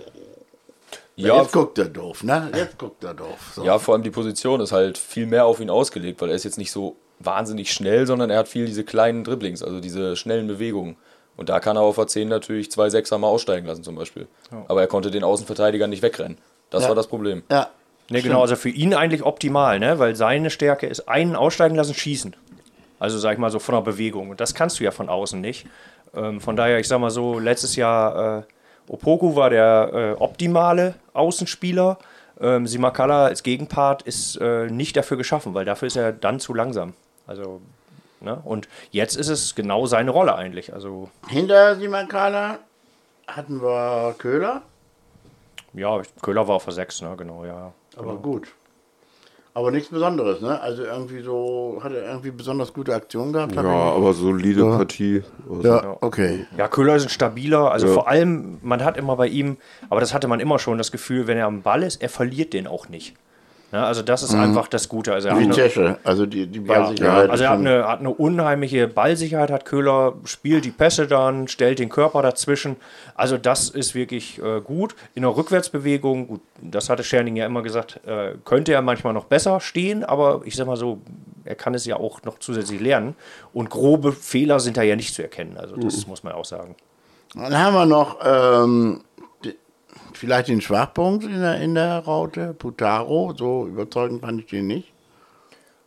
Ja, 1.15 1.41
Jetzt 1.41 1.51
guckt 1.51 1.77
er 1.77 1.85
doof, 1.85 2.23
ne? 2.23 2.49
Jetzt 2.55 2.79
guckt 2.79 3.03
er 3.03 3.13
doof. 3.13 3.51
So. 3.55 3.63
Ja, 3.63 3.77
vor 3.77 3.93
allem 3.93 4.03
die 4.03 4.09
Position 4.09 4.59
ist 4.61 4.71
halt 4.71 4.97
viel 4.97 5.27
mehr 5.27 5.45
auf 5.45 5.59
ihn 5.59 5.69
ausgelegt, 5.69 6.19
weil 6.21 6.29
er 6.29 6.35
ist 6.35 6.43
jetzt 6.43 6.57
nicht 6.57 6.71
so 6.71 6.95
wahnsinnig 7.19 7.71
schnell, 7.71 8.07
sondern 8.07 8.31
er 8.31 8.39
hat 8.39 8.47
viel 8.47 8.65
diese 8.65 8.83
kleinen 8.83 9.23
Dribblings, 9.23 9.61
also 9.61 9.79
diese 9.79 10.15
schnellen 10.15 10.47
Bewegungen. 10.47 10.95
Und 11.35 11.49
da 11.49 11.59
kann 11.59 11.75
er 11.77 11.81
auf 11.81 11.95
der 11.95 12.07
10 12.07 12.27
natürlich 12.29 12.71
zwei 12.71 12.89
Sechser 12.89 13.17
mal 13.17 13.27
aussteigen 13.27 13.65
lassen 13.65 13.83
zum 13.83 13.95
Beispiel. 13.95 14.27
Aber 14.67 14.81
er 14.81 14.87
konnte 14.87 15.09
den 15.11 15.23
Außenverteidiger 15.23 15.87
nicht 15.87 16.01
wegrennen. 16.03 16.37
Das 16.69 16.83
Ja. 16.83 16.89
war 16.89 16.95
das 16.95 17.07
Problem. 17.07 17.43
Ja. 17.51 17.69
Ne, 18.09 18.21
genau, 18.21 18.41
also 18.41 18.55
für 18.55 18.69
ihn 18.69 18.93
eigentlich 18.93 19.23
optimal, 19.23 19.79
ne? 19.79 19.97
weil 19.97 20.15
seine 20.15 20.49
Stärke 20.49 20.87
ist 20.87 21.07
einen 21.07 21.35
aussteigen 21.35 21.75
lassen, 21.75 21.93
schießen. 21.93 22.35
Also 22.99 23.17
sag 23.17 23.33
ich 23.33 23.39
mal 23.39 23.49
so 23.49 23.59
von 23.59 23.75
der 23.75 23.81
Bewegung. 23.81 24.29
Und 24.29 24.41
das 24.41 24.53
kannst 24.53 24.79
du 24.79 24.83
ja 24.83 24.91
von 24.91 25.09
außen 25.09 25.39
nicht. 25.39 25.65
Ähm, 26.15 26.39
von 26.41 26.55
daher, 26.55 26.79
ich 26.79 26.87
sag 26.87 26.99
mal 26.99 27.09
so, 27.09 27.39
letztes 27.39 27.75
Jahr 27.75 28.39
äh, 28.39 28.43
Opoku 28.91 29.35
war 29.35 29.49
der 29.49 30.15
äh, 30.17 30.21
optimale 30.21 30.95
Außenspieler. 31.13 31.97
Ähm, 32.41 32.67
Simakala 32.67 33.25
als 33.25 33.41
Gegenpart 33.43 34.01
ist 34.03 34.35
äh, 34.37 34.67
nicht 34.67 34.95
dafür 34.97 35.17
geschaffen, 35.17 35.53
weil 35.53 35.65
dafür 35.65 35.87
ist 35.87 35.95
er 35.95 36.11
dann 36.11 36.39
zu 36.39 36.53
langsam. 36.53 36.93
Also, 37.25 37.61
ne? 38.23 38.41
Und 38.43 38.67
jetzt 38.91 39.15
ist 39.15 39.29
es 39.29 39.55
genau 39.55 39.85
seine 39.85 40.11
Rolle 40.11 40.35
eigentlich. 40.35 40.73
Also, 40.73 41.09
Hinter 41.27 41.75
Simakala 41.75 42.59
hatten 43.27 43.61
wir 43.61 44.15
Köhler, 44.17 44.61
ja, 45.73 46.01
Köhler 46.21 46.47
war 46.47 46.55
auf 46.55 46.65
der 46.65 46.73
6, 46.73 47.01
ne? 47.01 47.15
Genau, 47.17 47.45
ja. 47.45 47.73
aber 47.97 48.15
gut. 48.17 48.47
Aber 49.55 49.69
nichts 49.69 49.89
Besonderes, 49.89 50.41
ne? 50.41 50.59
Also 50.59 50.83
irgendwie 50.83 51.21
so, 51.21 51.79
hat 51.83 51.91
er 51.93 52.03
irgendwie 52.07 52.31
besonders 52.31 52.73
gute 52.73 52.93
Aktionen 52.95 53.33
gehabt? 53.33 53.55
hab 53.55 53.63
Ja, 53.63 53.71
aber 53.71 54.13
solide 54.13 54.63
Partie. 54.63 55.23
Also, 55.47 55.67
ja, 55.67 55.97
okay. 56.01 56.47
Ja, 56.57 56.67
Köhler 56.67 56.95
ist 56.95 57.03
ein 57.03 57.09
stabiler, 57.09 57.71
also 57.71 57.85
Ja. 57.87 57.93
vor 57.93 58.07
allem, 58.07 58.57
man 58.63 58.83
hat 58.83 58.97
immer 58.97 59.15
bei 59.15 59.27
ihm, 59.27 59.57
aber 59.91 59.99
das 59.99 60.11
hatte 60.13 60.27
man 60.27 60.39
immer 60.39 60.57
schon 60.57 60.79
das 60.79 60.91
Gefühl, 60.91 61.27
wenn 61.27 61.37
er 61.37 61.45
am 61.45 61.61
Ball 61.61 61.83
ist, 61.83 62.01
er 62.01 62.09
verliert 62.09 62.53
den 62.53 62.65
auch 62.65 62.89
nicht. 62.89 63.13
Ja, 63.73 63.85
also 63.85 64.03
das 64.03 64.21
ist 64.21 64.35
einfach 64.35 64.67
das 64.67 64.87
Gute. 64.87 65.13
Also 65.13 65.29
er 65.29 65.33
Wie 65.33 65.39
hat 65.39 65.45
eine, 65.45 65.55
Tesche, 65.55 65.97
also 66.03 66.27
die, 66.27 66.45
die 66.45 66.59
ja, 66.59 66.65
Ballsicherheit. 66.65 67.31
also 67.31 67.33
ist 67.33 67.41
er 67.41 67.49
hat 67.49 67.59
eine, 67.59 67.87
hat 67.87 67.99
eine 68.01 68.11
unheimliche 68.11 68.87
Ballsicherheit, 68.87 69.49
hat 69.49 69.65
Köhler, 69.65 70.13
spielt 70.25 70.63
die 70.63 70.69
Pässe 70.69 71.07
dann, 71.07 71.47
stellt 71.47 71.79
den 71.79 71.89
Körper 71.89 72.21
dazwischen. 72.21 72.75
Also 73.15 73.35
das 73.39 73.71
ist 73.71 73.95
wirklich 73.95 74.39
äh, 74.43 74.61
gut. 74.61 74.95
In 75.15 75.23
der 75.23 75.35
Rückwärtsbewegung, 75.35 76.27
gut, 76.27 76.41
das 76.61 76.91
hatte 76.91 77.03
Scherning 77.03 77.35
ja 77.35 77.47
immer 77.47 77.63
gesagt, 77.63 77.99
äh, 78.05 78.35
könnte 78.45 78.73
er 78.73 78.83
manchmal 78.83 79.13
noch 79.13 79.25
besser 79.25 79.59
stehen, 79.59 80.03
aber 80.03 80.41
ich 80.45 80.55
sag 80.55 80.67
mal 80.67 80.77
so, 80.77 81.01
er 81.43 81.55
kann 81.55 81.73
es 81.73 81.83
ja 81.87 81.95
auch 81.95 82.21
noch 82.21 82.37
zusätzlich 82.37 82.79
lernen. 82.79 83.15
Und 83.53 83.71
grobe 83.71 84.11
Fehler 84.11 84.59
sind 84.59 84.77
da 84.77 84.83
ja 84.83 84.95
nicht 84.95 85.15
zu 85.15 85.23
erkennen. 85.23 85.57
Also 85.57 85.77
das 85.77 86.05
muss 86.05 86.23
man 86.23 86.33
auch 86.33 86.45
sagen. 86.45 86.75
Dann 87.33 87.57
haben 87.57 87.73
wir 87.73 87.87
noch 87.87 88.19
ähm, 88.23 89.01
vielleicht 90.17 90.47
den 90.47 90.61
Schwachpunkt 90.61 91.25
in 91.25 91.39
der, 91.39 91.59
in 91.61 91.75
der 91.75 91.99
Raute, 91.99 92.53
Putaro. 92.53 93.33
So 93.37 93.67
überzeugend 93.67 94.21
fand 94.21 94.41
ich 94.41 94.47
den 94.47 94.67
nicht. 94.67 94.93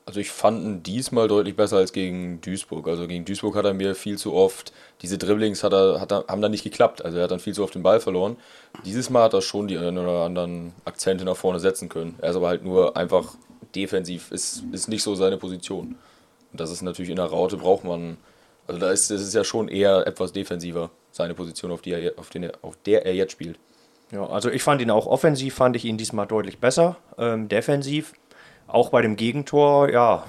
Also 0.06 0.20
ich 0.20 0.30
fand 0.30 0.64
ihn 0.64 0.82
diesmal 0.84 1.26
deutlich 1.26 1.56
besser 1.56 1.78
als 1.78 1.92
gegen 1.92 2.40
Duisburg. 2.40 2.86
Also 2.86 3.08
gegen 3.08 3.24
Duisburg 3.24 3.56
hat 3.56 3.64
er 3.64 3.74
mir 3.74 3.96
viel 3.96 4.16
zu 4.18 4.34
oft, 4.34 4.72
diese 5.02 5.18
Dribblings 5.18 5.64
hat 5.64 5.72
er, 5.72 6.00
hat 6.00 6.12
er, 6.12 6.26
haben 6.28 6.40
dann 6.40 6.52
nicht 6.52 6.62
geklappt. 6.62 7.04
Also 7.04 7.18
er 7.18 7.24
hat 7.24 7.32
dann 7.32 7.40
viel 7.40 7.54
zu 7.54 7.64
oft 7.64 7.74
den 7.74 7.82
Ball 7.82 7.98
verloren. 7.98 8.36
Dieses 8.84 9.10
Mal 9.10 9.24
hat 9.24 9.34
er 9.34 9.42
schon 9.42 9.66
die 9.66 9.76
einen 9.76 9.98
oder 9.98 10.24
anderen 10.24 10.72
Akzente 10.84 11.24
nach 11.24 11.36
vorne 11.36 11.58
setzen 11.58 11.88
können. 11.88 12.14
Er 12.20 12.30
ist 12.30 12.36
aber 12.36 12.46
halt 12.46 12.64
nur 12.64 12.96
einfach 12.96 13.34
defensiv, 13.74 14.30
ist, 14.30 14.62
ist 14.70 14.88
nicht 14.88 15.02
so 15.02 15.16
seine 15.16 15.38
Position. 15.38 15.96
Und 16.52 16.60
das 16.60 16.70
ist 16.70 16.82
natürlich 16.82 17.10
in 17.10 17.16
der 17.16 17.26
Raute 17.26 17.56
braucht 17.56 17.82
man, 17.82 18.16
also 18.68 18.80
da 18.80 18.90
ist 18.92 19.10
es 19.10 19.34
ja 19.34 19.42
schon 19.42 19.66
eher 19.66 20.06
etwas 20.06 20.32
defensiver, 20.32 20.90
seine 21.10 21.34
Position, 21.34 21.72
auf, 21.72 21.82
die 21.82 21.92
er, 21.92 22.12
auf, 22.16 22.30
den, 22.30 22.50
auf 22.62 22.76
der 22.86 23.06
er 23.06 23.14
jetzt 23.14 23.32
spielt. 23.32 23.58
Ja, 24.12 24.26
also 24.26 24.50
ich 24.50 24.62
fand 24.62 24.80
ihn 24.80 24.90
auch 24.90 25.06
offensiv, 25.06 25.54
fand 25.54 25.76
ich 25.76 25.84
ihn 25.84 25.96
diesmal 25.98 26.26
deutlich 26.26 26.58
besser. 26.58 26.96
Ähm, 27.18 27.48
defensiv, 27.48 28.12
auch 28.68 28.90
bei 28.90 29.02
dem 29.02 29.16
Gegentor, 29.16 29.90
ja, 29.90 30.24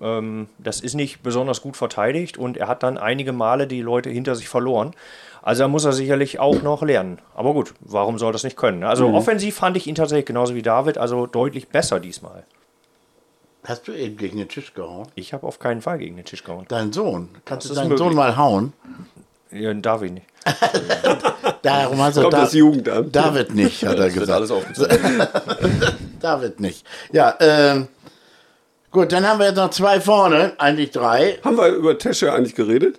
ähm, 0.00 0.48
das 0.58 0.80
ist 0.80 0.94
nicht 0.94 1.22
besonders 1.22 1.60
gut 1.60 1.76
verteidigt 1.76 2.38
und 2.38 2.56
er 2.56 2.68
hat 2.68 2.82
dann 2.82 2.96
einige 2.98 3.32
Male 3.32 3.66
die 3.66 3.82
Leute 3.82 4.08
hinter 4.10 4.34
sich 4.34 4.48
verloren. 4.48 4.92
Also 5.42 5.64
da 5.64 5.68
muss 5.68 5.84
er 5.84 5.92
sicherlich 5.92 6.38
auch 6.40 6.62
noch 6.62 6.82
lernen. 6.82 7.18
Aber 7.34 7.52
gut, 7.52 7.74
warum 7.80 8.18
soll 8.18 8.32
das 8.32 8.44
nicht 8.44 8.56
können? 8.56 8.78
ne? 8.80 8.88
Also 8.88 9.08
offensiv 9.12 9.56
fand 9.56 9.76
ich 9.76 9.86
ihn 9.86 9.94
tatsächlich 9.94 10.26
genauso 10.26 10.54
wie 10.54 10.62
David, 10.62 10.98
also 10.98 11.26
deutlich 11.26 11.68
besser 11.68 12.00
diesmal. 12.00 12.44
Hast 13.64 13.86
du 13.86 13.92
eben 13.92 14.16
gegen 14.16 14.38
den 14.38 14.48
Tisch 14.48 14.72
gehauen? 14.74 15.06
Ich 15.14 15.32
habe 15.32 15.46
auf 15.46 15.58
keinen 15.58 15.82
Fall 15.82 15.98
gegen 15.98 16.16
den 16.16 16.24
Tisch 16.24 16.42
gehauen. 16.42 16.64
Dein 16.68 16.92
Sohn. 16.92 17.28
Kannst 17.44 17.68
Das 17.68 17.76
du 17.76 17.80
deinen 17.82 17.96
Sohn 17.96 18.08
möglich. 18.08 18.16
mal 18.16 18.36
hauen? 18.36 18.72
Ja, 19.52 19.74
darf 19.74 20.02
ich 20.02 20.12
nicht. 20.12 20.26
Darum 21.62 21.98
hast 22.02 22.16
du 22.16 22.22
Kommt 22.22 22.34
da, 22.34 22.40
das 22.42 22.52
Jugendamt. 22.52 23.14
David 23.14 23.54
nicht, 23.54 23.84
hat 23.84 23.98
er 23.98 24.06
Das 24.06 24.14
gesagt. 24.14 24.50
alles. 24.50 24.88
David 26.20 26.60
nicht. 26.60 26.84
Ja, 27.12 27.36
ähm, 27.40 27.88
gut, 28.90 29.12
dann 29.12 29.26
haben 29.26 29.38
wir 29.38 29.46
jetzt 29.46 29.56
noch 29.56 29.70
zwei 29.70 30.00
vorne, 30.00 30.52
eigentlich 30.58 30.90
drei. 30.90 31.38
Haben 31.44 31.56
wir 31.56 31.68
über 31.68 31.98
Tesche 31.98 32.32
eigentlich 32.32 32.54
geredet? 32.54 32.98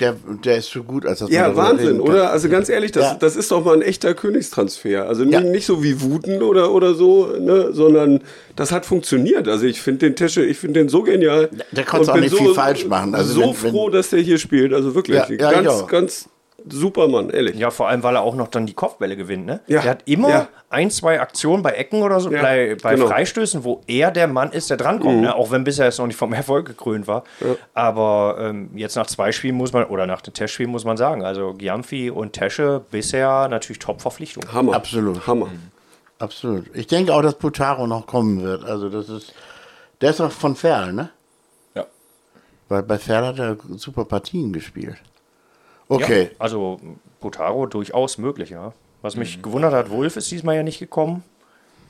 Der, 0.00 0.16
der 0.44 0.56
ist 0.56 0.70
so 0.70 0.82
gut, 0.82 1.06
als 1.06 1.18
dass 1.20 1.30
Ja, 1.30 1.54
Wahnsinn, 1.56 2.00
oder? 2.00 2.30
Also 2.30 2.48
ganz 2.48 2.68
ehrlich, 2.68 2.92
das, 2.92 3.04
Ja. 3.04 3.14
das 3.20 3.36
ist 3.36 3.50
doch 3.50 3.64
mal 3.64 3.74
ein 3.74 3.82
echter 3.82 4.14
Königstransfer. 4.14 5.06
Also 5.06 5.24
nicht, 5.24 5.34
Ja. 5.34 5.40
nicht 5.40 5.66
so 5.66 5.82
wie 5.82 6.00
Wuten 6.00 6.42
oder, 6.42 6.72
oder 6.72 6.94
so, 6.94 7.26
ne? 7.38 7.68
sondern 7.72 8.20
das 8.56 8.72
hat 8.72 8.86
funktioniert. 8.86 9.46
Also 9.48 9.66
ich 9.66 9.80
finde 9.80 10.06
den 10.06 10.16
Tesche, 10.16 10.44
ich 10.44 10.58
finde 10.58 10.80
den 10.80 10.88
so 10.88 11.02
genial. 11.02 11.50
Der 11.72 11.84
konnte 11.84 12.12
auch 12.12 12.16
nicht 12.16 12.34
viel 12.34 12.54
falsch 12.54 12.86
machen. 12.86 13.14
Also 13.14 13.34
so 13.34 13.40
wenn- 13.40 13.62
wenn- 13.62 13.70
froh, 13.72 13.90
dass 13.90 14.10
der 14.10 14.20
hier 14.20 14.38
spielt. 14.38 14.72
Also 14.72 14.94
wirklich, 14.94 15.16
Ja, 15.38 15.50
ganz, 15.52 15.86
ganz 15.86 16.28
super 16.68 17.08
Mann, 17.08 17.30
ehrlich. 17.30 17.56
Ja, 17.56 17.70
vor 17.70 17.88
allem, 17.88 18.02
weil 18.02 18.14
er 18.16 18.22
auch 18.22 18.34
noch 18.34 18.48
dann 18.48 18.66
die 18.66 18.74
Kopfbälle 18.74 19.16
gewinnt. 19.16 19.46
Ne? 19.46 19.60
Ja. 19.66 19.80
Der 19.82 19.90
hat 19.92 20.02
immer 20.06 20.28
Ja. 20.28 20.48
ein, 20.68 20.90
zwei 20.90 21.20
Aktionen 21.20 21.62
bei 21.62 21.70
Ecken 21.72 22.02
oder 22.02 22.20
so, 22.20 22.30
Ja, 22.30 22.42
bei, 22.42 22.76
bei 22.82 22.94
genau. 22.94 23.08
Freistößen, 23.08 23.64
wo 23.64 23.82
er 23.86 24.10
der 24.10 24.28
Mann 24.28 24.52
ist, 24.52 24.70
der 24.70 24.76
drankommt. 24.76 25.20
Ne? 25.22 25.34
Auch 25.34 25.50
wenn 25.50 25.64
bisher 25.64 25.86
es 25.86 25.98
noch 25.98 26.06
nicht 26.06 26.16
vom 26.16 26.32
Erfolg 26.32 26.66
gekrönt 26.66 27.06
war. 27.06 27.24
Aber 27.74 28.36
ähm, 28.40 28.70
jetzt 28.74 28.96
nach 28.96 29.06
zwei 29.06 29.32
Spielen 29.32 29.56
muss 29.56 29.72
man, 29.72 29.84
oder 29.84 30.06
nach 30.06 30.20
den 30.20 30.34
Testspielen 30.34 30.70
muss 30.70 30.84
man 30.84 30.96
sagen, 30.96 31.24
also 31.24 31.54
Giamfi 31.54 32.10
und 32.10 32.32
Tesche 32.32 32.82
bisher 32.90 33.48
natürlich 33.48 33.78
Top-Verpflichtung. 33.78 34.44
Hammer. 34.52 34.74
Absolut. 34.74 35.26
Hammer. 35.26 35.48
Absolut. 36.18 36.66
Ich 36.74 36.86
denke 36.86 37.14
auch, 37.14 37.22
dass 37.22 37.34
Putaro 37.34 37.86
noch 37.86 38.06
kommen 38.06 38.42
wird. 38.42 38.64
Also 38.64 38.88
das 38.90 39.08
ist, 39.08 39.32
der 40.00 40.10
ist 40.10 40.20
doch 40.20 40.30
von 40.30 40.54
Ferl, 40.54 40.92
ne? 40.92 41.08
Ja. 41.74 41.86
Weil 42.68 42.82
bei 42.82 42.98
Ferl 42.98 43.26
hat 43.26 43.38
er 43.38 43.56
super 43.76 44.04
Partien 44.04 44.52
gespielt. 44.52 44.96
Okay. 45.90 46.24
Ja, 46.24 46.30
also 46.38 46.80
Butaro 47.20 47.66
durchaus 47.66 48.16
möglich, 48.16 48.50
ja. 48.50 48.72
Was 49.02 49.16
mich 49.16 49.42
gewundert 49.42 49.72
hat, 49.72 49.90
Wolf 49.90 50.16
ist 50.16 50.30
diesmal 50.30 50.56
ja 50.56 50.62
nicht 50.62 50.78
gekommen. 50.78 51.24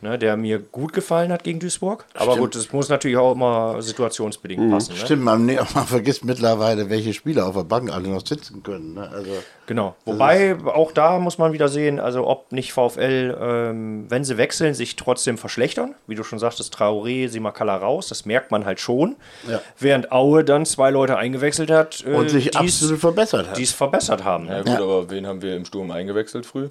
Ne, 0.02 0.18
der 0.18 0.36
mir 0.38 0.58
gut 0.58 0.94
gefallen 0.94 1.30
hat 1.30 1.44
gegen 1.44 1.60
Duisburg. 1.60 2.06
Aber 2.14 2.32
Stimmt. 2.32 2.38
gut, 2.38 2.54
das 2.54 2.72
muss 2.72 2.88
natürlich 2.88 3.18
auch 3.18 3.32
immer 3.32 3.82
situationsbedingt 3.82 4.70
passen. 4.70 4.94
Ne? 4.94 4.98
Stimmt, 4.98 5.24
man, 5.24 5.44
nee, 5.44 5.56
man 5.74 5.86
vergisst 5.86 6.24
mittlerweile, 6.24 6.88
welche 6.88 7.12
Spieler 7.12 7.46
auf 7.46 7.54
der 7.54 7.64
Bank 7.64 7.92
alle 7.92 8.08
noch 8.08 8.26
sitzen 8.26 8.62
können. 8.62 8.94
Ne? 8.94 9.08
Also, 9.12 9.30
Genau. 9.66 9.94
Wobei 10.04 10.56
auch 10.64 10.90
da 10.90 11.20
muss 11.20 11.38
man 11.38 11.52
wieder 11.52 11.68
sehen, 11.68 12.00
also 12.00 12.26
ob 12.26 12.50
nicht 12.50 12.72
VfL, 12.72 13.36
ähm, 13.40 14.06
wenn 14.08 14.24
sie 14.24 14.36
wechseln, 14.36 14.74
sich 14.74 14.96
trotzdem 14.96 15.38
verschlechtern. 15.38 15.94
Wie 16.08 16.16
du 16.16 16.24
schon 16.24 16.40
sagtest, 16.40 16.74
Traoré, 16.74 17.28
Simakala 17.28 17.76
raus, 17.76 18.08
das 18.08 18.24
merkt 18.26 18.50
man 18.50 18.64
halt 18.64 18.80
schon. 18.80 19.14
Ja. 19.48 19.60
Während 19.78 20.10
Aue 20.10 20.42
dann 20.42 20.66
zwei 20.66 20.90
Leute 20.90 21.16
eingewechselt 21.18 21.70
hat, 21.70 22.02
äh, 22.04 22.14
und 22.14 22.30
sich 22.30 22.46
die's- 22.50 22.56
absolut 22.56 22.98
verbessert 22.98 23.48
hat. 23.50 23.58
die 23.58 23.62
es 23.62 23.70
verbessert 23.72 24.24
haben. 24.24 24.48
Ja 24.48 24.62
gut, 24.62 24.76
aber 24.80 25.08
wen 25.10 25.24
haben 25.26 25.40
wir 25.40 25.54
im 25.54 25.64
Sturm 25.64 25.90
eingewechselt 25.92 26.46
früh? 26.46 26.70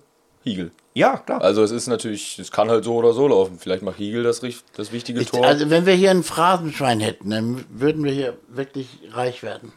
Hiegel. 0.50 0.72
Ja, 0.94 1.18
klar. 1.18 1.42
Also 1.42 1.64
es 1.64 1.72
ist 1.72 1.88
natürlich, 1.88 2.40
es 2.40 2.52
kann 2.52 2.70
halt 2.70 2.84
so 2.84 2.96
oder 2.96 3.14
so 3.14 3.28
laufen. 3.28 3.58
Vielleicht 3.60 3.84
macht 3.84 3.98
Hiegel 3.98 4.24
das, 4.24 4.42
das 4.76 4.92
wichtige 4.92 5.22
Ich, 5.22 5.30
Tor. 5.30 5.46
also 5.46 5.70
wenn 5.70 5.86
wir 5.86 5.94
hier 5.94 6.12
ein 6.12 6.24
Phrasenschwein 6.24 7.00
hätten, 7.00 7.30
dann 7.30 7.64
würden 7.70 8.04
wir 8.04 8.12
hier 8.12 8.38
wirklich 8.50 8.88
reich 9.14 9.44
werden. 9.44 9.72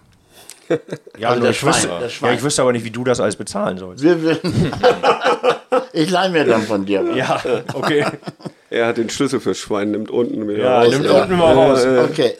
ja, 1.18 1.28
also 1.30 1.42
der 1.42 1.50
ich, 1.50 1.64
wüsste, 1.64 1.88
Schwein, 1.88 2.00
der 2.00 2.30
ja, 2.30 2.36
ich 2.36 2.42
wüsste 2.42 2.62
aber 2.62 2.72
nicht, 2.72 2.84
wie 2.84 2.90
du 2.90 3.04
das 3.04 3.20
alles 3.20 3.36
bezahlen 3.36 3.78
sollst. 3.78 4.02
Wir 4.02 4.20
würden 4.22 4.72
ich 5.92 6.10
leih 6.10 6.28
mir 6.30 6.44
dann 6.44 6.62
von 6.62 6.84
dir. 6.86 7.04
was. 7.06 7.16
Ja, 7.16 7.40
okay. 7.74 8.04
Er 8.70 8.86
hat 8.86 8.96
den 8.96 9.10
Schlüssel 9.10 9.38
fürs 9.38 9.58
Schwein, 9.58 9.90
nimmt 9.90 10.10
unten 10.10 10.48
wieder 10.48 10.64
Ja, 10.64 10.80
raus. 10.80 10.88
nimmt 10.94 11.04
ja. 11.04 11.22
unten 11.22 11.36
mal 11.36 11.52
raus. 11.52 11.84
Okay. 12.10 12.38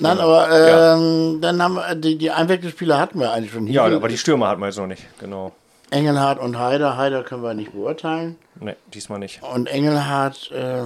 Nein, 0.00 0.18
aber 0.18 0.50
ähm, 0.98 1.38
dann 1.40 1.62
haben 1.62 1.74
wir 1.76 1.94
die, 1.94 2.18
die 2.18 2.30
Einwechselspieler 2.30 2.98
hatten 2.98 3.18
wir 3.20 3.32
eigentlich 3.32 3.52
schon 3.52 3.66
Ja, 3.68 3.86
hier. 3.86 3.96
aber 3.96 4.08
die 4.08 4.18
Stürmer 4.18 4.48
hat 4.48 4.58
man 4.58 4.68
jetzt 4.68 4.76
noch 4.76 4.86
nicht. 4.86 5.02
Genau. 5.18 5.52
Engelhardt 5.92 6.38
und 6.40 6.58
Haider. 6.58 6.96
Haider 6.96 7.22
können 7.22 7.42
wir 7.42 7.54
nicht 7.54 7.72
beurteilen. 7.72 8.36
Ne, 8.60 8.76
diesmal 8.92 9.18
nicht. 9.18 9.42
Und 9.42 9.68
Engelhardt, 9.68 10.50
äh, 10.52 10.84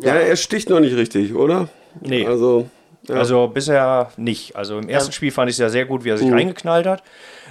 Ja, 0.00 0.14
er 0.14 0.36
sticht 0.36 0.70
noch 0.70 0.80
nicht 0.80 0.96
richtig, 0.96 1.34
oder? 1.34 1.68
Nee. 2.00 2.26
Also, 2.26 2.68
ja. 3.08 3.16
Also 3.16 3.48
bisher 3.48 4.10
nicht. 4.16 4.54
Also 4.54 4.78
im 4.78 4.88
ersten 4.88 5.12
Spiel 5.12 5.32
fand 5.32 5.50
ich 5.50 5.54
es 5.54 5.58
ja 5.58 5.68
sehr 5.68 5.86
gut, 5.86 6.04
wie 6.04 6.10
er 6.10 6.18
sich 6.18 6.30
reingeknallt 6.30 6.86
hat. 6.86 7.02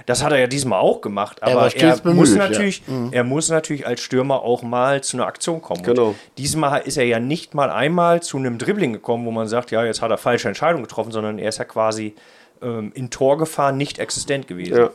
Das 0.06 0.24
hat 0.24 0.32
er 0.32 0.38
ja 0.38 0.46
diesmal 0.46 0.80
auch 0.80 1.00
gemacht. 1.00 1.42
Aber 1.42 1.64
er, 1.64 1.70
stets 1.70 2.00
bemüht, 2.00 2.16
muss 2.16 2.30
ja. 2.34 2.48
natürlich, 2.48 2.82
er 3.12 3.22
muss 3.22 3.50
natürlich 3.50 3.86
als 3.86 4.00
Stürmer 4.00 4.42
auch 4.42 4.62
mal 4.62 5.02
zu 5.02 5.16
einer 5.16 5.26
Aktion 5.26 5.60
kommen. 5.60 5.82
Genau. 5.82 6.08
Und 6.08 6.16
diesmal 6.38 6.80
ist 6.80 6.96
er 6.96 7.04
ja 7.04 7.20
nicht 7.20 7.54
mal 7.54 7.70
einmal 7.70 8.22
zu 8.22 8.38
einem 8.38 8.58
Dribbling 8.58 8.92
gekommen, 8.92 9.26
wo 9.26 9.30
man 9.30 9.46
sagt, 9.46 9.70
ja, 9.70 9.84
jetzt 9.84 10.00
hat 10.00 10.10
er 10.10 10.18
falsche 10.18 10.48
Entscheidung 10.48 10.82
getroffen, 10.82 11.12
sondern 11.12 11.38
er 11.38 11.50
ist 11.50 11.58
ja 11.58 11.64
quasi 11.64 12.14
ähm, 12.62 12.90
in 12.94 13.10
Torgefahr 13.10 13.72
nicht 13.72 13.98
existent 13.98 14.48
gewesen. 14.48 14.76
ja. 14.76 14.90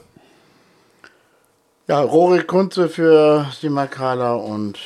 Ja, 1.88 2.02
Rorik 2.02 2.48
Kunze 2.48 2.90
für 2.90 3.46
Simakala 3.52 4.34
und 4.34 4.80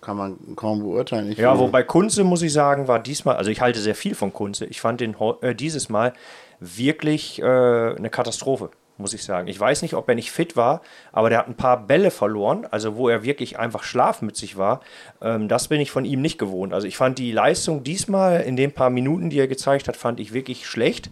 kann 0.00 0.16
man 0.16 0.38
kaum 0.54 0.80
beurteilen. 0.80 1.32
Ich 1.32 1.38
Ja, 1.38 1.58
wobei 1.58 1.82
Kunze, 1.82 2.24
muss 2.24 2.42
ich 2.42 2.52
sagen, 2.52 2.86
war 2.86 2.98
diesmal, 2.98 3.36
also 3.36 3.50
ich 3.50 3.60
halte 3.60 3.80
sehr 3.80 3.94
viel 3.94 4.14
von 4.14 4.32
Kunze. 4.32 4.66
Ich 4.66 4.80
fand 4.80 5.00
den 5.00 5.16
äh, 5.40 5.54
dieses 5.54 5.88
Mal 5.88 6.12
wirklich 6.60 7.40
äh, 7.40 7.44
eine 7.44 8.10
Katastrophe, 8.10 8.70
muss 8.98 9.14
ich 9.14 9.24
sagen. 9.24 9.48
Ich 9.48 9.58
weiß 9.58 9.82
nicht, 9.82 9.94
ob 9.94 10.08
er 10.08 10.14
nicht 10.14 10.30
fit 10.30 10.56
war, 10.56 10.82
aber 11.10 11.30
der 11.30 11.38
hat 11.38 11.48
ein 11.48 11.56
paar 11.56 11.86
Bälle 11.86 12.10
verloren, 12.10 12.66
also 12.70 12.96
wo 12.96 13.08
er 13.08 13.24
wirklich 13.24 13.58
einfach 13.58 13.82
schlafmützig 13.82 14.56
war. 14.56 14.80
Ähm, 15.22 15.48
das 15.48 15.68
bin 15.68 15.80
ich 15.80 15.90
von 15.90 16.04
ihm 16.04 16.20
nicht 16.20 16.38
gewohnt. 16.38 16.72
Also 16.74 16.86
ich 16.86 16.96
fand 16.96 17.18
die 17.18 17.32
Leistung 17.32 17.82
diesmal 17.82 18.42
in 18.42 18.56
den 18.56 18.72
paar 18.72 18.90
Minuten, 18.90 19.30
die 19.30 19.40
er 19.40 19.48
gezeigt 19.48 19.88
hat, 19.88 19.96
fand 19.96 20.20
ich 20.20 20.32
wirklich 20.34 20.66
schlecht. 20.66 21.10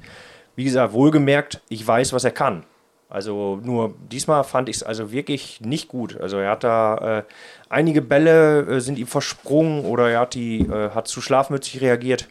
Wie 0.54 0.64
gesagt, 0.64 0.92
wohlgemerkt, 0.92 1.62
ich 1.68 1.84
weiß, 1.86 2.12
was 2.12 2.24
er 2.24 2.30
kann. 2.30 2.64
Also 3.12 3.60
nur 3.62 3.94
diesmal 4.10 4.42
fand 4.42 4.68
ich 4.70 4.76
es 4.76 4.82
also 4.82 5.12
wirklich 5.12 5.60
nicht 5.60 5.88
gut. 5.88 6.18
Also 6.18 6.38
er 6.38 6.50
hat 6.52 6.64
da 6.64 7.18
äh, 7.18 7.22
einige 7.68 8.00
Bälle 8.00 8.60
äh, 8.62 8.80
sind 8.80 8.98
ihm 8.98 9.06
versprungen 9.06 9.84
oder 9.84 10.08
er 10.10 10.20
hat 10.20 10.32
die 10.34 10.60
äh, 10.60 10.90
hat 10.90 11.08
zu 11.08 11.20
schlafmützig 11.20 11.82
reagiert. 11.82 12.28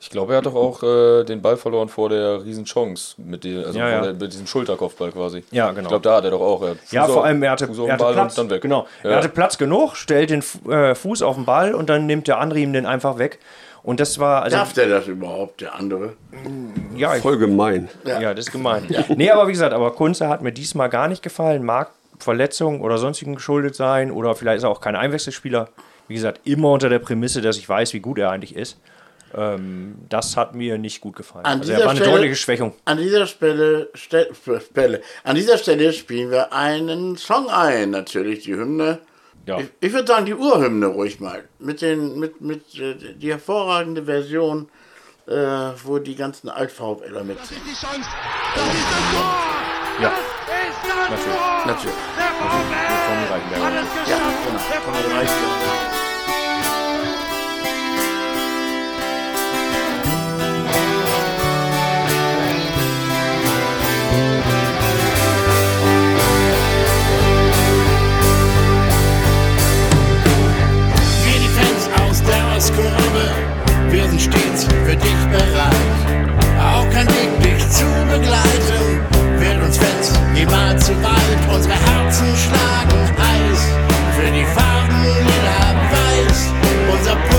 ich 0.00 0.10
glaube, 0.10 0.32
er 0.32 0.38
hat 0.38 0.46
doch 0.46 0.56
auch 0.56 0.82
äh, 0.82 1.22
den 1.24 1.42
Ball 1.42 1.56
verloren 1.56 1.88
vor 1.88 2.08
der 2.08 2.44
Riesenchance. 2.44 3.14
Mit, 3.18 3.44
der, 3.44 3.66
also 3.66 3.78
Ja, 3.78 3.88
ja. 3.88 4.00
Der, 4.02 4.14
mit 4.14 4.32
diesem 4.32 4.48
Schulterkopfball 4.48 5.12
quasi. 5.12 5.44
Ja, 5.52 5.68
genau. 5.70 5.82
Ich 5.82 5.88
glaube, 5.88 6.02
da 6.02 6.16
hat 6.16 6.24
er 6.24 6.30
doch 6.32 6.40
auch. 6.40 6.60
Er 6.62 6.74
Ja, 6.90 7.06
vor 7.06 7.18
auf- 7.18 7.24
allem 7.24 7.40
er 7.44 7.52
hatte, 7.52 7.66
er 7.66 7.70
den 7.70 7.92
hatte 7.92 8.02
Ball 8.02 8.12
Platz. 8.14 8.36
und 8.36 8.44
dann 8.44 8.50
weg. 8.56 8.62
Genau. 8.62 8.86
Ja. 9.04 9.10
Er 9.10 9.16
hatte 9.18 9.28
Platz 9.28 9.58
genug, 9.58 9.94
stellt 9.94 10.30
den 10.30 10.42
äh, 10.68 10.96
Fuß 10.96 11.22
auf 11.22 11.36
den 11.36 11.44
Ball 11.44 11.72
und 11.72 11.88
dann 11.88 12.06
nimmt 12.06 12.26
der 12.26 12.38
andere 12.40 12.58
ihm 12.58 12.72
den 12.72 12.84
einfach 12.84 13.18
weg. 13.18 13.38
Und 13.88 14.00
das 14.00 14.18
war 14.18 14.42
also 14.42 14.54
Darf 14.54 14.74
der 14.74 14.86
das 14.86 15.06
überhaupt, 15.06 15.62
der 15.62 15.74
andere? 15.74 16.12
ja, 16.94 17.16
ich, 17.16 17.22
Voll 17.22 17.38
gemein. 17.38 17.88
Ja, 18.04 18.34
das 18.34 18.48
ist 18.48 18.52
gemein. 18.52 18.82
Nee, 19.16 19.30
aber 19.30 19.48
wie 19.48 19.52
gesagt, 19.52 19.72
aber 19.72 19.92
Kunze 19.92 20.28
hat 20.28 20.42
mir 20.42 20.52
diesmal 20.52 20.90
gar 20.90 21.08
nicht 21.08 21.22
gefallen. 21.22 21.64
Mag 21.64 21.90
Verletzungen 22.18 22.82
oder 22.82 22.98
sonstigen 22.98 23.34
geschuldet 23.36 23.74
sein 23.76 24.10
oder 24.10 24.34
vielleicht 24.34 24.58
ist 24.58 24.64
er 24.64 24.68
auch 24.68 24.82
kein 24.82 24.94
Einwechselspieler. 24.94 25.70
Wie 26.06 26.12
gesagt, 26.12 26.42
immer 26.44 26.70
unter 26.72 26.90
der 26.90 26.98
Prämisse, 26.98 27.40
dass 27.40 27.56
ich 27.56 27.66
weiß, 27.66 27.94
wie 27.94 28.00
gut 28.00 28.18
er 28.18 28.30
eigentlich 28.30 28.54
ist. 28.54 28.78
Ähm, 29.34 29.94
das 30.10 30.36
hat 30.36 30.54
mir 30.54 30.76
nicht 30.76 31.00
gut 31.00 31.16
gefallen. 31.16 31.46
An 31.46 31.60
also 31.60 31.72
er 31.72 31.78
war 31.80 31.88
eine 31.88 31.96
Stelle- 31.96 32.10
deutliche 32.12 32.36
Schwächung. 32.36 32.74
An 32.84 32.98
dieser 32.98 33.26
Stelle, 33.26 33.88
Ste- 33.94 34.28
Stelle, 34.70 35.00
an 35.24 35.34
dieser 35.34 35.56
Stelle 35.56 35.94
spielen 35.94 36.30
wir 36.30 36.52
einen 36.52 37.16
Song 37.16 37.48
ein, 37.48 37.88
natürlich 37.90 38.40
die 38.44 38.54
Hymne. 38.54 38.98
Ja. 39.48 39.58
Ich, 39.60 39.68
ich 39.80 39.92
würde 39.92 40.06
sagen, 40.06 40.26
die 40.26 40.34
Urhymne 40.34 40.86
ruhig 40.86 41.20
mal. 41.20 41.42
Mit 41.58 41.80
den, 41.80 42.18
mit, 42.18 42.40
mit, 42.42 42.74
äh, 42.78 42.94
die 43.14 43.30
hervorragende 43.30 44.04
Version, 44.04 44.68
äh, 45.26 45.32
wo 45.84 45.98
die 45.98 46.14
ganzen 46.16 46.48
Alt-VfLer 46.50 47.24
mitsingen. 47.24 47.62
die 47.64 47.72
Chance. 47.74 48.08
Das 48.54 48.64
ist 48.66 48.84
das 48.92 49.04
Tor. 49.12 49.34
Ja. 50.02 50.12
Das 50.12 50.18
ist 50.68 50.76
das 50.84 51.10
Natürlich. 51.10 51.36
Tor. 51.38 51.66
Natürlich. 51.66 51.96
Der 52.18 52.26
VfL 52.38 52.98
Tommy 53.08 53.26
Reichenberger. 53.32 53.64
hat 53.64 53.84
es 53.84 54.10
Ja, 54.10 54.16
geschafft. 54.16 54.44
genau. 54.46 54.60
Der 54.70 55.26
VfL. 55.26 56.07
Wir 73.90 74.08
sind 74.08 74.20
stets 74.20 74.64
für 74.84 74.96
dich 74.96 75.20
bereit. 75.30 75.74
Auch 76.60 76.88
kein 76.90 77.06
Weg, 77.08 77.30
dich 77.42 77.68
zu 77.70 77.84
begleiten, 78.10 79.00
wird 79.38 79.62
uns 79.62 79.78
Fans 79.78 80.12
niemals 80.34 80.86
zu 80.86 80.92
weit. 81.02 81.54
Unsere 81.54 81.74
Herzen 81.74 82.26
schlagen 82.36 83.00
heiß 83.18 83.60
für 84.16 84.30
die 84.30 84.44
Farben 84.44 85.04
jeder 85.04 85.74
Welt. 85.92 86.38
wir 86.92 87.37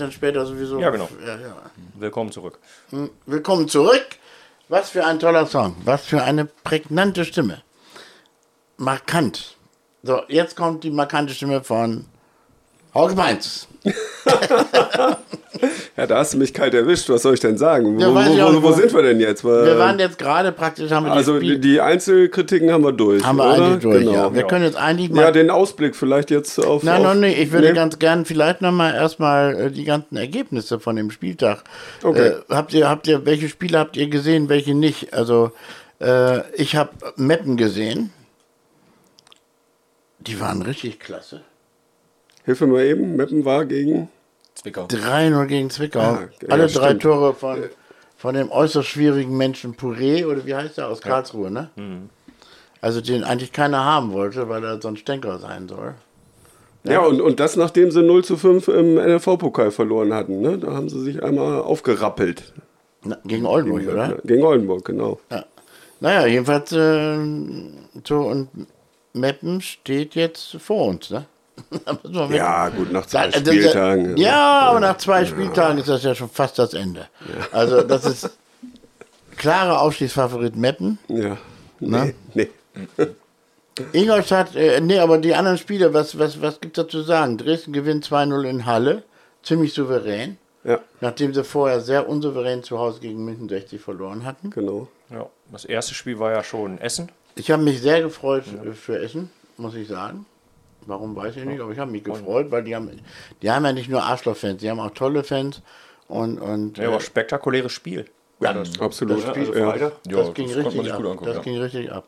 wird 0.00 0.08
dann 0.08 0.12
später 0.12 0.46
sowieso. 0.46 0.80
Ja, 0.80 0.90
genau. 0.90 1.08
Ja, 1.24 1.36
ja. 1.36 1.56
Willkommen 1.94 2.32
zurück. 2.32 2.58
Willkommen 3.26 3.68
zurück. 3.68 4.06
Was 4.68 4.90
für 4.90 5.04
ein 5.04 5.18
toller 5.18 5.46
Song. 5.46 5.76
Was 5.84 6.04
für 6.04 6.22
eine 6.22 6.46
prägnante 6.46 7.24
Stimme. 7.24 7.62
Markant. 8.76 9.56
So, 10.02 10.22
jetzt 10.28 10.56
kommt 10.56 10.84
die 10.84 10.90
markante 10.90 11.34
Stimme 11.34 11.62
von 11.62 12.06
Hauke 12.94 13.14
Mainz. 13.14 13.68
Ja, 15.96 16.06
da 16.06 16.18
hast 16.18 16.32
du 16.32 16.38
mich 16.38 16.54
kalt 16.54 16.72
erwischt. 16.72 17.10
Was 17.10 17.22
soll 17.22 17.34
ich 17.34 17.40
denn 17.40 17.58
sagen? 17.58 17.96
Wo, 17.96 18.00
Ja, 18.00 18.08
wo, 18.08 18.54
wo, 18.54 18.62
wo- 18.62 18.72
sind 18.72 18.94
wir 18.94 19.02
denn 19.02 19.20
jetzt? 19.20 19.44
Wir 19.44 19.76
waren 19.78 19.98
jetzt 19.98 20.18
gerade 20.18 20.52
praktisch, 20.52 20.90
haben 20.90 21.04
wir 21.04 21.12
also 21.12 21.38
die, 21.38 21.46
Spiel, 21.48 21.58
die, 21.58 21.80
Einzelkritiken 21.80 22.72
haben 22.72 22.82
wir 22.84 22.92
durch. 22.92 23.22
haben 23.22 23.36
wir 23.36 23.44
oder? 23.44 23.54
eigentlich 23.66 23.82
durch. 23.82 23.98
Genau. 23.98 24.12
Ja. 24.12 24.34
Wir 24.34 24.44
können 24.46 24.64
jetzt 24.64 24.76
eigentlich 24.78 25.10
mal. 25.10 25.20
Ja, 25.22 25.30
den 25.32 25.50
Ausblick 25.50 25.94
vielleicht 25.94 26.30
jetzt 26.30 26.58
auf. 26.64 26.82
Nein, 26.82 27.04
auf, 27.04 27.08
noch 27.08 27.20
nicht. 27.20 27.38
Ich 27.38 27.52
würde 27.52 27.68
Nee? 27.68 27.74
ganz 27.74 27.98
gern 27.98 28.24
vielleicht 28.24 28.62
noch 28.62 28.72
mal 28.72 28.94
erstmal 28.94 29.54
äh, 29.66 29.70
die 29.70 29.84
ganzen 29.84 30.16
Ergebnisse 30.16 30.80
von 30.80 30.96
dem 30.96 31.10
Spieltag. 31.10 31.64
Okay. 32.02 32.28
Äh, 32.28 32.34
habt 32.48 32.72
ihr, 32.72 32.88
habt 32.88 33.06
ihr, 33.06 33.26
welche 33.26 33.50
Spiele 33.50 33.78
habt 33.78 33.98
ihr 33.98 34.08
gesehen, 34.08 34.48
welche 34.48 34.74
nicht? 34.74 35.12
Also 35.12 35.50
äh, 36.00 36.40
ich 36.54 36.76
habe 36.76 36.90
Meppen 37.16 37.58
gesehen. 37.58 38.10
Die 40.20 40.40
waren 40.40 40.62
richtig 40.62 41.00
klasse. 41.00 41.42
Hilf 42.50 42.60
mir 42.62 42.66
mal 42.66 42.84
eben. 42.84 43.14
Meppen 43.14 43.44
war 43.44 43.64
gegen. 43.64 44.08
Zwickau. 44.54 44.86
3-0 44.86 45.46
gegen 45.46 45.70
Zwickau. 45.70 46.00
Ja, 46.00 46.28
Alle 46.48 46.66
drei 46.66 46.86
stimmt. 46.86 47.02
Tore 47.02 47.32
von, 47.32 47.62
von 48.16 48.34
dem 48.34 48.50
äußerst 48.50 48.88
schwierigen 48.88 49.36
Menschen 49.36 49.76
Puré, 49.76 50.26
oder 50.26 50.44
wie 50.44 50.56
heißt 50.56 50.78
er, 50.78 50.88
aus 50.88 51.00
Karlsruhe, 51.00 51.48
ne? 51.48 51.70
Mhm. 51.76 52.10
Also 52.80 53.00
den 53.00 53.22
eigentlich 53.22 53.52
keiner 53.52 53.84
haben 53.84 54.10
wollte, 54.12 54.48
weil 54.48 54.64
er 54.64 54.82
so 54.82 54.88
ein 54.88 54.96
Stänker 54.96 55.38
sein 55.38 55.68
soll. 55.68 55.94
Ja, 56.82 57.02
und, 57.02 57.20
und 57.20 57.38
das 57.38 57.54
nachdem 57.54 57.92
sie 57.92 58.02
0 58.02 58.24
zu 58.24 58.36
5 58.36 58.66
im 58.66 58.94
NLV-Pokal 58.94 59.70
verloren 59.70 60.12
hatten. 60.12 60.40
Ne? 60.40 60.58
Da 60.58 60.72
haben 60.72 60.88
sie 60.88 61.00
sich 61.04 61.22
einmal 61.22 61.60
aufgerappelt. 61.60 62.52
Na, 63.04 63.16
gegen 63.24 63.46
Oldenburg, 63.46 63.86
oder? 63.86 64.18
Gegen 64.24 64.42
Oldenburg, 64.42 64.84
genau. 64.84 65.20
Ja. 65.30 65.44
Naja, 66.00 66.26
jedenfalls, 66.26 66.72
äh, 66.72 67.16
so 68.04 68.22
und 68.22 68.48
Meppen 69.12 69.60
steht 69.60 70.16
jetzt 70.16 70.56
vor 70.56 70.86
uns, 70.86 71.10
ne? 71.10 71.26
Ja, 72.30 72.68
gut, 72.68 72.92
nach 72.92 73.06
zwei 73.06 73.28
Da- 73.28 73.40
das 73.40 73.40
ist 73.40 73.46
ja- 73.46 73.52
Spieltagen. 73.70 74.16
Ja, 74.16 74.60
aber 74.60 74.80
nach 74.80 74.96
zwei 74.98 75.24
Spieltagen 75.24 75.78
ist 75.78 75.88
das 75.88 76.02
ja 76.02 76.14
schon 76.14 76.28
fast 76.30 76.58
das 76.58 76.74
Ende. 76.74 77.06
Also, 77.52 77.82
das 77.82 78.04
ist 78.04 78.30
klarer 79.36 79.80
Aufstiegsfavorit 79.80 80.56
Meppen. 80.56 80.98
Ja. 81.08 81.36
Na? 81.80 82.04
Nee, 82.06 82.14
nee. 82.34 82.48
Ingolstadt, 83.92 84.54
äh, 84.56 84.80
nee, 84.80 84.98
aber 84.98 85.18
die 85.18 85.34
anderen 85.34 85.56
Spiele, 85.56 85.94
was, 85.94 86.18
was, 86.18 86.42
was 86.42 86.60
gibt 86.60 86.76
es 86.76 86.84
da 86.84 86.88
zu 86.90 87.02
sagen? 87.02 87.38
Dresden 87.38 87.72
gewinnt 87.72 88.04
2-0 88.06 88.42
in 88.44 88.66
Halle, 88.66 89.02
ziemlich 89.42 89.72
souverän, 89.72 90.36
Ja, 90.64 90.80
nachdem 91.00 91.32
sie 91.32 91.44
vorher 91.44 91.80
sehr 91.80 92.06
unsouverän 92.08 92.62
zu 92.62 92.78
Hause 92.78 93.00
gegen 93.00 93.24
München 93.24 93.48
60 93.48 93.80
verloren 93.80 94.24
hatten. 94.26 94.50
genau. 94.50 94.88
Ja, 95.08 95.26
das 95.50 95.64
erste 95.64 95.94
Spiel 95.94 96.18
war 96.18 96.30
ja 96.32 96.44
schon 96.44 96.78
Essen. 96.78 97.10
Ich 97.36 97.50
habe 97.50 97.62
mich 97.62 97.80
sehr 97.80 98.02
gefreut 98.02 98.44
äh, 98.64 98.72
für 98.72 98.98
Essen, 98.98 99.30
muss 99.56 99.74
ich 99.74 99.88
sagen. 99.88 100.26
Warum 100.90 101.14
weiß 101.14 101.36
ich 101.36 101.44
nicht, 101.44 101.60
aber 101.60 101.70
ich 101.72 101.78
habe 101.78 101.92
mich 101.92 102.02
gefreut, 102.02 102.50
weil 102.50 102.64
die 102.64 102.74
haben, 102.74 102.90
die 103.42 103.50
haben 103.50 103.64
ja 103.64 103.72
nicht 103.72 103.88
nur 103.88 104.02
Arschloch-Fans, 104.02 104.60
die 104.60 104.68
haben 104.68 104.80
auch 104.80 104.90
tolle 104.90 105.22
Fans 105.22 105.62
und, 106.08 106.38
und 106.40 106.78
Ja, 106.78 106.84
äh, 106.84 106.86
aber 106.88 107.00
spektakuläres 107.00 107.70
Spiel. 107.70 108.06
ja, 108.40 108.50
Absolut. 108.80 109.22
Das 109.22 109.30
Spiel- 109.30 109.46
Also 109.48 109.54
ja. 109.54 109.76
Ja, 109.76 109.92
das 110.16 110.34
ging 110.34 110.48
das 110.48 110.56
richtig 110.56 110.92
angucken, 110.92 111.24
das 111.24 111.36
ja. 111.36 111.42
ging 111.42 111.58
richtig 111.58 111.92
ab. 111.92 112.04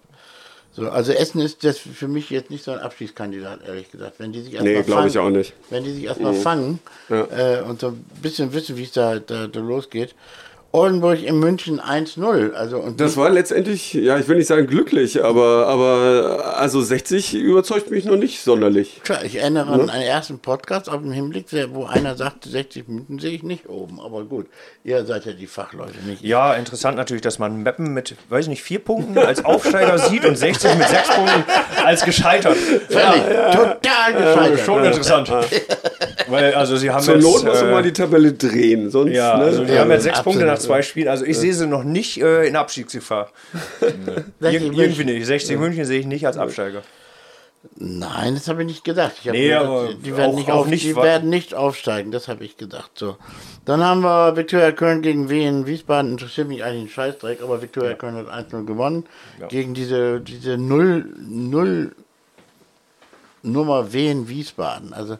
So, 0.74 0.88
also 0.90 1.12
Essen 1.12 1.40
ist 1.42 1.62
das 1.64 1.78
für 1.78 2.08
mich 2.08 2.30
jetzt 2.30 2.50
nicht 2.50 2.64
so 2.64 2.72
ein 2.72 2.78
Abschiedskandidat, 2.80 3.60
ehrlich 3.68 3.90
gesagt. 3.92 4.14
Wenn 4.18 4.32
die 4.32 4.40
sich 4.40 4.54
erst 4.54 4.64
Nee, 4.64 4.82
glaube 4.82 5.06
ich 5.06 5.12
fangen- 5.14 5.26
auch 5.26 5.30
nicht. 5.36 5.52
Wenn 5.70 5.84
die 5.84 5.92
sich 5.92 6.04
erstmal 6.04 6.34
fangen 6.34 6.80
Ja. 7.08 7.58
äh, 7.58 7.62
und 7.62 7.78
so 7.80 7.88
ein 7.88 8.04
bisschen 8.20 8.52
wissen, 8.52 8.76
wie 8.78 8.84
es 8.84 8.92
da, 8.92 9.18
da, 9.20 9.46
da 9.46 9.60
losgeht. 9.60 10.14
Oldenburg 10.72 11.22
in 11.22 11.38
München 11.38 11.80
1-0. 11.80 12.52
Also 12.52 12.78
und 12.78 12.98
Das 12.98 13.18
war 13.18 13.28
letztendlich, 13.28 13.92
ja, 13.92 14.18
ich 14.18 14.26
will 14.26 14.36
nicht 14.36 14.46
sagen 14.46 14.66
glücklich, 14.66 15.22
aber, 15.22 15.66
aber 15.66 16.56
also 16.56 16.80
60 16.80 17.34
überzeugt 17.34 17.90
mich 17.90 18.06
noch 18.06 18.16
nicht 18.16 18.42
sonderlich. 18.42 19.02
Klar, 19.04 19.22
ich 19.22 19.36
erinnere 19.36 19.70
an 19.70 19.90
einen 19.90 20.02
ersten 20.02 20.38
Podcast 20.38 20.88
auf 20.88 21.02
dem 21.02 21.12
Hinblick, 21.12 21.46
wo 21.72 21.84
einer 21.84 22.16
sagte, 22.16 22.48
60 22.48 22.88
Minuten 22.88 23.18
sehe 23.18 23.32
ich 23.32 23.42
nicht 23.42 23.68
oben. 23.68 24.00
Aber 24.00 24.24
gut, 24.24 24.46
ihr 24.82 25.04
seid 25.04 25.26
ja 25.26 25.32
die 25.32 25.46
Fachleute, 25.46 25.98
nicht 26.06 26.22
ich. 26.22 26.28
Ja, 26.28 26.54
interessant 26.54 26.96
natürlich, 26.96 27.22
dass 27.22 27.38
man 27.38 27.62
Meppen 27.62 27.92
mit, 27.92 28.16
weiß 28.30 28.46
ich 28.46 28.48
nicht, 28.48 28.62
vier 28.62 28.78
Punkten 28.78 29.18
als 29.18 29.44
Aufsteiger 29.44 29.98
sieht 29.98 30.24
und 30.24 30.38
60 30.38 30.74
mit 30.76 30.88
sechs 30.88 31.08
Punkten 31.08 31.44
als 31.84 32.02
gescheitert. 32.02 32.56
Völlig, 32.56 33.22
total 33.52 34.12
gescheitert. 34.14 34.60
Schon 34.60 34.84
interessant. 34.84 35.30
Weil, 36.28 36.54
also 36.54 36.76
sie 36.76 36.90
haben 36.90 37.02
Zur 37.02 37.16
jetzt, 37.16 37.24
Not 37.24 37.44
muss 37.44 37.60
man 37.60 37.68
äh, 37.68 37.72
mal 37.72 37.82
die 37.82 37.92
Tabelle 37.92 38.32
drehen, 38.32 38.90
sonst. 38.90 39.12
ja, 39.12 39.36
ne? 39.36 39.44
also 39.44 39.64
die 39.64 39.78
haben 39.78 39.90
jetzt 39.90 40.04
sechs 40.04 40.18
absolut. 40.18 40.38
Punkte 40.38 40.50
nach 40.50 40.61
zwei 40.62 40.82
Spielen. 40.82 41.08
Also 41.08 41.24
ich 41.24 41.38
sehe 41.38 41.54
sie 41.54 41.66
noch 41.66 41.84
nicht 41.84 42.20
äh, 42.20 42.46
in 42.46 42.56
Abstiegsgefahr. 42.56 43.30
60 44.40 44.72
Ir 44.72 44.78
irgendwie 44.78 45.04
nicht. 45.04 45.26
60 45.26 45.58
München 45.58 45.84
sehe 45.84 46.00
ich 46.00 46.06
nicht 46.06 46.26
als 46.26 46.38
Absteiger. 46.38 46.82
Nein, 47.76 48.34
das 48.34 48.48
habe 48.48 48.62
ich 48.62 48.66
nicht 48.66 48.82
gedacht. 48.84 49.12
Ich 49.22 49.30
Nee, 49.30 49.48
gedacht, 49.48 49.64
aber 49.66 49.94
die, 49.94 50.16
werden 50.16 50.32
auch- 50.32 50.36
nicht 50.36 50.50
auch 50.50 50.54
auf, 50.62 50.66
nicht 50.66 50.84
die 50.84 50.96
werden 50.96 51.30
nicht 51.30 51.54
aufsteigen, 51.54 52.10
das 52.10 52.26
habe 52.26 52.44
ich 52.44 52.56
gedacht. 52.56 52.90
So. 52.94 53.16
Dann 53.64 53.84
haben 53.84 54.00
wir 54.00 54.36
Viktoria 54.36 54.72
Köln 54.72 55.00
gegen 55.00 55.30
Wien. 55.30 55.64
Wiesbaden 55.64 56.10
interessiert 56.10 56.48
mich 56.48 56.64
eigentlich 56.64 56.82
ein 56.84 56.88
Scheißdreck, 56.88 57.40
aber 57.40 57.62
Viktoria 57.62 57.94
Köln 57.94 58.16
hat 58.16 58.26
1-0 58.26 58.64
gewonnen. 58.66 59.04
Gegen 59.48 59.74
diese, 59.74 60.20
diese 60.20 60.58
0, 60.58 61.06
0 61.20 61.94
Nummer 63.44 63.92
Wien 63.92 64.28
Wiesbaden. 64.28 64.92
Also, 64.92 65.18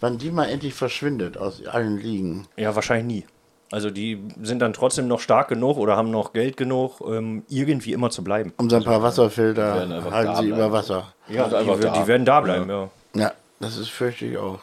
wann 0.00 0.18
die 0.18 0.30
mal 0.32 0.46
endlich 0.48 0.74
verschwindet 0.74 1.36
aus 1.36 1.64
allen 1.66 1.98
Ligen. 1.98 2.46
Ja, 2.56 2.74
wahrscheinlich 2.74 3.06
nie. 3.06 3.26
Also 3.74 3.90
die 3.90 4.22
sind 4.40 4.60
dann 4.60 4.72
trotzdem 4.72 5.08
noch 5.08 5.18
stark 5.18 5.48
genug 5.48 5.78
oder 5.78 5.96
haben 5.96 6.12
noch 6.12 6.32
Geld 6.32 6.56
genug, 6.56 7.00
ähm, 7.06 7.42
irgendwie 7.48 7.92
immer 7.92 8.08
zu 8.10 8.22
bleiben. 8.22 8.52
Um 8.56 8.70
so 8.70 8.76
ein 8.76 8.84
paar 8.84 9.02
Wasserfilter 9.02 9.74
werden 9.74 9.92
einfach 9.92 10.12
halten 10.12 10.30
da 10.32 10.36
sie 10.36 10.46
bleiben. 10.46 10.60
über 10.62 10.72
Wasser. 10.72 11.12
Ja, 11.28 11.48
die, 11.48 11.56
einfach 11.56 11.76
die, 11.76 11.82
da. 11.82 12.06
werden 12.06 12.24
da 12.24 12.40
bleiben, 12.40 12.70
ja. 12.70 12.88
Ja, 13.16 13.32
das 13.58 13.76
ist 13.76 13.88
fürchte 13.90 14.26
ich 14.26 14.38
auch. 14.38 14.60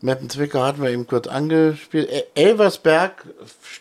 Meppen-Zwickau 0.00 0.60
hatten 0.60 0.82
wir 0.82 0.90
eben 0.90 1.06
kurz 1.06 1.28
angespielt. 1.28 2.10
E- 2.10 2.24
Elversberg, 2.34 3.24
f- 3.42 3.80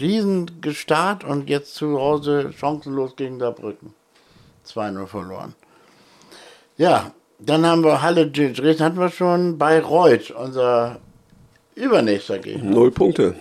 Riesengestart 0.00 1.24
und 1.24 1.48
jetzt 1.50 1.74
zu 1.74 1.98
Hause 1.98 2.52
chancenlos 2.56 3.16
gegen 3.16 3.38
Saarbrücken. 3.40 3.92
2-0 4.68 5.06
verloren. 5.06 5.54
Ja, 6.76 7.10
dann 7.40 7.66
haben 7.66 7.82
wir 7.84 8.02
Halle 8.02 8.28
Dresden 8.30 8.84
hatten 8.84 8.98
wir 8.98 9.10
schon. 9.10 9.58
Bayreuth, 9.58 10.30
unser 10.30 10.98
übernächster 11.74 12.38
Gegner. 12.38 12.70
Null 12.70 12.90
Punkte. 12.92 13.34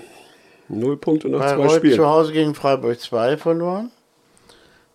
Null 0.79 0.97
Punkte 0.97 1.29
nach 1.29 1.39
zwei 1.39 1.55
Bayreuth 1.55 1.71
zu 1.71 1.77
Spielen. 1.77 2.05
Hause 2.05 2.33
gegen 2.33 2.55
Freiburg 2.55 2.99
2 2.99 3.37
verloren. 3.37 3.91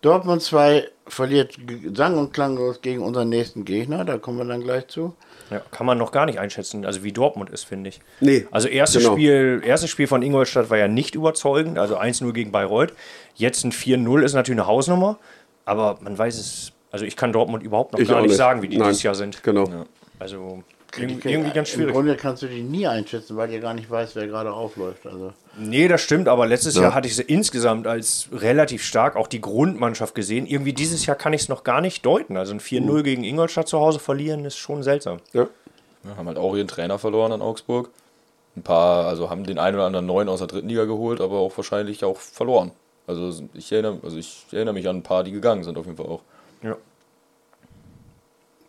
Dortmund 0.01 0.43
2 0.43 0.89
verliert 1.09 1.57
sang- 1.95 2.19
und 2.19 2.33
klanglos 2.33 2.81
gegen 2.83 3.03
unseren 3.03 3.29
nächsten 3.31 3.65
Gegner. 3.65 4.05
Da 4.05 4.19
kommen 4.19 4.39
wir 4.39 4.45
dann 4.45 4.61
gleich 4.63 4.87
zu. 4.87 5.15
ja. 5.51 5.61
Kann 5.73 5.87
man 5.87 5.99
noch 5.99 6.13
gar 6.13 6.27
nicht 6.27 6.39
einschätzen, 6.39 6.85
also 6.87 7.03
wie 7.03 7.11
Dortmund 7.13 7.51
ist, 7.51 7.65
finde 7.65 7.89
ich. 7.89 8.01
Nee, 8.21 8.47
Also 8.53 8.69
erstes 8.69 9.03
genau. 9.03 9.15
Spiel, 9.15 9.61
erstes 9.65 9.91
Spiel 9.91 10.07
von 10.07 10.23
Ingolstadt 10.23 10.71
war 10.71 10.79
ja 10.79 10.87
nicht 10.87 11.15
überzeugend, 11.17 11.79
also 11.79 11.97
1-0 11.99 12.33
gegen 12.33 12.53
Bayreuth. 12.53 12.93
Jetzt 13.35 13.65
ein 13.65 13.73
4-0 13.73 14.23
ist 14.23 14.35
natürlich 14.35 14.61
eine 14.61 14.69
Hausnummer, 14.69 15.19
aber 15.65 15.99
man 16.01 16.17
weiß 16.17 16.39
es, 16.39 16.73
also 16.93 17.05
ich 17.05 17.17
kann 17.17 17.33
Dortmund 17.33 17.65
überhaupt 17.65 17.93
noch 17.93 17.99
Ich 17.99 18.09
gar 18.09 18.21
nicht 18.21 18.29
nicht. 18.29 18.37
sagen, 18.37 18.63
wie 18.63 18.69
die 18.69 18.79
Nein. 18.79 18.89
dieses 18.91 19.03
Jahr 19.03 19.15
sind. 19.17 19.43
Genau. 19.43 19.69
Also 20.21 20.63
Ich 20.69 20.78
irgendwie, 20.97 21.29
irgendwie 21.29 21.53
ganz 21.53 21.69
Im 21.71 21.75
schwierig. 21.75 21.95
Grunde 21.95 22.17
kannst 22.17 22.43
du 22.43 22.47
die 22.47 22.63
nie 22.63 22.87
einschätzen, 22.87 23.37
weil 23.37 23.51
ihr 23.51 23.61
gar 23.61 23.75
nicht 23.75 23.91
weißt, 23.91 24.17
wer 24.17 24.27
gerade 24.27 24.53
aufläuft. 24.53 25.07
Also 25.07 25.33
Nee, 25.59 25.89
das 25.89 26.01
stimmt, 26.01 26.29
aber 26.29 26.47
letztes 26.47 26.77
Jahr 26.77 26.95
hatte 26.95 27.09
ich 27.09 27.17
sie 27.17 27.23
insgesamt 27.23 27.87
als 27.87 28.29
relativ 28.33 28.85
stark, 28.85 29.17
auch 29.17 29.27
die 29.27 29.41
Grundmannschaft 29.41 30.15
gesehen. 30.15 30.47
Irgendwie 30.47 30.73
dieses 30.73 31.05
Jahr 31.07 31.17
kann 31.17 31.33
ich 31.33 31.43
es 31.43 31.49
noch 31.49 31.65
gar 31.65 31.81
nicht 31.81 32.07
deuten. 32.07 32.37
Also 32.37 32.55
ein 32.55 32.61
4-0 32.61 33.03
gegen 33.03 33.25
Ingolstadt 33.25 33.69
zu 33.69 33.81
Hause 33.81 33.99
verlieren 33.99 34.45
ist 34.45 34.57
schon 34.57 34.83
seltsam. 34.83 35.19
Ja. 35.33 35.49
Ja, 36.05 36.17
haben 36.17 36.29
halt 36.29 36.39
auch 36.39 36.55
ihren 36.55 36.69
Trainer 36.69 36.99
verloren 36.99 37.33
an 37.33 37.43
Augsburg. 37.43 37.91
Ein 38.57 38.63
paar, 38.63 39.07
also 39.07 39.31
haben 39.31 39.45
den 39.45 39.59
einen 39.59 39.77
oder 39.77 39.87
anderen 39.87 40.07
neuen 40.07 40.29
aus 40.29 40.39
der 40.39 40.49
dritten 40.49 40.69
Liga 40.69 40.85
geholt, 40.85 41.21
aber 41.21 41.39
auch 41.39 41.57
wahrscheinlich 41.57 42.05
auch 42.05 42.19
verloren. 42.19 42.71
Also 43.07 43.43
ich 43.55 43.73
erinnere, 43.73 43.99
also 44.03 44.17
ich 44.17 44.47
erinnere 44.53 44.75
mich 44.75 44.89
an 44.89 44.97
ein 44.99 45.03
paar, 45.03 45.25
die 45.25 45.33
gegangen 45.33 45.65
sind 45.65 45.77
auf 45.77 45.87
jeden 45.87 45.97
Fall 45.97 46.07
auch. 46.07 46.23
Ja. 46.63 46.77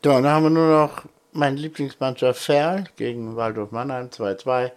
So, 0.04 0.12
dann 0.12 0.26
haben 0.28 0.44
wir 0.44 0.50
nur 0.50 0.70
noch 0.70 1.04
mein 1.32 1.58
Lieblingsmannschaft 1.58 2.42
Ferl 2.42 2.86
gegen 2.96 3.36
Waldorf 3.36 3.72
Mannheim 3.72 4.08
2-2. 4.08 4.72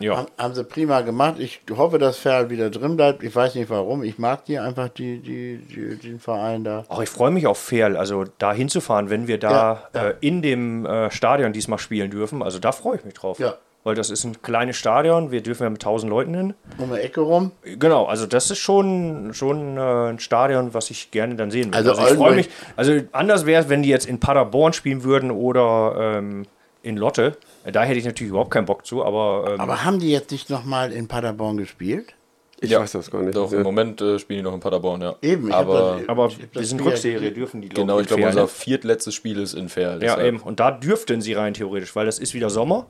Ja. 0.00 0.16
Haben, 0.16 0.28
haben 0.38 0.54
sie 0.54 0.64
prima 0.64 1.02
gemacht. 1.02 1.34
Ich 1.38 1.60
hoffe, 1.70 1.98
dass 1.98 2.16
Ferl 2.16 2.48
wieder 2.48 2.70
drin 2.70 2.96
bleibt. 2.96 3.22
Ich 3.22 3.36
weiß 3.36 3.54
nicht 3.54 3.68
warum. 3.68 4.02
Ich 4.02 4.18
mag 4.18 4.46
die 4.46 4.58
einfach, 4.58 4.88
die, 4.88 5.18
die, 5.18 5.58
die, 5.58 5.96
den 5.96 6.18
Verein 6.18 6.64
da. 6.64 6.84
Auch 6.88 7.02
ich 7.02 7.10
freue 7.10 7.30
mich 7.30 7.46
auf 7.46 7.58
Ferl, 7.58 7.98
also 7.98 8.24
da 8.38 8.52
hinzufahren, 8.54 9.10
wenn 9.10 9.28
wir 9.28 9.38
da 9.38 9.50
Ja, 9.50 9.88
ja. 9.94 10.08
Äh, 10.08 10.14
in 10.20 10.40
dem 10.40 10.86
äh, 10.86 11.10
Stadion 11.10 11.52
diesmal 11.52 11.78
spielen 11.78 12.10
dürfen. 12.10 12.42
Also 12.42 12.58
da 12.58 12.72
freue 12.72 12.96
ich 12.96 13.04
mich 13.04 13.12
drauf. 13.12 13.38
Ja. 13.38 13.56
Weil 13.82 13.94
das 13.94 14.10
ist 14.10 14.24
ein 14.24 14.42
kleines 14.42 14.76
Stadion, 14.76 15.30
wir 15.30 15.42
dürfen 15.42 15.62
ja 15.62 15.70
mit 15.70 15.80
1000 15.82 16.10
Leuten 16.10 16.34
hin. 16.34 16.54
Um 16.76 16.90
die 16.92 17.00
Ecke 17.00 17.22
rum. 17.22 17.50
Genau, 17.64 18.04
also 18.04 18.26
das 18.26 18.50
ist 18.50 18.58
schon, 18.58 19.32
schon 19.32 19.78
äh, 19.78 20.10
ein 20.10 20.18
Stadion, 20.18 20.74
was 20.74 20.90
ich 20.90 21.10
gerne 21.10 21.34
dann 21.36 21.50
sehen 21.50 21.66
würde. 21.72 21.76
Also 21.78 21.90
Also, 21.92 22.12
ich 22.12 22.18
freue 22.18 22.34
mich, 22.34 22.50
also 22.76 22.92
anders 23.12 23.46
wäre 23.46 23.62
es, 23.62 23.68
wenn 23.70 23.82
die 23.82 23.88
jetzt 23.88 24.06
in 24.06 24.20
Paderborn 24.20 24.74
spielen 24.74 25.02
würden 25.02 25.30
oder 25.30 26.18
ähm, 26.18 26.44
in 26.82 26.98
Lotte. 26.98 27.38
Da 27.70 27.82
hätte 27.84 27.98
ich 27.98 28.04
natürlich 28.04 28.30
überhaupt 28.30 28.50
keinen 28.50 28.66
Bock 28.66 28.84
zu, 28.84 29.02
aber, 29.04 29.52
ähm, 29.54 29.60
Aber 29.60 29.82
haben 29.84 29.98
die 29.98 30.10
jetzt 30.10 30.30
nicht 30.30 30.50
nochmal 30.50 30.92
in 30.92 31.08
Paderborn 31.08 31.56
gespielt? 31.56 32.14
Ich 32.62 32.70
Ja. 32.70 32.80
weiß 32.80 32.92
das 32.92 33.10
gar 33.10 33.22
nicht. 33.22 33.34
Doch, 33.34 33.50
im 33.50 33.62
Moment 33.62 34.02
äh, 34.02 34.18
spielen 34.18 34.40
die 34.40 34.42
noch 34.42 34.52
in 34.52 34.60
Paderborn, 34.60 35.00
ja. 35.00 35.14
Eben, 35.22 35.50
aber 35.50 35.96
das- 36.00 36.08
aber 36.10 36.30
wir 36.52 36.64
sind 36.66 36.84
Rückserie, 36.84 37.30
dürfen 37.32 37.62
die 37.62 37.70
glaub 37.70 37.86
genau, 37.86 37.98
ich 38.00 38.06
glaube, 38.08 38.20
in 38.20 38.28
unser 38.28 38.46
viertletztes 38.48 39.14
Spiel 39.14 39.38
ist 39.40 39.54
in 39.54 39.70
Fair. 39.70 39.92
Ja, 39.92 39.98
deshalb- 39.98 40.26
eben. 40.26 40.40
Und 40.40 40.60
da 40.60 40.70
dürften 40.70 41.22
sie 41.22 41.32
rein 41.32 41.54
theoretisch, 41.54 41.96
weil 41.96 42.04
das 42.04 42.18
ist 42.18 42.34
wieder 42.34 42.50
Sommer. 42.50 42.86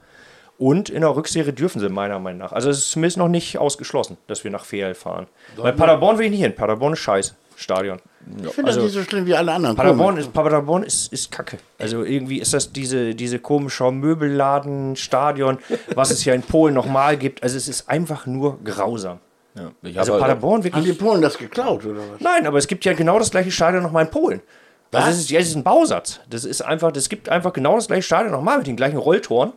Und 0.60 0.90
in 0.90 1.00
der 1.00 1.16
Rückserie 1.16 1.54
dürfen 1.54 1.80
sie 1.80 1.88
meiner 1.88 2.18
Meinung 2.18 2.38
nach. 2.40 2.52
Also 2.52 2.68
es 2.68 2.78
ist 2.80 2.90
zumindest 2.90 3.16
noch 3.16 3.28
nicht 3.28 3.56
ausgeschlossen, 3.56 4.18
dass 4.26 4.44
wir 4.44 4.50
nach 4.50 4.66
Fair 4.66 4.94
fahren. 4.94 5.26
Weil 5.56 5.72
Paderborn 5.72 6.18
will 6.18 6.26
ich 6.26 6.30
nicht 6.32 6.42
hin. 6.42 6.54
Paderborn 6.54 6.92
ist 6.92 6.98
scheiße. 6.98 7.34
Stadion. 7.56 7.98
Ich 8.44 8.52
finde 8.52 8.68
Also- 8.68 8.80
das 8.80 8.84
nicht 8.84 8.92
so 8.94 9.02
schlimm 9.08 9.24
wie 9.26 9.34
alle 9.34 9.52
anderen. 9.52 9.74
Paderborn 9.74 10.18
ist, 10.18 10.32
Paderborn 10.34 10.82
ist, 10.82 11.10
ist 11.12 11.30
kacke. 11.32 11.56
Also 11.78 12.04
irgendwie 12.04 12.38
ist 12.40 12.52
das 12.52 12.72
diese, 12.72 13.14
diese 13.14 13.38
komische 13.38 13.90
Möbelladen, 13.90 14.96
Stadion, 14.96 15.58
was 15.94 16.10
es 16.10 16.24
ja 16.26 16.34
in 16.34 16.42
Polen 16.42 16.74
nochmal 16.74 17.16
gibt. 17.16 17.42
Also 17.42 17.56
es 17.56 17.66
ist 17.66 17.88
einfach 17.88 18.26
nur 18.26 18.58
grausam. 18.62 19.18
ja. 19.54 19.70
Also 19.98 20.12
halt- 20.12 20.22
Paderborn 20.22 20.56
Haben 20.58 20.64
wirklich. 20.64 20.84
die 20.84 20.92
Polen 20.92 21.22
das 21.22 21.38
geklaut, 21.38 21.84
oder 21.86 22.00
was? 22.12 22.20
Nein, 22.20 22.46
aber 22.46 22.58
es 22.58 22.66
gibt 22.68 22.84
ja 22.84 22.92
genau 22.92 23.18
das 23.18 23.30
gleiche 23.30 23.50
Stadion 23.50 23.82
nochmal 23.82 24.04
in 24.04 24.10
Polen. 24.10 24.40
Was? 24.92 25.04
Also 25.04 25.16
es 25.16 25.24
ist, 25.24 25.30
ja, 25.30 25.40
es 25.40 25.48
ist 25.48 25.56
ein 25.56 25.64
Bausatz. 25.64 26.20
Das 26.28 26.44
ist 26.44 26.60
einfach, 26.62 26.92
das 26.92 27.08
gibt 27.08 27.28
einfach 27.30 27.52
genau 27.54 27.76
das 27.76 27.86
gleiche 27.86 28.02
Stadion 28.02 28.32
nochmal 28.32 28.58
mit 28.58 28.66
den 28.66 28.76
gleichen 28.76 28.98
Rolltoren. 28.98 29.52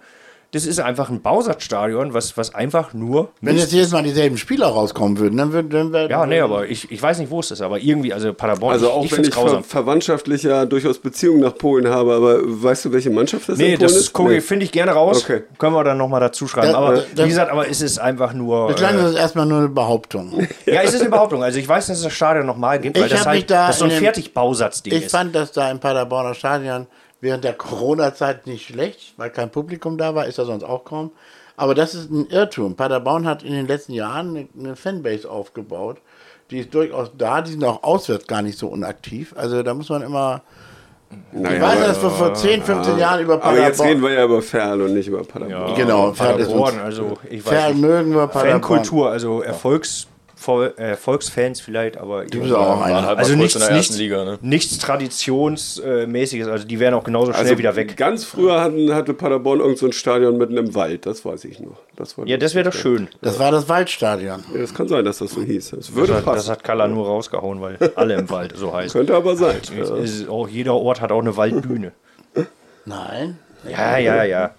Das 0.53 0.65
ist 0.65 0.79
einfach 0.79 1.09
ein 1.09 1.21
Bausatzstadion, 1.21 2.13
was, 2.13 2.37
was 2.37 2.53
einfach 2.55 2.93
nur. 2.93 3.29
Wenn 3.41 3.57
jetzt 3.57 3.73
jedes 3.73 3.91
Mal 3.91 4.03
dieselben 4.03 4.37
Spieler 4.37 4.67
rauskommen 4.67 5.17
würden, 5.17 5.35
dann 5.37 5.51
würden 5.51 5.69
dann 5.71 5.91
wär, 5.91 6.09
Ja, 6.09 6.25
nee, 6.25 6.39
aber 6.39 6.67
ich, 6.67 6.91
ich 6.91 7.01
weiß 7.01 7.17
nicht, 7.19 7.31
wo 7.31 7.39
es 7.39 7.51
ist, 7.51 7.61
aber 7.61 7.79
irgendwie, 7.79 8.13
also 8.13 8.33
Paderborn, 8.33 8.71
Also 8.73 8.85
ich, 8.85 8.91
auch 8.91 9.03
ich 9.05 9.11
wenn 9.11 9.15
find's 9.15 9.29
ich 9.29 9.33
ver 9.33 9.41
grausam. 9.43 9.63
verwandtschaftlich 9.63 10.43
ja 10.43 10.65
durchaus 10.65 10.99
Beziehungen 10.99 11.41
nach 11.41 11.55
Polen 11.57 11.87
habe, 11.87 12.13
aber 12.13 12.37
weißt 12.45 12.85
du, 12.85 12.91
welche 12.93 13.09
Mannschaft 13.09 13.49
das 13.49 13.57
Nee, 13.57 13.73
in 13.73 13.79
Polen 13.79 13.89
das 13.89 13.97
ist? 13.97 14.13
gucke 14.13 14.37
ich- 14.37 14.43
finde 14.43 14.65
ich 14.65 14.71
gerne 14.71 14.91
raus. 14.91 15.23
Okay. 15.23 15.41
Können 15.57 15.73
wir 15.75 15.83
dann 15.83 15.97
nochmal 15.97 16.19
dazu 16.21 16.47
schreiben. 16.47 16.71
Da- 16.71 16.77
aber 16.77 16.95
da- 16.97 17.03
da- 17.15 17.23
wie 17.25 17.29
gesagt, 17.29 17.51
aber 17.51 17.67
es 17.67 17.81
ist 17.81 17.97
einfach 17.99 18.33
nur. 18.33 18.67
Bislang 18.67 18.99
Äh, 18.99 19.09
ist 19.09 19.15
erstmal 19.15 19.45
nur 19.47 19.57
eine 19.57 19.69
Behauptung. 19.69 20.47
ja, 20.67 20.81
es 20.83 20.93
ist 20.93 21.01
eine 21.01 21.09
Behauptung. 21.09 21.43
Also 21.43 21.57
ich 21.59 21.67
weiß, 21.67 21.87
dass 21.87 21.97
es 21.97 22.03
das 22.03 22.13
Stadion 22.13 22.45
nochmal 22.45 22.79
gibt, 22.79 22.95
weil 22.97 23.05
Ich 23.07 23.11
das 23.11 23.25
halt 23.25 23.49
da 23.49 23.67
das 23.67 23.79
so 23.79 23.85
ein 23.85 23.89
in 23.91 23.97
dem- 23.97 24.03
Fertigbausatzding 24.03 24.93
Ich 24.93 25.05
ist. 25.05 25.11
fand 25.11 25.33
das 25.35 25.51
da 25.51 25.71
im 25.71 25.79
Paderborner 25.79 26.35
Stadion 26.35 26.85
während 27.23 27.43
der 27.45 27.53
Corona-Zeit 27.53 28.47
nicht 28.47 28.67
schlecht, 28.67 29.13
weil 29.17 29.29
kein 29.29 29.49
Publikum 29.49 29.97
da 29.97 30.13
war, 30.13 30.25
ist 30.27 30.37
ja 30.37 30.43
sonst 30.45 30.63
auch 30.63 30.83
kaum. 30.83 31.11
Aber 31.55 31.73
das 31.73 31.95
ist 31.95 32.11
ein 32.11 32.27
Irrtum. 32.27 32.75
Paderborn 32.75 33.25
hat 33.25 33.43
in 33.43 33.53
den 33.53 33.65
letzten 33.67 33.93
Jahren 33.93 34.49
eine, 34.59 34.75
Fanbase 34.75 35.29
aufgebaut. 35.29 35.97
Die 36.51 36.59
ist 36.59 36.73
durchaus 36.73 37.11
da, 37.17 37.41
die 37.41 37.51
sind 37.51 37.63
auch 37.63 37.83
auswärts 37.83 38.27
gar 38.27 38.41
nicht 38.41 38.57
so 38.57 38.67
unaktiv. 38.67 39.33
Also 39.37 39.63
da 39.63 39.73
muss 39.73 39.89
man 39.89 40.01
immer. 40.01 40.41
Naja, 41.31 41.55
ich 41.55 41.61
weiß, 41.61 41.79
dass 41.87 42.01
wir 42.03 42.09
vor 42.09 42.33
10, 42.33 42.63
15 42.63 42.97
Jahren 42.97 43.21
über 43.21 43.35
aber 43.35 43.57
jetzt 43.57 43.79
reden 43.81 44.01
Paderborn. 44.01 44.01
wir 44.03 44.13
ja 44.19 44.25
über 44.25 44.41
Ferl 44.41 44.81
und 44.81 44.93
nicht 44.95 45.07
über 45.07 45.23
Paderborn. 45.23 45.75
Genau, 45.75 46.11
Pferd 46.11 46.39
ist 46.39 46.47
Paderborn, 46.47 46.73
uns- 46.73 46.81
also 46.83 47.13
ich 47.29 47.45
weiß 47.45 47.53
Ferl 47.53 47.71
nicht. 47.73 47.81
mögen 47.81 48.11
wir 48.15 48.27
Paderborn. 48.27 48.61
Fankultur, 48.61 49.09
also 49.11 49.41
Erfolgs, 49.43 50.07
Vol- 50.45 50.73
äh, 50.77 50.89
Erfolgsfans 50.91 51.61
vielleicht, 51.61 51.97
aber 51.97 52.25
Du 52.25 52.41
bist 52.41 52.53
auch 52.53 52.81
einer. 52.81 53.05
halt 53.07 53.17
also 53.19 53.35
nichts, 53.35 53.55
in 53.55 53.61
der 53.61 53.69
ersten 53.69 53.77
nichts, 53.93 53.97
Liga, 53.97 54.25
ne? 54.25 54.39
nichts 54.41 54.77
Traditionsmäßiges, 54.79 56.47
also 56.47 56.65
die 56.65 56.79
wären 56.79 56.93
auch 56.93 57.03
genauso 57.03 57.31
schnell 57.31 57.43
Also 57.45 57.57
wieder 57.57 57.75
weg. 57.75 57.95
Ganz 57.97 58.23
früher 58.23 58.61
hatten, 58.61 58.93
hatte 58.93 59.13
Paderborn 59.13 59.59
irgend 59.59 59.77
so 59.77 59.85
ein 59.85 59.93
Stadion 59.93 60.37
mitten 60.37 60.57
im 60.57 60.75
Wald, 60.75 61.05
das 61.05 61.23
weiß 61.25 61.45
ich 61.45 61.59
noch. 61.59 61.77
Das 61.95 62.17
war 62.17 62.27
Ja, 62.27 62.37
das 62.37 62.55
wäre 62.55 62.69
doch 62.69 62.73
schön. 62.77 63.07
Das 63.21 63.39
war 63.39 63.51
das 63.51 63.69
Waldstadion. 63.69 64.43
Ja, 64.53 64.59
das 64.59 64.73
kann 64.73 64.87
sein, 64.87 65.05
dass 65.05 65.19
das 65.19 65.31
so 65.31 65.41
hieß. 65.41 65.71
Das 65.71 65.93
würde 65.95 66.13
Das 66.13 66.25
hat, 66.25 66.35
das 66.35 66.49
hat 66.49 66.63
Kalla 66.63 66.87
nur 66.87 67.05
rausgehauen, 67.07 67.61
weil 67.61 67.77
alle 67.95 68.15
im 68.15 68.29
Wald 68.29 68.53
so 68.57 68.73
heißt. 68.73 68.93
Könnte 68.93 69.15
aber 69.15 69.35
sein. 69.35 69.57
Es 69.79 69.89
ist 69.89 70.29
auch, 70.29 70.47
jeder 70.47 70.73
Ort 70.75 71.01
hat 71.01 71.11
auch 71.11 71.21
eine 71.21 71.37
Waldbühne. 71.37 71.91
Nein. 72.85 73.37
Ja, 73.69 73.97
ja, 73.97 74.23
ja. 74.23 74.51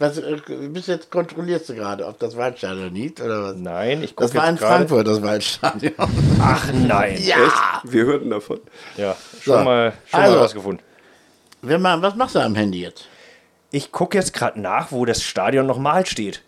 Was, 0.00 0.16
äh, 0.18 0.36
bist 0.68 0.86
jetzt 0.88 1.10
kontrollierst 1.10 1.68
du 1.70 1.74
gerade, 1.74 2.06
ob 2.06 2.18
das 2.20 2.36
Waldstadion 2.36 2.94
liegt 2.94 3.20
oder 3.20 3.42
was? 3.44 3.56
Nein, 3.56 4.02
ich 4.02 4.14
gucke 4.14 4.30
Das 4.30 4.34
war 4.40 4.48
in 4.48 4.56
gerade. 4.56 4.74
Frankfurt, 4.88 5.06
das 5.08 5.22
Waldstadion. 5.22 5.92
Ach 6.40 6.72
nein. 6.72 7.18
Ja! 7.20 7.36
Wir 7.82 8.04
hörten 8.04 8.30
davon. 8.30 8.60
Ja, 8.96 9.16
schon 9.42 9.58
So. 9.58 9.64
mal, 9.64 9.92
schon 10.06 10.20
Also. 10.20 10.34
mal 10.36 10.42
rausgefunden. 10.42 10.86
Wer 11.62 11.78
mal, 11.80 12.00
was 12.00 12.14
machst 12.14 12.36
du 12.36 12.38
am 12.40 12.54
Handy 12.54 12.80
jetzt? 12.82 13.06
Ich 13.72 13.90
gucke 13.90 14.16
jetzt 14.16 14.32
gerade 14.32 14.60
nach, 14.60 14.92
wo 14.92 15.04
das 15.04 15.22
Stadion 15.22 15.66
nochmal 15.66 16.06
steht. 16.06 16.42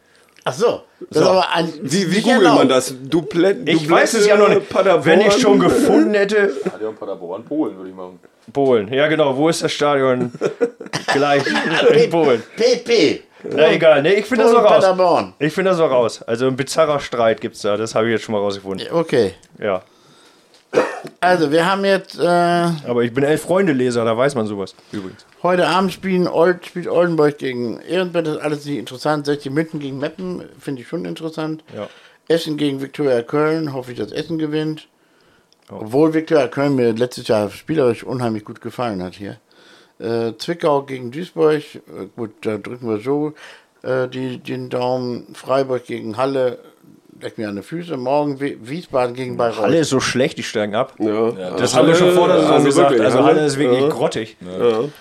Ach 0.45 0.55
so, 0.55 0.83
das 1.11 1.21
ist 1.21 1.29
aber 1.29 1.53
ein. 1.53 1.71
Wie, 1.83 2.11
wie 2.13 2.23
googelt 2.23 2.45
man 2.55 2.69
das? 2.69 2.95
Duplett, 3.03 3.69
Ich 3.69 3.91
weiß 3.91 4.15
es 4.15 4.27
ja 4.27 4.37
noch 4.37 4.49
nicht. 4.49 4.69
Paderborn. 4.71 5.05
Wenn 5.05 5.21
ich 5.21 5.35
schon 5.35 5.59
gefunden 5.59 6.15
hätte. 6.15 6.55
Stadion 6.67 6.95
Paderborn, 6.97 7.45
Polen 7.45 7.77
würde 7.77 7.91
ich 7.91 7.95
machen. 7.97 8.21
Polen. 8.53 8.91
Ja, 8.93 9.07
genau. 9.09 9.37
Wo 9.37 9.49
ist 9.51 9.63
das 9.63 9.73
Stadion? 9.73 10.33
Gleich 11.13 11.43
in 11.47 12.11
Polen. 12.11 12.43
PP. 12.57 13.23
Na 13.45 13.73
egal. 13.73 14.03
Nee, 14.03 14.15
ich 14.15 14.27
finde 14.27 14.45
das 14.45 14.53
noch 14.53 14.65
raus. 14.65 15.33
Ich 15.39 15.53
finde 15.53 15.71
das 15.71 15.79
noch 15.79 15.91
raus. 15.91 16.23
Also 16.23 16.47
ein 16.47 16.57
bizarrer 16.57 17.01
Streit 17.01 17.41
gibt 17.41 17.57
es 17.57 17.63
da. 17.63 17.77
Das 17.77 17.95
habe 17.95 18.07
ich 18.07 18.13
jetzt 18.13 18.25
schon 18.25 18.35
mal 18.35 18.39
rausgefunden. 18.41 18.87
Okay. 18.93 19.35
Ja. 19.59 19.83
Also, 21.21 21.51
wir 21.51 21.69
haben 21.69 21.85
jetzt 21.85 22.19
äh, 22.19 22.25
Aber 22.27 23.03
ich 23.03 23.13
bin 23.13 23.25
Elf-Freunde-Leser, 23.25 24.05
da 24.05 24.17
weiß 24.17 24.35
man 24.35 24.47
sowas. 24.47 24.75
Übrigens. 24.93 25.27
heute 25.43 25.67
Abend 25.67 25.93
spielen 25.93 26.29
Old, 26.29 26.67
spielt 26.67 26.87
Oldenburg 26.87 27.39
gegen 27.39 27.81
Ehrenbett. 27.81 28.27
Das 28.27 28.37
ist 28.37 28.43
alles 28.43 28.65
nicht 28.67 28.79
interessant. 28.79 29.27
60 29.27 29.51
München 29.51 29.81
gegen 29.81 29.99
Meppen 29.99 30.45
finde 30.59 30.83
ich 30.83 30.89
schon 30.89 31.05
interessant. 31.05 31.65
Ja. 31.75 31.89
Essen 32.29 32.57
gegen 32.57 32.81
Viktoria 32.81 33.23
Köln. 33.23 33.73
Hoffe 33.73 33.93
ich, 33.93 33.99
dass 33.99 34.13
Essen 34.13 34.39
gewinnt. 34.39 34.89
Obwohl 35.69 36.15
Viktoria 36.15 36.49
Köln 36.49 36.77
mir 36.77 36.93
letztes 36.93 37.29
Jahr 37.29 37.51
spielerisch 37.51 38.05
unheimlich 38.05 38.45
gut 38.45 38.61
gefallen 38.61 39.03
hat 39.03 39.15
hier. 39.15 39.39
Äh, 40.01 40.37
Zwickau 40.39 40.83
gegen 40.83 41.11
Duisburg. 41.11 41.63
Äh, 41.75 42.07
gut, 42.17 42.33
da 42.43 42.57
drücken 42.57 42.89
wir 42.89 43.01
so 43.01 43.35
äh, 43.83 44.09
die, 44.09 44.39
den 44.39 44.71
Daumen. 44.71 45.35
Freiburg 45.35 45.85
gegen 45.85 46.17
Halle. 46.17 46.59
Leck 47.23 47.37
mir 47.37 47.49
an 47.51 47.57
die 47.57 47.63
Füße. 47.63 47.97
Morgen 47.99 48.41
Wi- 48.41 48.57
Wiesbaden 48.63 49.15
gegen 49.15 49.37
Bayreuth. 49.37 49.59
Halle 49.63 49.79
ist 49.81 49.91
so 49.91 50.01
schlecht, 50.01 50.39
die 50.39 50.43
steigen 50.43 50.75
ab. 50.75 50.95
Ja. 50.99 51.51
Das 51.57 51.75
haben 51.77 51.87
wir 51.89 51.95
schon 51.95 52.13
vor 52.13 52.29
der 52.29 52.39
Saison 52.39 52.53
also 52.55 52.65
gesagt. 52.67 52.91
wirklich, 52.91 53.07
also 53.07 53.19
Halle- 53.19 53.27
Halle 53.37 53.47
ist 53.47 53.59
wirklich 53.59 53.81
Ja. 53.83 53.89
grottig. 53.89 54.37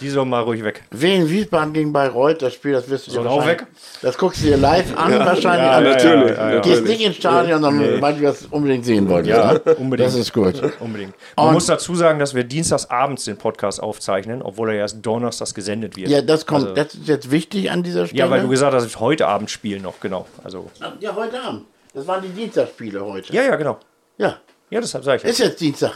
Die 0.01 0.09
sollen 0.09 0.27
mal 0.29 0.41
ruhig 0.41 0.63
weg. 0.63 0.83
Wen 0.91 1.29
Wiesbaden 1.29 1.71
gegen 1.71 1.93
Bayreuth, 1.93 2.41
das 2.41 2.53
Spiel, 2.55 2.73
das 2.73 2.89
wirst 2.89 3.07
du 3.15 3.21
auch 3.21 3.45
weg? 3.45 3.65
Das 4.01 4.17
guckst 4.17 4.41
du 4.41 4.47
dir 4.47 4.57
live 4.57 4.97
an 4.97 5.17
wahrscheinlich. 5.19 5.45
Ja, 5.65 5.81
ja, 5.81 5.89
natürlich. 5.89 6.37
ja, 6.37 6.49
ja, 6.49 6.53
ja. 6.55 6.59
Gehst 6.61 6.83
nicht 6.85 7.01
ins 7.01 7.15
Stadion, 7.15 7.61
sondern 7.61 8.01
weil 8.01 8.15
du 8.15 8.21
das 8.23 8.45
unbedingt 8.47 8.83
sehen 8.85 9.07
wolltest. 9.07 9.37
Ja, 9.37 9.53
ne? 9.53 9.61
unbedingt. 9.75 10.07
Das 10.09 10.15
ist 10.15 10.33
gut. 10.33 10.61
Unbedingt. 10.81 11.13
Man 11.37 11.47
Und- 11.47 11.53
muss 11.53 11.67
dazu 11.67 11.95
sagen, 11.95 12.19
dass 12.19 12.35
wir 12.35 12.43
dienstags 12.43 12.89
abends 12.89 13.23
den 13.25 13.37
Podcast 13.37 13.81
aufzeichnen, 13.81 14.41
obwohl 14.41 14.69
er 14.71 14.75
erst 14.75 15.05
donnerstags 15.05 15.53
gesendet 15.53 15.95
wird. 15.95 16.09
Ja, 16.09 16.21
das 16.21 16.45
kommt, 16.45 16.63
Also- 16.63 16.75
das 16.75 16.93
ist 16.95 17.07
jetzt 17.07 17.31
wichtig 17.31 17.71
an 17.71 17.81
dieser 17.83 18.07
Stelle. 18.07 18.19
ja, 18.23 18.29
weil 18.29 18.41
du 18.41 18.49
gesagt 18.49 18.73
hast, 18.73 18.83
dass 18.83 18.99
heute 18.99 19.27
Abend 19.27 19.49
spielen 19.49 19.81
noch, 19.83 19.99
genau. 20.01 20.25
Also, 20.43 20.69
ja, 20.99 21.15
heute 21.15 21.41
Abend. 21.41 21.63
Das 21.93 22.05
waren 22.07 22.21
die 22.21 22.29
Dienstagsspiele 22.29 23.03
heute. 23.03 23.33
ja, 23.33 23.43
ja, 23.43 23.55
genau. 23.55 23.79
Ja. 24.17 24.37
Ja, 24.69 24.81
deshalb 24.81 25.03
sage 25.03 25.17
ich 25.17 25.23
ja. 25.23 25.29
Ist 25.29 25.39
jetzt 25.39 25.59
Dienstag. 25.59 25.93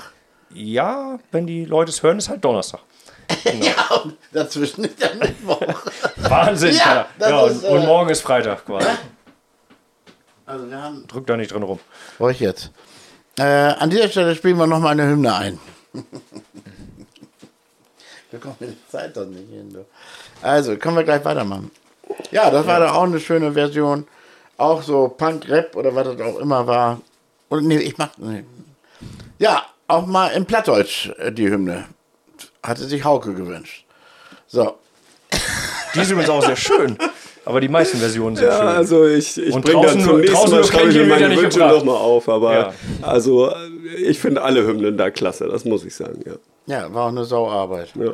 Ja, 0.54 1.20
wenn 1.32 1.46
die 1.48 1.66
Leute 1.66 1.92
es 1.92 2.02
hören, 2.02 2.18
ist 2.18 2.30
halt 2.30 2.44
Donnerstag. 2.44 2.82
Ja, 3.62 3.96
und 4.04 4.18
dazwischen 4.32 4.84
ist 4.86 5.02
der 5.02 5.16
Mittwoch. 5.16 5.62
Wahnsinn, 6.18 6.76
Ja, 6.76 7.06
ja, 7.20 7.48
ist, 7.48 7.64
und, 7.64 7.70
und 7.70 7.84
äh, 7.84 7.86
morgen 7.86 8.10
ist 8.10 8.22
Freitag 8.22 8.66
quasi. 8.66 8.88
Also 10.46 10.70
wir 10.70 10.82
haben. 10.82 11.08
Drück 11.08 11.26
da 11.28 11.38
nicht 11.38 11.52
drin 11.54 11.64
rum. 11.64 11.80
Ruhig 12.20 12.40
jetzt. 12.40 12.72
Äh, 13.40 13.44
an 13.44 13.90
dieser 13.90 14.10
Stelle 14.10 14.36
spielen 14.36 14.58
wir 14.58 14.68
nochmal 14.68 14.92
eine 14.92 15.08
Hymne 15.08 15.34
ein. 15.34 15.60
wir 18.32 18.40
kommen 18.40 18.56
mit 18.60 18.70
der 18.72 18.90
Zeit 18.90 19.16
doch 19.18 19.26
nicht 19.26 19.50
hin. 19.50 19.72
Du. 19.72 19.86
Also, 20.42 20.76
können 20.78 20.98
wir 20.98 21.04
gleich 21.04 21.24
weitermachen. 21.24 21.72
Ja, 22.32 22.52
das 22.52 22.68
war 22.68 22.80
doch 22.80 22.94
auch 22.94 23.04
eine 23.04 23.20
schöne 23.20 23.54
Version. 23.54 24.06
Auch 24.64 24.82
so 24.82 25.10
Punk-Rap 25.10 25.76
oder 25.76 25.94
was 25.94 26.08
das 26.16 26.22
auch 26.22 26.40
immer 26.40 26.66
war. 26.66 27.02
Und 27.50 27.66
nee, 27.68 27.78
ich 27.80 27.98
mach. 27.98 28.10
Nee. 28.18 28.44
Ja, 29.38 29.64
auch 29.88 30.06
mal 30.06 30.28
in 30.30 30.46
Plattdeutsch 30.46 31.10
äh, 31.18 31.32
die 31.34 31.50
Hymne. 31.50 31.86
Hatte 32.64 32.86
sich 32.86 33.04
Hauke 33.04 33.34
gewünscht. 33.34 33.86
So. 34.48 34.76
Die 35.94 36.00
ist 36.00 36.12
übrigens 36.12 36.30
auch 36.30 36.44
sehr 36.46 36.56
schön. 36.56 36.98
Aber 37.46 37.60
die 37.60 37.68
meisten 37.68 37.98
Versionen 37.98 38.38
sind 38.38 38.46
Ja, 38.46 38.58
schön. 38.58 38.68
also 38.68 39.06
ich, 39.06 39.38
ich 39.38 39.54
Und 39.54 39.66
bringe 39.66 39.86
dann 39.86 39.98
draußen 39.98 40.02
zum 40.02 40.10
nur- 40.12 40.20
nächsten 40.22 40.36
draußen 40.38 40.56
Mal 40.60 40.64
schreibe 40.64 40.90
ich 40.92 41.08
meine 41.10 41.36
Wünsche 41.36 41.60
nochmal 41.60 41.98
auf, 41.98 42.30
aber 42.30 42.54
Ja. 42.54 42.74
also 43.02 43.50
äh, 43.50 43.56
ich 43.98 44.18
finde 44.18 44.42
alle 44.44 44.66
Hymnen 44.66 44.98
da 44.98 45.12
klasse, 45.12 45.48
das 45.50 45.66
muss 45.66 45.84
ich 45.84 45.94
sagen, 45.94 46.22
ja. 46.26 46.36
Ja, 46.68 46.94
war 46.94 47.04
auch 47.06 47.10
eine 47.10 47.26
Sauarbeit. 47.26 47.90
ja. 47.96 48.14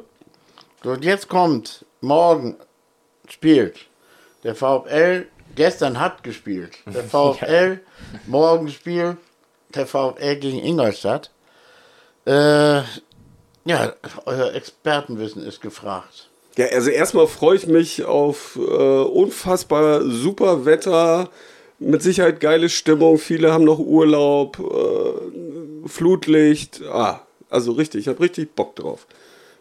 So, 0.84 0.90
und 0.92 1.06
jetzt 1.06 1.28
kommt, 1.30 1.86
morgen 2.02 2.56
spielt 3.28 3.76
der 4.44 4.56
VfL, 4.56 5.28
gestern 5.56 6.00
hat 6.00 6.24
gespielt. 6.24 6.78
Der 6.86 7.04
VfL, 7.04 7.80
morgen 8.28 8.70
spielt 8.70 9.18
der 9.76 9.86
VfL 9.86 10.36
gegen 10.38 10.60
Ingolstadt. 10.60 11.32
Äh, 12.26 12.82
ja, 13.66 13.94
euer 14.26 14.54
Expertenwissen 14.54 15.46
ist 15.46 15.62
gefragt. 15.62 16.30
Ja, 16.58 16.68
also 16.68 16.90
erstmal 16.90 17.28
freue 17.28 17.56
ich 17.56 17.68
mich 17.68 18.04
auf 18.04 18.58
äh, 18.58 18.60
unfassbar 18.60 20.02
super 20.10 20.66
Wetter, 20.66 21.30
mit 21.78 22.02
Sicherheit 22.04 22.42
geile 22.42 22.68
Stimmung, 22.68 23.18
viele 23.18 23.54
haben 23.54 23.64
noch 23.64 23.80
Urlaub, 23.80 24.60
äh, 24.60 25.88
Flutlicht, 25.88 26.82
ah, 26.92 27.22
also 27.50 27.72
richtig, 27.72 28.02
ich 28.02 28.08
habe 28.10 28.20
richtig 28.20 28.54
Bock 28.56 28.76
drauf. 28.76 29.08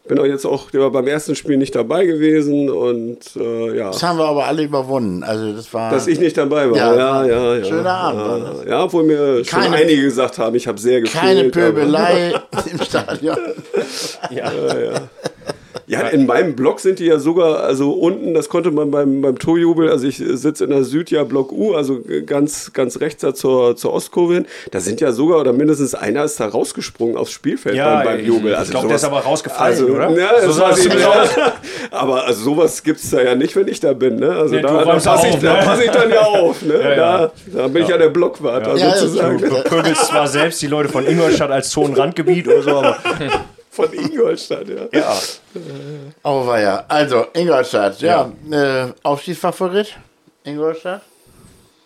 Bin 0.08 0.18
auch 0.18 0.24
jetzt 0.24 0.44
auch 0.46 0.70
beim 0.72 1.06
ersten 1.06 1.34
Spiel 1.34 1.56
nicht 1.56 1.74
dabei 1.74 2.04
gewesen 2.06 2.68
und 2.70 3.18
äh, 3.36 3.76
ja. 3.78 3.86
Das 3.90 4.02
haben 4.02 4.18
wir 4.18 4.24
aber 4.26 4.46
alle 4.46 4.62
überwunden. 4.64 5.22
Also 5.22 5.52
das 5.52 5.72
war. 5.72 5.90
Dass 5.90 6.06
ich 6.06 6.18
nicht 6.18 6.36
dabei 6.36 6.70
war. 6.70 6.76
Ja, 6.76 6.94
Ja, 6.94 7.24
ja, 7.26 7.54
ja. 7.56 7.64
schöner 7.64 7.90
Abend 7.94 8.64
Ja, 8.64 8.70
ja 8.70 8.84
obwohl 8.84 9.04
mir 9.04 9.44
schon 9.44 9.60
Keine- 9.60 9.76
einige 9.76 10.02
gesagt 10.02 10.38
haben, 10.38 10.56
ich 10.56 10.66
habe 10.66 10.78
sehr 10.78 11.00
gefehlt. 11.02 11.22
keine 11.22 11.44
Pöbelei 11.50 12.34
im 12.72 12.82
Stadion. 12.82 13.36
Ja, 14.30 14.50
in 16.12 16.26
meinem 16.26 16.54
Blog 16.54 16.80
sind 16.80 16.98
die 16.98 17.06
ja 17.06 17.18
sogar, 17.18 17.60
also 17.60 17.92
unten, 17.92 18.34
das 18.34 18.48
konnte 18.48 18.70
man 18.70 18.90
beim, 18.90 19.22
beim 19.22 19.38
Torjubel, 19.38 19.88
also 19.90 20.06
ich 20.06 20.18
sitze 20.18 20.64
in 20.64 20.70
der 20.70 20.84
Südjahr 20.84 21.24
Block 21.24 21.50
U, 21.50 21.74
also 21.74 22.00
ganz, 22.26 22.72
ganz 22.74 23.00
rechts 23.00 23.22
da 23.22 23.34
zur, 23.34 23.74
zur 23.76 23.92
Ostkurve 23.94 24.34
hin, 24.34 24.46
da 24.70 24.80
sind 24.80 25.00
ja 25.00 25.12
sogar, 25.12 25.40
oder 25.40 25.52
mindestens 25.52 25.94
einer 25.94 26.24
ist 26.24 26.38
da 26.40 26.46
rausgesprungen 26.48 27.16
aufs 27.16 27.32
Spielfeld 27.32 27.74
Ja, 27.76 27.96
beim, 27.96 28.04
beim 28.04 28.20
ich- 28.20 28.26
Jubel. 28.26 28.52
ich 28.52 28.58
Also 28.58 28.70
glaub, 28.72 28.86
der 28.86 28.96
ist 28.96 29.04
aber 29.04 29.20
rausgefallen, 29.20 29.72
also, 29.72 29.86
oder? 29.86 30.10
Ja, 30.10 30.40
So 30.42 30.46
das 30.48 30.56
sah 30.56 30.70
ich 30.72 30.94
nicht. 30.94 31.06
aus. 31.06 31.28
Aber 31.90 32.24
also 32.26 32.42
sowas 32.44 32.82
gibt 32.82 33.00
es 33.00 33.10
da 33.10 33.22
ja 33.22 33.34
nicht, 33.34 33.56
wenn 33.56 33.66
ich 33.66 33.80
da 33.80 33.92
bin. 33.94 34.16
Ne? 34.16 34.28
Also 34.30 34.54
Nee, 34.54 34.60
du 34.60 34.68
da, 34.68 34.84
da 34.84 34.92
passe 34.98 35.26
ich, 35.28 35.34
auf, 35.34 35.40
da 35.42 35.52
ne? 35.54 35.60
pass 35.64 35.80
ich 35.80 35.90
dann 35.90 36.10
ja 36.10 36.20
auf. 36.26 36.62
Ne? 36.62 36.74
Ja, 36.74 36.90
ja. 36.90 36.96
Da, 36.96 37.32
da 37.54 37.68
bin 37.68 37.82
ich 37.82 37.88
ja 37.88 37.96
der 37.96 38.10
Blockwart 38.10 38.66
Ja, 38.66 38.74
das 38.74 39.00
sozusagen. 39.00 39.38
ist 39.38 39.50
Du 39.50 39.62
pöbelst 39.64 40.06
zwar 40.06 40.26
selbst 40.28 40.60
die 40.60 40.66
Leute 40.66 40.88
von 40.90 41.06
Ingolstadt 41.06 41.50
als 41.50 41.70
Zonenrandgebiet 41.70 42.46
oder 42.46 42.62
so, 42.62 42.70
aber 42.70 42.96
Von 43.70 43.92
Ingolstadt, 43.92 44.68
ja. 44.68 44.88
ja. 44.92 45.18
Oh, 46.24 46.46
war 46.46 46.60
ja. 46.60 46.84
Also, 46.88 47.26
Ingolstadt, 47.32 48.00
ja. 48.00 48.30
Äh, 48.50 48.88
Aufstiegsfavorit? 49.02 49.96
Ingolstadt? 50.44 51.02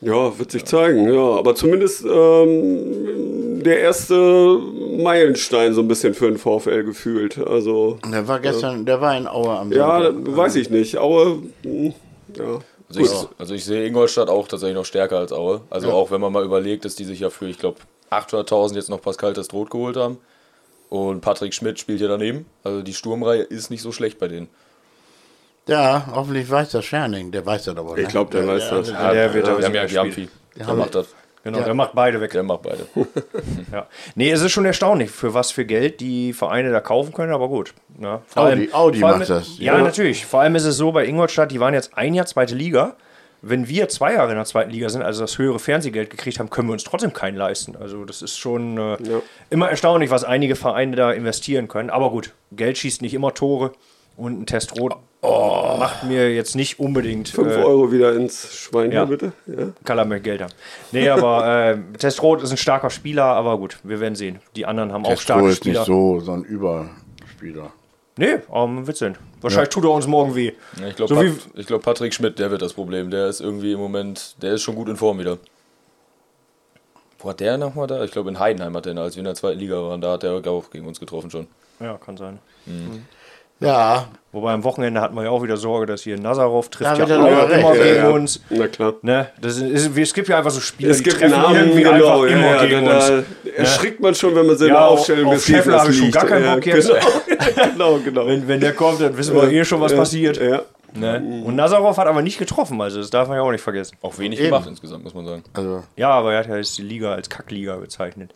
Ja, 0.01 0.37
wird 0.37 0.51
sich 0.51 0.65
zeigen, 0.65 1.13
ja. 1.13 1.39
Aber 1.39 1.55
zumindest 1.55 2.05
ähm, 2.05 3.63
der 3.63 3.81
erste 3.81 4.59
Meilenstein 4.99 5.75
so 5.75 5.81
ein 5.81 5.89
bisschen 5.89 6.15
für 6.15 6.27
den 6.27 6.39
VfL 6.39 6.83
gefühlt. 6.85 7.39
Also, 7.39 7.99
Der 8.11 8.27
war 8.27 8.41
gestern, 8.41 8.85
der 8.85 9.01
war 9.01 9.17
in 9.17 9.29
Aue 9.29 9.51
am 9.51 9.71
ja, 9.73 10.03
Sonntag. 10.03 10.37
weiß 10.37 10.57
ich 10.57 10.71
nicht. 10.71 10.99
Aue, 10.99 11.43
hm, 11.63 11.95
ja. 12.37 12.61
Also 12.89 13.01
ich, 13.01 13.29
also 13.39 13.55
ich 13.55 13.65
sehe 13.65 13.87
Ingolstadt 13.87 14.29
auch 14.29 14.49
tatsächlich 14.49 14.77
noch 14.77 14.85
stärker 14.85 15.19
als 15.19 15.33
Aue. 15.33 15.63
Also 15.71 15.91
auch 15.93 16.11
wenn 16.11 16.21
man 16.21 16.33
mal 16.33 16.45
überlegt, 16.45 16.85
dass 16.85 16.95
die 16.95 17.05
sich 17.05 17.21
ja 17.21 17.31
für, 17.31 17.47
ich 17.47 17.59
glaube, 17.59 17.79
800.000 18.11 18.75
jetzt 18.75 18.91
noch 18.91 19.01
Pascal 19.01 19.33
Testrot 19.33 19.71
geholt 19.71 19.97
haben. 19.97 20.19
Und 20.93 21.23
Patrick 21.23 21.55
Schmidt 21.55 21.79
spielt 21.79 22.01
hier 22.01 22.09
daneben. 22.09 22.45
Also 22.65 22.83
die 22.83 22.93
Sturmreihe 22.93 23.41
ist 23.43 23.71
nicht 23.71 23.81
so 23.81 23.93
schlecht 23.93 24.19
bei 24.19 24.29
denen. 24.29 24.49
Ja, 25.67 26.07
hoffentlich 26.15 26.51
weiß 26.51 26.71
das 26.73 26.85
Scherning. 26.85 27.31
Der 27.33 27.47
weiß 27.47 27.65
das 27.65 27.77
aber. 27.79 27.97
Ich 27.97 28.09
glaube, 28.09 28.31
der 28.31 28.47
weiß 28.47 28.69
das. 28.69 28.91
Ja, 28.91 29.11
der 29.11 29.33
wird 29.33 29.47
Wir 29.47 29.55
aber 29.55 29.65
haben 29.65 29.75
ja 29.75 29.89
sicher 29.89 30.03
Giampi. 30.03 30.29
Der 30.55 30.67
haben- 30.67 30.79
macht 30.79 30.95
das. 30.95 31.07
Genau, 31.45 31.61
der 31.63 31.73
macht 31.73 31.93
beide 31.95 32.21
weg. 32.21 32.33
Der 32.33 32.43
macht 32.43 32.61
beide. 32.63 32.87
Ja. 33.73 33.87
Nee, 34.17 34.31
es 34.31 34.43
ist 34.43 34.53
schon 34.53 34.67
erstaunlich, 34.67 35.11
für 35.11 35.33
was 35.33 35.51
für 35.51 35.65
Geld 35.65 36.01
die 36.01 36.35
Vereine 36.35 36.71
da 36.73 36.81
kaufen 36.81 37.15
können, 37.15 37.33
aber 37.33 37.49
gut. 37.49 37.73
Ja, 37.99 38.21
vor 38.27 38.43
Audi- 38.45 38.71
Audi 38.73 39.01
vor 39.01 39.09
allem- 39.09 39.19
macht 39.21 39.31
das, 39.31 39.59
Ja, 39.59 39.79
ja. 39.79 39.83
natürlich. 39.83 40.27
Vor 40.27 40.41
allem 40.43 40.55
ist 40.57 40.67
es 40.67 40.77
so 40.77 40.93
bei 40.93 41.07
Ingolstadt, 41.07 41.51
die 41.53 41.59
waren 41.59 41.73
jetzt 41.73 41.97
ein 41.97 42.13
Jahr 42.13 42.27
zweite 42.27 42.55
Liga. 42.55 42.97
Wenn 43.43 43.69
wir 43.69 43.89
zwei 43.89 44.15
Jahre 44.15 44.31
in 44.31 44.37
der 44.37 44.45
zweiten 44.45 44.71
Liga 44.71 44.89
sind, 44.89 45.03
also 45.03 45.23
das 45.23 45.37
höhere 45.37 45.59
Fernsehgeld 45.59 46.11
gekriegt 46.11 46.39
haben, 46.39 46.49
können 46.49 46.69
wir 46.69 46.73
uns 46.73 46.85
trotzdem 46.85 47.13
keinen 47.13 47.37
leisten. 47.37 47.77
Also 47.77 48.05
das 48.05 48.23
ist 48.23 48.39
schon 48.39 48.79
äh, 48.79 48.97
immer 49.51 49.69
erstaunlich, 49.69 50.11
was 50.11 50.25
einige 50.25 50.57
Vereine 50.57 50.97
da 50.97 51.13
investieren 51.13 51.69
können. 51.69 51.91
Aber 51.91 52.11
gut, 52.11 52.33
Geld 52.53 52.79
schießt 52.79 53.03
nicht 53.03 53.15
immer 53.15 53.35
Tore 53.35 53.73
und 54.17 54.41
ein 54.41 54.47
Test 54.47 54.79
rot 54.79 54.97
macht 55.83 56.05
mir 56.05 56.35
jetzt 56.35 56.57
nicht 56.57 56.79
unbedingt 56.79 57.29
5 57.29 57.49
äh, 57.49 57.55
Euro 57.63 57.93
wieder 57.93 58.15
ins 58.15 58.55
Schwein 58.55 58.93
ja. 58.93 59.07
hier, 59.07 59.17
bitte. 59.17 59.33
Ja. 59.47 59.69
Kala 59.85 60.05
möchte 60.05 60.23
Geld 60.23 60.43
haben. 60.43 60.53
Nee, 60.91 61.09
aber 61.09 61.71
äh, 61.71 61.79
Testrot 61.99 62.43
ist 62.43 62.51
ein 62.51 62.57
starker 62.57 62.91
Spieler, 62.91 63.25
aber 63.25 63.59
gut, 63.59 63.79
wir 63.83 64.01
werden 64.01 64.15
sehen. 64.15 64.41
Die 64.57 64.67
anderen 64.67 64.93
haben 64.93 65.05
auch 65.05 65.11
Testo 65.11 65.23
starke 65.23 65.49
ist 65.49 65.57
Spieler. 65.59 65.81
nicht 65.81 65.87
so, 65.87 66.21
so 66.21 66.33
ein 66.33 66.45
Überspieler. 66.45 67.73
Nee, 68.17 68.35
aber 68.49 68.67
man 68.67 68.87
wird 68.87 68.97
sehen. 68.99 69.17
Wahrscheinlich 69.41 69.71
tut 69.71 69.85
er 69.85 69.91
uns 69.91 70.07
morgen 70.07 70.35
weh. 70.35 70.53
Ja, 70.81 70.89
Ich 70.89 70.97
glaube, 70.97 71.15
So 71.15 71.21
wie- 71.23 71.31
Pat 71.31 71.47
ich 71.55 71.67
glaub, 71.67 71.83
Patrick 71.83 72.13
Schmidt, 72.15 72.39
der 72.39 72.51
wird 72.51 72.61
das 72.63 72.75
Problem. 72.75 73.11
Der 73.11 73.27
ist 73.29 73.41
irgendwie 73.41 73.73
im 73.73 73.79
Moment, 73.81 74.37
der 74.43 74.53
ist 74.55 74.63
schon 74.63 74.75
gut 74.75 74.89
in 74.89 74.97
Form 74.97 75.19
wieder. 75.19 75.39
Wo 77.19 77.31
hat 77.31 77.41
der 77.41 77.57
nochmal 77.57 77.87
da? 77.87 78.03
Ich 78.05 78.11
glaube, 78.11 78.31
in 78.31 78.39
Heidenheim 78.39 78.77
hat 78.77 78.85
der, 78.87 78.97
als 78.99 79.15
wir 79.15 79.21
in 79.21 79.25
der 79.27 79.35
zweiten 79.35 79.59
Liga 79.61 79.77
waren, 79.77 80.01
da 80.01 80.13
hat 80.13 80.25
der 80.25 80.33
auch 80.33 80.71
gegen 80.71 80.87
uns 80.87 80.99
getroffen 81.01 81.31
schon. 81.31 81.47
Ja, 81.81 81.97
kann 81.97 82.17
sein. 82.17 82.39
Ja, 83.61 84.09
Wobei 84.33 84.53
am 84.55 84.65
Wochenende 84.65 85.01
hatten 85.01 85.15
wir 85.15 85.25
ja 85.25 85.31
auch 85.31 85.43
wieder 85.43 85.57
Sorge, 85.59 85.85
dass 85.87 86.03
hier 86.03 86.19
Nazarov 86.19 86.71
trifft 86.71 86.91
Da 86.91 86.97
ja 86.97 87.07
er 87.07 87.21
auch 87.23 87.49
recht. 87.51 87.61
immer 87.61 87.75
Ja, 87.77 87.83
gegen 87.85 87.97
ja. 87.97 88.09
uns. 88.09 88.41
Na 88.49 88.67
klar. 88.67 88.95
Ne? 89.03 89.29
Das 89.41 89.59
ist, 89.59 89.95
es 89.97 90.15
gibt 90.15 90.27
ja 90.29 90.39
einfach 90.39 90.51
so 90.51 90.59
Spiele, 90.61 90.91
Es 90.91 90.97
die 90.99 91.05
gibt 91.05 91.19
treffen 91.19 91.33
Namen, 91.33 91.57
irgendwie 91.57 91.83
genau, 91.83 91.93
einfach 91.93 92.25
ja, 92.31 92.37
immer 92.37 92.47
ja, 92.47 92.67
gegen 92.67 92.87
da, 92.87 92.97
uns. 93.19 93.27
Erschrickt 93.57 94.01
man 94.01 94.15
schon, 94.15 94.35
wenn 94.35 94.47
man 94.47 94.57
sie 94.57 94.67
in 94.67 94.75
Ja, 94.75 94.87
Aufstellung 94.87 95.27
auf 95.29 95.35
des 95.35 95.47
Scheffler 95.47 95.81
habe 95.81 95.91
ich 95.91 95.99
schon 95.99 96.11
gar 96.11 96.27
keinen 96.27 96.45
Ja, 96.45 96.55
Bock 96.55 96.67
jetzt. 96.67 96.89
Genau, 96.89 96.99
genau. 97.75 97.99
genau. 97.99 98.27
Wenn, 98.27 98.47
wenn 98.49 98.61
der 98.61 98.73
kommt, 98.75 99.01
dann 99.01 99.17
wissen 99.17 99.35
wir 99.35 99.51
eh 99.51 99.65
schon, 99.65 99.81
was 99.81 99.95
passiert. 99.95 100.41
Ja. 100.41 100.63
Ne? 100.95 101.43
Und 101.47 101.57
Nazarov 101.57 101.97
hat 101.97 102.07
aber 102.07 102.21
nicht 102.21 102.39
getroffen, 102.39 102.79
also 102.83 102.99
das 103.01 103.09
darf 103.09 103.27
man 103.27 103.39
ja 103.39 103.43
auch 103.43 103.51
nicht 103.51 103.63
vergessen. 103.63 103.97
Auch 104.03 104.19
wenig 104.19 104.39
Eben. 104.39 104.49
gemacht 104.51 104.67
insgesamt, 104.69 105.05
muss 105.05 105.15
man 105.15 105.25
sagen. 105.25 105.43
also, 105.55 105.83
Ja, 105.97 106.11
aber 106.11 106.35
er 106.35 106.41
hat 106.41 106.49
ja 106.49 106.57
jetzt 106.59 106.77
die 106.77 106.83
Liga 106.83 107.15
als 107.15 107.31
Kackliga 107.31 107.77
bezeichnet. 107.77 108.35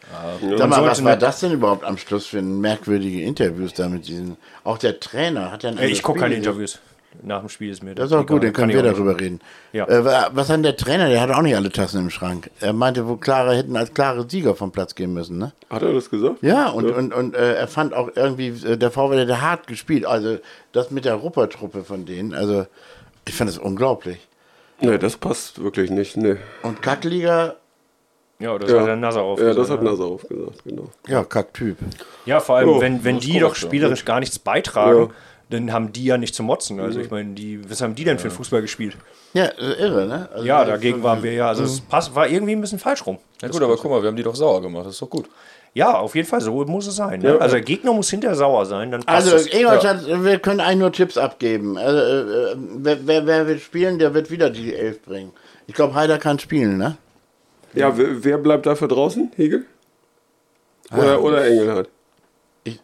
sag 0.56 0.70
mal, 0.70 0.82
was 0.82 0.98
sollte 0.98 1.04
war 1.04 1.16
das 1.16 1.40
denn 1.40 1.52
überhaupt 1.52 1.84
am 1.84 1.98
Schluss 1.98 2.26
für 2.26 2.40
merkwürdige 2.40 3.22
Interviews 3.22 3.74
da 3.74 3.90
mit 3.90 4.08
diesen. 4.08 4.38
Auch 4.64 4.78
der 4.78 4.98
Trainer 5.00 5.52
hat 5.52 5.64
ja 5.64 5.72
ich 5.80 6.02
gucke 6.02 6.20
keine 6.20 6.34
Interviews. 6.34 6.78
Nach 7.22 7.40
dem 7.40 7.48
Spiel 7.48 7.70
ist 7.70 7.82
mir 7.82 7.94
Das 7.94 8.06
ist 8.06 8.12
auch 8.12 8.26
gut, 8.26 8.42
dann 8.44 8.52
können 8.52 8.72
wir 8.72 8.82
darüber 8.82 9.18
reden. 9.18 9.40
Ja. 9.72 9.86
Äh, 9.88 10.04
wa- 10.04 10.30
was 10.32 10.48
hat 10.48 10.56
denn 10.56 10.62
der 10.62 10.76
Trainer? 10.76 11.08
Der 11.08 11.20
hat 11.20 11.30
auch 11.30 11.42
nicht 11.42 11.56
alle 11.56 11.70
Tassen 11.70 12.00
im 12.00 12.10
Schrank. 12.10 12.50
Er 12.60 12.72
meinte, 12.72 13.06
wo 13.08 13.16
klare 13.16 13.56
hätten 13.56 13.76
als 13.76 13.92
klare 13.94 14.28
Sieger 14.28 14.54
vom 14.54 14.72
Platz 14.72 14.94
gehen 14.94 15.12
müssen, 15.14 15.38
ne? 15.38 15.52
Hat 15.70 15.82
er 15.82 15.92
das 15.92 16.10
gesagt? 16.10 16.36
Ja, 16.42 16.68
und, 16.68 16.90
und, 16.90 17.12
und 17.12 17.34
äh, 17.34 17.54
er 17.54 17.68
fand 17.68 17.94
auch 17.94 18.10
irgendwie, 18.14 18.48
äh, 18.48 18.76
der 18.76 18.90
VfL 18.90 19.18
hätte 19.18 19.40
hart 19.40 19.66
gespielt. 19.66 20.04
Also 20.06 20.38
das 20.72 20.90
mit 20.90 21.04
der 21.04 21.14
Ruppertruppe 21.14 21.84
von 21.84 22.04
denen, 22.06 22.34
also 22.34 22.66
ich 23.26 23.34
fand 23.34 23.48
das 23.50 23.58
unglaublich. 23.58 24.18
Nee, 24.80 24.98
das 24.98 25.16
passt 25.16 25.62
wirklich 25.62 25.90
nicht. 25.90 26.16
Nee. 26.16 26.36
Und 26.62 26.82
Kackliga, 26.82 27.54
Ja, 28.38 28.58
das 28.58 28.70
Ja. 28.70 28.80
hat 28.80 28.86
der 28.88 28.96
Nazarov 28.96 29.38
Ja, 29.40 29.46
gesagt, 29.46 29.58
das 29.62 29.70
hat 29.70 29.82
ne? 29.82 29.90
Nazarov 29.90 30.28
gesagt, 30.28 30.64
genau. 30.64 30.90
ja, 31.08 31.24
Kacktyp. 31.24 31.78
Ja, 32.26 32.40
vor 32.40 32.56
allem, 32.56 32.68
Oh, 32.68 32.80
wenn, 32.82 33.02
wenn 33.02 33.16
das 33.16 33.24
die 33.24 33.38
doch 33.38 33.54
ja. 33.56 33.66
spielerisch 33.66 34.04
gar 34.04 34.20
nichts 34.20 34.38
beitragen, 34.38 34.98
Ja. 35.04 35.08
Dann 35.50 35.72
haben 35.72 35.92
die 35.92 36.04
ja 36.04 36.18
nicht 36.18 36.34
zu 36.34 36.42
motzen. 36.42 36.80
Also 36.80 36.98
ich 37.00 37.10
meine, 37.10 37.34
die, 37.34 37.68
was 37.70 37.80
haben 37.80 37.94
die 37.94 38.04
denn 38.04 38.18
für 38.18 38.30
Fußball 38.30 38.62
gespielt? 38.62 38.96
Ja, 39.32 39.44
äh, 39.44 39.74
irre, 39.78 40.06
ne? 40.06 40.28
Also, 40.32 40.44
Ja, 40.46 40.64
dagegen 40.64 41.02
waren 41.02 41.22
wir 41.22 41.32
ja, 41.32 41.48
also 41.48 41.62
es 41.64 41.80
passt, 41.80 42.14
war 42.14 42.26
irgendwie 42.28 42.52
ein 42.52 42.60
bisschen 42.60 42.78
falsch 42.78 43.06
rum. 43.06 43.18
Ja 43.42 43.48
gut, 43.48 43.62
aber 43.62 43.76
guck 43.76 43.90
mal, 43.90 44.02
wir 44.02 44.08
haben 44.08 44.16
die 44.16 44.22
doch 44.22 44.34
sauer 44.34 44.60
gemacht, 44.62 44.86
das 44.86 44.94
ist 44.94 45.02
doch 45.02 45.10
gut. 45.10 45.28
Ja, 45.74 45.98
auf 45.98 46.14
jeden 46.14 46.26
Fall, 46.26 46.40
so 46.40 46.64
muss 46.64 46.86
es 46.86 46.96
sein. 46.96 47.20
Ne? 47.20 47.34
Ja. 47.34 47.36
Also 47.36 47.56
der 47.56 47.64
Gegner 47.64 47.92
muss 47.92 48.08
hinterher 48.08 48.34
sauer 48.34 48.64
sein, 48.64 48.90
dann 48.90 49.02
passt 49.02 49.30
Also 49.32 49.36
es. 49.36 49.52
Ingolstadt, 49.54 50.06
wir 50.24 50.38
können 50.38 50.60
eigentlich 50.60 50.78
nur 50.78 50.92
Tipps 50.92 51.18
abgeben. 51.18 51.76
Also, 51.76 51.98
äh, 51.98 52.52
äh, 52.52 52.56
wer, 52.78 53.06
wer, 53.06 53.26
wer 53.26 53.46
wird 53.46 53.60
spielen, 53.60 53.98
der 53.98 54.14
wird 54.14 54.30
wieder 54.30 54.48
die 54.50 54.74
Elf 54.74 55.02
bringen. 55.02 55.32
Ich 55.66 55.74
glaube, 55.74 55.94
Heider 55.94 56.18
kann 56.18 56.38
spielen, 56.38 56.78
ne? 56.78 56.96
Ja, 57.74 57.96
wer, 57.98 58.24
wer 58.24 58.38
bleibt 58.38 58.64
dafür 58.64 58.88
draußen? 58.88 59.32
Hegel? 59.36 59.66
Oder, 60.96 61.22
oder 61.22 61.46
Engelhardt? 61.46 61.90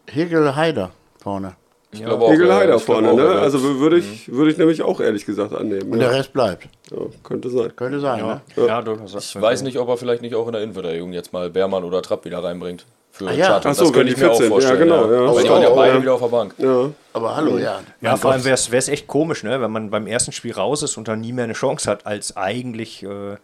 Hegel 0.07 0.55
Heider 0.55 0.91
vorne. 1.19 1.55
Ich 1.93 2.03
glaube 2.03 2.25
auch. 2.25 2.31
Hegel 2.33 2.49
äh, 2.49 2.53
Heider 2.53 2.77
ich 2.77 2.85
glaube 2.85 3.03
vorne, 3.03 3.11
auch, 3.11 3.17
ne? 3.35 3.41
Also 3.41 3.63
würde 3.79 3.99
ich, 3.99 4.33
würde 4.33 4.51
ich 4.51 4.57
nämlich 4.57 4.83
auch 4.83 4.99
ehrlich 5.01 5.27
gesagt 5.27 5.53
annehmen. 5.55 5.93
Und 5.93 6.01
Ja. 6.01 6.09
der 6.09 6.19
Rest 6.19 6.33
bleibt. 6.33 6.69
Ja, 6.91 6.99
könnte 7.23 7.51
sein. 7.51 7.77
Könnte 7.77 8.01
sein, 8.01 8.21
ne? 8.25 8.41
Ja, 8.57 8.81
durchaus. 8.81 9.15
Ich 9.15 9.41
weiß 9.41 9.63
nicht, 9.63 9.79
ob 9.79 9.89
er 9.89 9.99
vielleicht 9.99 10.23
nicht 10.23 10.35
auch 10.35 10.47
in 10.47 10.53
der 10.53 10.63
Innenverteidigung 10.63 11.13
jetzt 11.13 11.33
mal 11.35 11.51
Bermann 11.51 11.85
oder 11.85 12.01
Trapp 12.01 12.25
wieder 12.25 12.43
reinbringt. 12.43 12.87
Für 13.11 13.29
Ah 13.29 13.33
ja. 13.33 13.61
Ach 13.63 13.75
so, 13.75 13.85
das 13.85 13.93
könnte 13.93 14.07
die 14.07 14.13
ich 14.13 14.17
mir 14.17 14.31
auch 14.31 14.41
vorstellen. 14.43 14.79
Ja, 14.79 14.85
genau, 14.85 15.13
ja. 15.13 15.35
Weil 15.35 15.43
die 15.43 15.51
waren 15.51 15.63
ja 15.63 15.71
beide 15.71 15.95
ja. 15.97 16.03
wieder 16.03 16.15
auf 16.15 16.21
der 16.21 16.29
Bank. 16.29 16.55
Ja. 16.57 16.91
Aber 17.13 17.37
hallo, 17.37 17.59
ja. 17.59 17.81
Ja, 18.01 18.13
Mein 18.13 18.17
vor 18.17 18.33
allem 18.33 18.45
wäre 18.45 18.55
es 18.55 18.89
echt 18.89 19.07
komisch, 19.07 19.43
ne? 19.43 19.61
wenn 19.61 19.71
man 19.71 19.91
beim 19.91 20.07
ersten 20.07 20.33
Spiel 20.33 20.53
raus 20.55 20.83
ist 20.83 20.97
und 20.97 21.09
dann 21.09 21.21
nie 21.21 21.35
mehr 21.35 21.45
eine 21.45 21.53
Chance 21.53 21.91
hat 21.91 22.07
als 22.07 22.39
eigentlich 22.39 23.03
äh, 23.03 23.37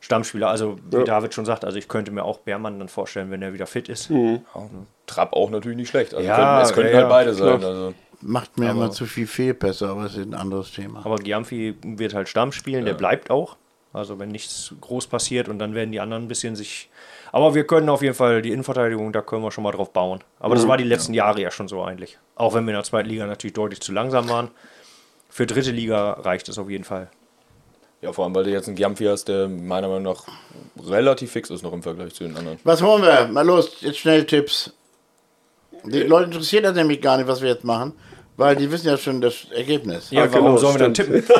Stammspieler. 0.00 0.48
Also 0.48 0.78
wie 0.90 1.04
David 1.04 1.34
schon 1.34 1.44
sagt, 1.44 1.64
also 1.64 1.78
ich 1.78 1.88
könnte 1.88 2.10
mir 2.10 2.24
auch 2.24 2.38
Bermann 2.38 2.78
dann 2.78 2.88
vorstellen, 2.88 3.30
wenn 3.30 3.42
er 3.42 3.52
wieder 3.52 3.66
fit 3.66 3.88
ist. 3.88 4.10
Mhm. 4.10 4.42
Trapp 5.06 5.32
auch 5.32 5.50
natürlich 5.50 5.76
nicht 5.76 5.88
schlecht. 5.88 6.14
Also 6.14 6.26
Ja, 6.26 6.36
könnten, 6.36 6.62
es 6.62 6.72
könnten 6.72 6.90
ja, 6.90 6.96
halt 6.96 7.04
ja, 7.04 7.08
beide 7.08 7.34
sein. 7.34 7.64
Also. 7.64 7.94
macht 8.20 8.58
mir 8.58 8.70
immer 8.70 8.90
zu 8.90 9.06
viel 9.06 9.26
Fehlpässe, 9.26 9.88
aber 9.88 10.04
es 10.04 10.16
ist 10.16 10.26
ein 10.26 10.34
anderes 10.34 10.72
Thema. 10.72 11.04
Aber 11.04 11.16
Giamfi 11.16 11.76
wird 11.82 12.14
halt 12.14 12.28
Stamm 12.28 12.52
spielen, 12.52 12.84
der 12.84 12.94
bleibt 12.94 13.30
auch. 13.30 13.56
Also 13.92 14.18
wenn 14.18 14.28
nichts 14.28 14.74
groß 14.80 15.06
passiert 15.06 15.48
und 15.48 15.58
dann 15.58 15.74
werden 15.74 15.92
die 15.92 16.00
anderen 16.00 16.24
ein 16.24 16.28
bisschen 16.28 16.54
sich. 16.54 16.90
Aber 17.32 17.54
wir 17.54 17.66
können 17.66 17.88
auf 17.88 18.02
jeden 18.02 18.14
Fall 18.14 18.42
die 18.42 18.52
Innenverteidigung, 18.52 19.12
da 19.12 19.22
können 19.22 19.42
wir 19.42 19.50
schon 19.50 19.64
mal 19.64 19.72
drauf 19.72 19.92
bauen. 19.92 20.20
Aber 20.38 20.54
das 20.54 20.68
war 20.68 20.76
die 20.76 20.84
letzten 20.84 21.14
Jahre 21.14 21.40
ja 21.40 21.50
schon 21.50 21.68
so 21.68 21.82
eigentlich. 21.82 22.18
Auch 22.36 22.54
wenn 22.54 22.64
wir 22.64 22.70
in 22.70 22.76
der 22.76 22.84
zweiten 22.84 23.08
Liga 23.08 23.26
natürlich 23.26 23.54
deutlich 23.54 23.80
zu 23.80 23.92
langsam 23.92 24.28
waren. 24.28 24.50
Für 25.30 25.46
dritte 25.46 25.70
Liga 25.70 26.12
reicht 26.12 26.48
es 26.48 26.58
auf 26.58 26.70
jeden 26.70 26.84
Fall. 26.84 27.10
Ja, 28.00 28.12
vor 28.12 28.24
allem, 28.24 28.34
weil 28.34 28.44
du 28.44 28.50
jetzt 28.50 28.68
einen 28.68 28.76
Giamfi 28.76 29.04
hast, 29.04 29.24
der 29.26 29.48
meiner 29.48 29.88
Meinung 29.88 30.04
nach 30.14 30.24
relativ 30.88 31.32
fix 31.32 31.50
ist 31.50 31.62
noch 31.62 31.72
im 31.72 31.82
Vergleich 31.82 32.14
zu 32.14 32.24
den 32.24 32.36
anderen. 32.36 32.58
Was 32.64 32.80
holen 32.82 33.02
wir? 33.02 33.26
Mal 33.28 33.44
los, 33.46 33.72
jetzt 33.80 33.98
schnell 33.98 34.24
Tipps. 34.24 34.72
Die 35.84 36.02
Leute 36.02 36.26
interessiert 36.26 36.64
das 36.64 36.74
nämlich 36.74 37.00
gar 37.00 37.16
nicht, 37.16 37.26
was 37.28 37.40
wir 37.40 37.48
jetzt 37.48 37.64
machen, 37.64 37.92
weil 38.36 38.54
die 38.56 38.70
wissen 38.70 38.86
ja 38.86 38.96
schon 38.96 39.20
das 39.20 39.46
Ergebnis. 39.52 40.10
Ja, 40.10 40.24
Ah, 40.24 40.28
warum 40.30 40.46
genau, 40.46 40.56
sollen 40.58 40.74
wir 40.74 40.78
dann 40.80 40.94
tippen? 40.94 41.22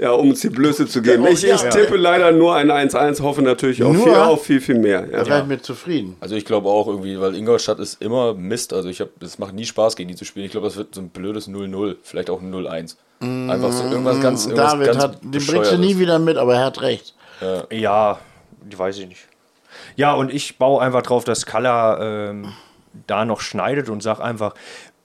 Ja, 0.00 0.12
um 0.12 0.30
uns 0.30 0.42
die 0.42 0.48
Blöße 0.50 0.86
zu 0.86 1.02
geben. 1.02 1.24
Ja, 1.24 1.30
Ich, 1.30 1.42
ich 1.42 1.50
ja. 1.50 1.70
tippe 1.70 1.96
leider 1.96 2.30
nur 2.30 2.54
ein 2.54 2.70
1-1, 2.70 3.20
hoffe 3.20 3.42
natürlich 3.42 3.82
auf 3.82 3.92
Nur? 3.92 4.04
viel, 4.04 4.14
auf 4.14 4.44
viel, 4.44 4.60
viel 4.60 4.78
mehr. 4.78 5.08
Ja. 5.10 5.24
Da 5.24 5.26
wäre 5.26 5.40
ich 5.40 5.46
mit 5.48 5.64
zufrieden. 5.64 6.16
Also 6.20 6.36
ich 6.36 6.44
glaube 6.44 6.68
auch 6.68 6.86
irgendwie, 6.86 7.18
weil 7.20 7.34
Ingolstadt 7.34 7.80
ist 7.80 8.00
immer 8.00 8.32
Mist. 8.34 8.72
Also 8.72 8.88
ich 8.88 9.00
habe, 9.00 9.10
es 9.20 9.40
macht 9.40 9.54
nie 9.54 9.64
Spaß 9.64 9.96
gegen 9.96 10.08
die 10.08 10.14
zu 10.14 10.24
spielen. 10.24 10.46
Ich 10.46 10.52
glaube, 10.52 10.68
das 10.68 10.76
wird 10.76 10.94
so 10.94 11.00
ein 11.00 11.08
blödes 11.08 11.48
0-0, 11.48 11.96
vielleicht 12.04 12.30
auch 12.30 12.40
ein 12.40 12.54
0-1. 12.54 12.94
Einfach 13.20 13.72
so 13.72 13.84
irgendwas 13.84 14.20
ganz, 14.20 14.46
irgendwas 14.46 14.72
David 14.72 14.86
ganz 14.86 15.02
hat, 15.02 15.18
den 15.22 15.44
bringst 15.46 15.72
du 15.72 15.78
nie 15.78 15.98
wieder 15.98 16.18
mit, 16.18 16.36
aber 16.36 16.54
er 16.54 16.64
hat 16.66 16.80
recht. 16.82 17.14
Ja, 17.70 18.18
die 18.62 18.78
weiß 18.78 18.98
ich 18.98 19.08
nicht. 19.08 19.26
Ja, 19.96 20.12
und 20.12 20.32
ich 20.32 20.58
baue 20.58 20.80
einfach 20.82 21.02
drauf, 21.02 21.24
dass 21.24 21.46
Kalla 21.46 22.28
ähm, 22.30 22.52
da 23.06 23.24
noch 23.24 23.40
schneidet 23.40 23.88
und 23.88 24.02
sag 24.02 24.20
einfach, 24.20 24.54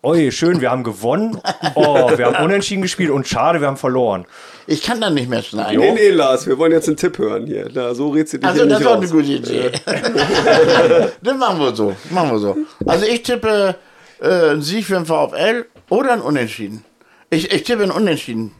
oi, 0.03 0.32
schön, 0.32 0.61
wir 0.61 0.70
haben 0.72 0.84
gewonnen. 0.84 1.39
Oh, 1.76 2.11
wir 2.16 2.26
haben 2.28 2.43
unentschieden 2.45 2.84
gespielt 2.84 3.09
und 3.09 3.28
schade, 3.28 3.59
wir 3.59 3.68
haben 3.68 3.78
verloren. 3.78 4.26
Ich 4.68 4.84
kann 4.84 5.01
dann 5.01 5.16
nicht 5.16 5.28
mehr 5.28 5.41
schneiden. 5.41 5.80
Nee, 5.80 5.91
nee, 5.93 6.09
Lars, 6.09 6.45
wir 6.45 6.57
wollen 6.59 6.72
jetzt 6.72 6.88
einen 6.88 6.97
Tipp 6.97 7.18
hören 7.18 7.47
hier. 7.47 7.68
Da, 7.70 7.95
so 7.95 8.09
redst 8.09 8.34
du 8.34 8.38
dich 8.38 8.47
Also 8.47 8.61
hier 8.61 8.70
das 8.70 8.80
nicht 8.80 8.86
war 8.88 8.93
eine 8.97 9.05
raus. 9.05 9.11
gute 9.11 9.32
Idee. 9.32 9.72
das 11.22 11.38
machen 11.38 11.59
wir 11.59 11.76
so. 11.76 11.95
Machen 12.11 12.32
wir 12.32 12.38
so. 12.38 12.57
Also 12.86 13.05
ich 13.05 13.24
tippe 13.24 13.76
äh, 14.22 14.49
einen 14.51 14.61
Sieg 14.61 14.86
für 14.86 14.93
den 14.95 15.05
VfL 15.05 15.66
oder 15.89 16.11
ein 16.14 16.22
Unentschieden. 16.22 16.86
Ich, 17.34 17.51
ich 17.51 17.63
tippe 17.63 17.84
ein 17.84 17.91
Unentschieden. 17.91 18.53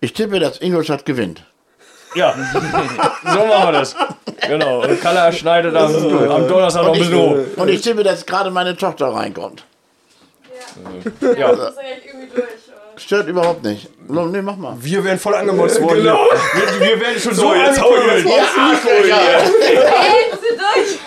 Ich 0.00 0.12
tippe, 0.14 0.40
dass 0.40 0.60
Ingolstadt 0.60 1.04
gewinnt. 1.04 1.44
Ja, 2.14 2.34
so 2.52 2.58
machen 3.46 3.68
wir 3.68 3.72
das. 3.72 3.94
Genau. 4.46 4.82
Und 4.82 5.00
Kalla 5.00 5.32
schneidet 5.32 5.74
am, 5.76 5.94
am 6.30 6.48
Donnerstag 6.48 6.82
noch 6.84 6.92
ein 6.94 7.00
Und 7.00 7.00
ich, 7.00 7.10
bisschen 7.10 7.18
hoch. 7.20 7.36
und 7.56 7.68
ich 7.68 7.80
tippe, 7.80 8.02
dass 8.02 8.26
gerade 8.26 8.50
meine 8.50 8.76
Tochter 8.76 9.06
reinkommt. 9.08 9.64
Ja. 11.36 11.48
muss 11.52 11.76
eigentlich 11.78 12.06
irgendwie 12.06 12.28
durch. 12.34 12.44
oder? 12.44 12.98
Stört 12.98 13.28
überhaupt 13.28 13.62
nicht. 13.64 13.88
Nee, 14.08 14.42
mach 14.42 14.56
mal. 14.56 14.76
Wir 14.80 15.02
werden 15.04 15.18
voll 15.18 15.34
angemotzt 15.34 15.80
worden. 15.80 15.98
Genau. 16.02 16.26
Wir, 16.54 16.80
wir 16.88 17.00
werden 17.00 17.20
schon 17.20 17.34
so, 17.34 17.42
So, 17.42 17.54
jetzt 17.54 17.80
hau 17.80 17.94
ich 17.96 18.24
jetzt 18.24 18.24
du 18.24 18.30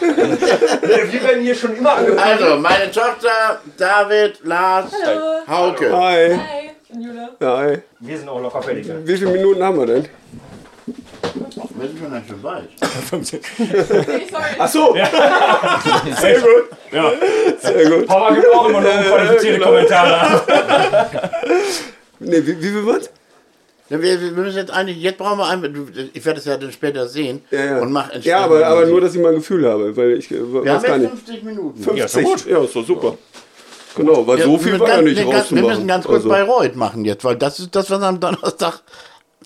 durch? 0.02 1.12
Wir 1.14 1.24
werden 1.24 1.42
hier 1.44 1.56
schon 1.56 1.76
immer 1.76 1.94
angekündigt. 1.94 2.28
Also, 2.28 2.58
meine 2.58 2.92
Tochter, 2.92 3.62
David, 3.78 4.40
Lars, 4.44 4.92
Hallo. 5.06 5.48
Hauke. 5.48 5.92
Hi. 5.96 6.30
Hi, 6.38 6.65
ich 6.96 7.02
bin 7.08 7.08
Jule. 7.16 7.30
Ja, 7.40 7.58
hi. 7.58 7.78
Wir 8.00 8.18
sind 8.18 8.30
auch 8.30 8.42
locker 8.42 8.62
fertig. 8.62 8.88
Wie 9.04 9.18
viele 9.18 9.32
Minuten 9.32 9.64
haben 9.64 9.78
wir 9.80 9.86
denn? 9.86 10.06
Wir 11.78 11.88
sind 11.88 12.00
schon 12.00 12.12
ganz 12.12 12.28
schön 12.28 12.44
weit. 12.44 12.70
Okay, 13.12 14.26
sorry. 14.32 14.44
Ach 14.60 14.68
so. 14.68 14.94
Sehr 16.22 16.40
gut. 16.40 16.70
Ja. 16.92 17.12
Sehr 17.62 17.90
gut. 17.90 18.08
Papa 18.08 18.34
gibt 18.34 18.48
auch 18.54 18.70
immer 18.70 18.82
nur 18.82 18.92
qualifizierte 18.92 19.58
genau. 19.60 19.72
Kommentare. 19.72 20.42
Nee, 22.20 22.38
wie, 22.46 22.58
wie 22.62 22.70
viel 22.70 22.86
was? 22.86 23.10
Ja, 23.90 24.02
wir, 24.02 24.20
wir 24.20 24.32
müssen 24.32 24.58
jetzt 24.58 24.72
eigentlich, 24.72 24.98
jetzt 25.02 25.18
brauchen 25.18 25.38
wir 25.38 25.70
du- 25.70 25.88
ich 26.14 26.26
werde 26.26 26.40
es 26.40 26.46
ja 26.46 26.58
dann 26.58 26.72
später 26.72 27.08
sehen 27.08 27.44
Ja, 27.52 27.66
ja. 27.66 27.78
und 27.82 27.92
mach 27.92 28.08
ja 28.10 28.14
entsprechend 28.16 28.40
aber, 28.42 28.66
aber 28.66 28.86
nur, 28.88 29.00
dass 29.02 29.14
ich 29.14 29.22
mal 29.22 29.30
ein 29.30 29.36
Gefühl 29.36 29.68
habe, 29.70 29.96
weil 29.96 30.14
ich 30.14 30.32
äh, 30.32 30.36
Wir 30.40 30.66
weiß 30.66 30.70
haben 30.76 30.82
gar 30.84 30.98
jetzt 30.98 31.02
nicht. 31.14 31.26
50 31.26 31.44
Minuten. 31.44 31.84
50. 31.84 31.98
Ja, 32.00 32.06
ist 32.06 32.16
doch 32.16 32.22
gut. 32.24 32.46
Ja, 32.48 32.64
ist 32.64 32.76
doch 32.76 32.86
super. 32.86 33.18
Genau, 33.96 34.28
weil 34.28 34.40
Ja, 34.40 34.46
so 34.46 34.58
viel 34.58 34.74
wir 34.74 34.80
war 34.82 34.88
ja 34.90 34.96
ganz- 34.96 35.06
nicht 35.08 35.18
wir 35.26 35.32
ganz- 35.32 35.52
Wir 35.52 35.62
müssen 35.64 35.88
ganz 35.88 36.06
kurz 36.06 36.18
Also- 36.18 36.30
Bayreuth 36.30 36.76
machen 36.76 37.06
jetzt, 37.06 37.24
weil 37.24 37.36
das 37.38 37.60
ist 37.60 37.76
das, 37.76 37.90
was 37.90 38.02
am 38.02 38.20
Donnerstag 38.20 38.82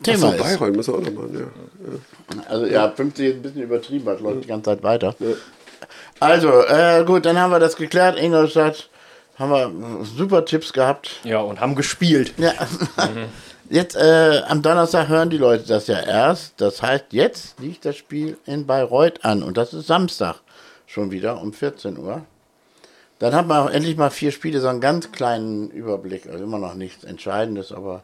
Thema 0.04 0.28
Achso, 0.30 0.38
ist. 0.38 0.44
Bayreuth 0.44 0.76
müssen 0.76 0.94
wir 0.94 0.98
auch 1.00 1.04
noch 1.04 1.12
machen, 1.12 1.40
ja. 2.38 2.42
Also 2.50 2.66
ja, 2.66 2.90
50 2.90 3.26
ist 3.28 3.36
ein 3.36 3.42
bisschen 3.42 3.62
übertrieben, 3.64 4.06
weil 4.06 4.16
es 4.16 4.22
läuft 4.22 4.44
die 4.44 4.48
ganze 4.48 4.70
Zeit 4.72 4.84
weiter. 4.84 5.16
Also, 6.20 6.50
äh, 6.66 7.04
gut, 7.06 7.26
dann 7.26 7.38
haben 7.40 7.52
wir 7.52 7.60
das 7.60 7.76
geklärt. 7.76 8.20
Ingolstadt 8.20 8.90
haben 9.38 9.52
wir 9.52 10.06
super 10.06 10.46
Tipps 10.46 10.74
gehabt. 10.74 11.12
Ja, 11.24 11.40
und 11.40 11.60
haben 11.62 11.76
gespielt. 11.76 12.34
Ja. 12.38 12.52
Jetzt 13.70 13.96
äh, 13.96 14.42
am 14.48 14.62
Donnerstag 14.62 15.08
hören 15.10 15.30
die 15.30 15.38
Leute 15.38 15.66
das 15.68 15.88
ja 15.88 16.00
erst. 16.00 16.54
Das 16.58 16.82
heißt, 16.82 17.06
jetzt 17.12 17.60
liegt 17.60 17.86
das 17.86 17.96
Spiel 17.98 18.38
in 18.46 18.66
Bayreuth 18.66 19.24
an 19.24 19.44
und 19.44 19.58
das 19.58 19.74
ist 19.74 19.88
Samstag 19.88 20.36
schon 20.88 21.12
wieder 21.12 21.40
um 21.42 21.54
14 21.54 21.98
Uhr. 21.98 22.22
Dann 23.20 23.34
hat 23.34 23.48
man 23.48 23.68
auch 23.68 23.70
endlich 23.70 23.98
mal 23.98 24.10
vier 24.10 24.32
Spiele, 24.32 24.62
so 24.62 24.68
einen 24.68 24.82
ganz 24.82 25.12
kleinen 25.12 25.70
Überblick. 25.70 26.28
Also 26.30 26.44
immer 26.44 26.60
noch 26.60 26.74
nichts 26.74 27.04
Entscheidendes, 27.04 27.72
aber 27.72 28.04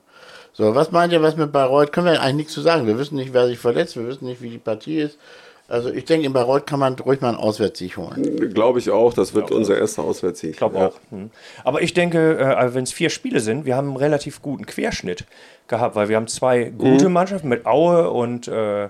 so, 0.54 0.74
was 0.74 0.92
meint 0.92 1.12
ihr, 1.12 1.22
was 1.22 1.36
mit 1.36 1.52
Bayreuth? 1.52 1.92
Können 1.92 2.08
wir 2.08 2.22
eigentlich 2.22 2.36
nichts 2.36 2.54
zu 2.54 2.62
sagen. 2.62 2.88
Wir 2.88 2.98
wissen 2.98 3.16
nicht, 3.16 3.34
wer 3.34 3.48
sich 3.48 3.60
verletzt, 3.60 3.98
wir 3.98 4.08
wissen 4.08 4.26
nicht, 4.26 4.42
wie 4.42 4.50
die 4.50 4.58
Partie 4.58 5.00
ist. 5.00 5.18
Also 5.68 5.90
ich 5.90 6.06
denke, 6.06 6.28
in 6.28 6.34
Bayreuth 6.34 6.68
kann 6.68 6.80
man 6.80 6.94
ruhig 6.94 7.22
mal 7.22 7.30
einen 7.30 7.38
Auswärtssieg 7.38 7.98
holen. 7.98 8.54
Glaube 8.54 8.80
ich 8.80 8.92
auch, 8.92 9.14
das 9.14 9.34
wird 9.34 9.52
unser 9.52 9.78
erster 9.78 10.04
Auswärtssieg. 10.04 10.52
Ich 10.52 10.58
glaube 10.58 10.78
ja. 10.78 10.88
auch. 10.88 11.00
Hm. 11.10 11.32
Aber 11.64 11.82
ich 11.82 11.94
denke, 11.94 12.38
äh, 12.38 12.74
wenn 12.74 12.84
es 12.84 12.94
vier 12.94 13.10
Spiele 13.10 13.40
sind, 13.40 13.66
wir 13.66 13.76
haben 13.76 13.88
einen 13.88 13.98
relativ 13.98 14.42
guten 14.42 14.66
Querschnitt 14.66 15.26
gehabt, 15.68 15.96
weil 15.96 16.08
wir 16.08 16.18
haben 16.18 16.28
zwei 16.28 16.66
gute 16.66 17.10
Mannschaften 17.10 17.50
mit 17.50 17.66
Aue 17.66 18.12
und 18.12 18.48
äh, 18.48 18.90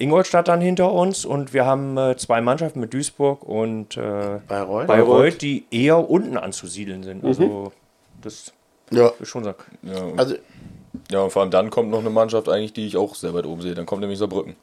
Ingolstadt 0.00 0.48
dann 0.48 0.60
hinter 0.60 0.92
uns 0.92 1.24
und 1.24 1.52
wir 1.52 1.66
haben 1.66 1.96
äh, 1.98 2.16
zwei 2.16 2.40
Mannschaften 2.40 2.80
mit 2.80 2.94
Duisburg 2.94 3.42
und 3.42 3.96
äh, 3.96 4.40
Bayreuth? 4.48 4.86
Bayreuth, 4.86 5.42
die 5.42 5.66
eher 5.70 6.08
unten 6.08 6.36
anzusiedeln 6.38 7.02
sind. 7.02 7.22
Also 7.24 7.72
das 8.22 8.52
Ja, 8.90 9.08
ist 9.20 9.28
schon 9.28 9.44
sagen. 9.44 9.58
Ja, 9.82 10.02
und, 10.02 10.18
also 10.18 10.34
ja, 11.10 11.20
und 11.20 11.30
vor 11.30 11.42
allem 11.42 11.50
dann 11.50 11.70
kommt 11.70 11.90
noch 11.90 12.00
eine 12.00 12.10
Mannschaft 12.10 12.48
eigentlich, 12.48 12.72
die 12.72 12.86
ich 12.86 12.96
auch 12.96 13.14
sehr 13.14 13.34
weit 13.34 13.44
oben 13.46 13.60
sehe. 13.62 13.74
Dann 13.74 13.84
kommt 13.86 14.00
nämlich 14.00 14.18
Saarbrücken. 14.18 14.56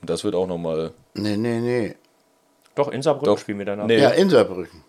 Und 0.00 0.10
das 0.10 0.24
wird 0.24 0.34
auch 0.34 0.46
nochmal. 0.46 0.92
nee, 1.14 1.36
nee, 1.36 1.60
nee. 1.60 1.94
Doch, 2.74 2.88
in 2.88 3.02
Saarbrücken 3.02 3.34
Doch. 3.34 3.38
spielen 3.38 3.58
wir 3.58 3.66
dann 3.66 3.80
ab. 3.80 3.86
Nee. 3.86 3.98
Ja, 3.98 4.10
in 4.10 4.30
Saarbrücken. 4.30 4.82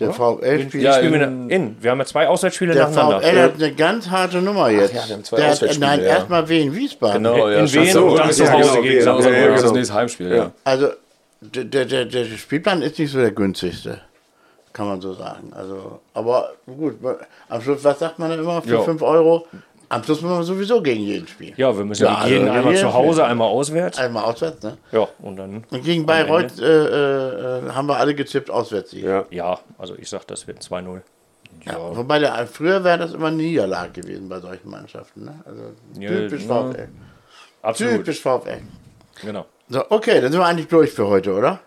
Der 0.00 0.12
VfL 0.12 0.60
spielt. 0.68 0.84
Ja, 0.84 0.96
in- 0.98 1.50
in. 1.50 1.76
Wir 1.82 1.90
haben 1.90 1.98
ja 1.98 2.04
zwei 2.04 2.28
Auswärtsspiele 2.28 2.72
Der 2.74 2.88
nacheinander. 2.88 3.20
VfL 3.20 3.42
hat 3.42 3.54
eine 3.54 3.72
ganz 3.74 4.08
harte 4.08 4.40
Nummer 4.40 4.70
jetzt. 4.70 4.94
ja, 4.94 5.02
wir 5.08 5.14
haben 5.14 5.24
zwei 5.24 5.36
der 5.38 5.46
hat, 5.46 5.52
Auswärtsspiele, 5.54 5.86
Nein, 5.88 6.00
ja. 6.00 6.06
erstmal 6.06 6.48
Wien, 6.48 6.74
Wiesbaden. 6.74 7.24
Genau, 7.24 7.48
ja. 7.48 7.60
in. 7.60 7.72
Wien 7.72 7.92
So, 7.92 8.06
und 8.06 8.18
dann 8.18 8.28
das 8.28 8.36
zu 8.36 8.52
Hause 8.52 8.80
gegen 8.82 8.98
ja, 9.00 9.04
Das 9.16 9.24
ist 9.26 9.32
genau. 9.32 9.62
das 9.62 9.72
nächste 9.72 9.94
Heimspiel, 9.94 10.34
ja. 10.36 10.52
Also, 10.64 10.88
der, 11.40 11.64
der, 11.64 11.84
der, 11.84 12.04
der 12.04 12.24
Spielplan 12.26 12.82
ist 12.82 12.98
nicht 12.98 13.10
so 13.10 13.18
der 13.18 13.30
günstigste. 13.32 14.00
Kann 14.72 14.86
man 14.86 15.00
so 15.00 15.14
sagen. 15.14 15.52
Also, 15.56 15.98
aber 16.14 16.52
gut, 16.66 16.96
am 17.48 17.60
Schluss, 17.62 17.82
was 17.82 17.98
sagt 17.98 18.18
man 18.20 18.30
denn 18.30 18.38
immer? 18.38 18.62
Für 18.62 18.74
Ja. 18.74 18.82
5 18.82 19.02
Euro? 19.02 19.46
Am 19.90 20.04
Schluss 20.04 20.20
muss 20.20 20.30
man 20.30 20.42
sowieso 20.42 20.82
gegen 20.82 21.00
jeden 21.02 21.26
spielen. 21.26 21.54
Ja, 21.56 21.76
wir 21.76 21.84
müssen 21.84 22.02
Ja, 22.04 22.20
ja, 22.22 22.26
jeden 22.28 22.48
also 22.48 22.58
einmal 22.58 22.76
zu 22.76 22.92
Hause, 22.92 23.20
Spiel. 23.20 23.30
einmal 23.30 23.48
auswärts. 23.48 23.98
Einmal 23.98 24.24
auswärts, 24.24 24.62
ne? 24.62 24.76
Ja, 24.92 25.08
und 25.20 25.36
dann. 25.36 25.64
Und 25.70 25.82
gegen 25.84 26.04
Bayreuth 26.04 26.58
äh, 26.60 26.66
äh, 26.66 27.70
haben 27.70 27.88
wir 27.88 27.96
alle 27.96 28.14
getippt 28.14 28.50
Auswärtssieg. 28.50 29.04
Ja. 29.04 29.24
Ja, 29.30 29.58
also 29.78 29.94
ich 29.96 30.08
sag, 30.10 30.26
das 30.26 30.46
wird 30.46 30.60
2-0. 30.62 31.00
Ja, 31.64 31.76
wobei 31.96 32.18
der, 32.18 32.46
früher 32.46 32.84
wäre 32.84 32.98
das 32.98 33.14
immer 33.14 33.28
eine 33.28 33.38
Niederlage 33.38 34.02
gewesen 34.02 34.28
bei 34.28 34.40
solchen 34.40 34.68
Mannschaften. 34.70 35.24
Ne? 35.24 35.40
Also 35.46 35.62
Ja, 35.98 36.10
typisch 36.10 36.44
na, 36.46 36.70
VfL. 36.70 36.88
Absolut. 37.62 37.94
Typisch 37.96 38.20
VfL. 38.20 38.60
Genau. 39.22 39.46
So, 39.68 39.84
okay, 39.90 40.20
dann 40.20 40.30
sind 40.30 40.40
wir 40.40 40.46
eigentlich 40.46 40.68
durch 40.68 40.90
für 40.92 41.06
heute, 41.08 41.32
oder? 41.34 41.60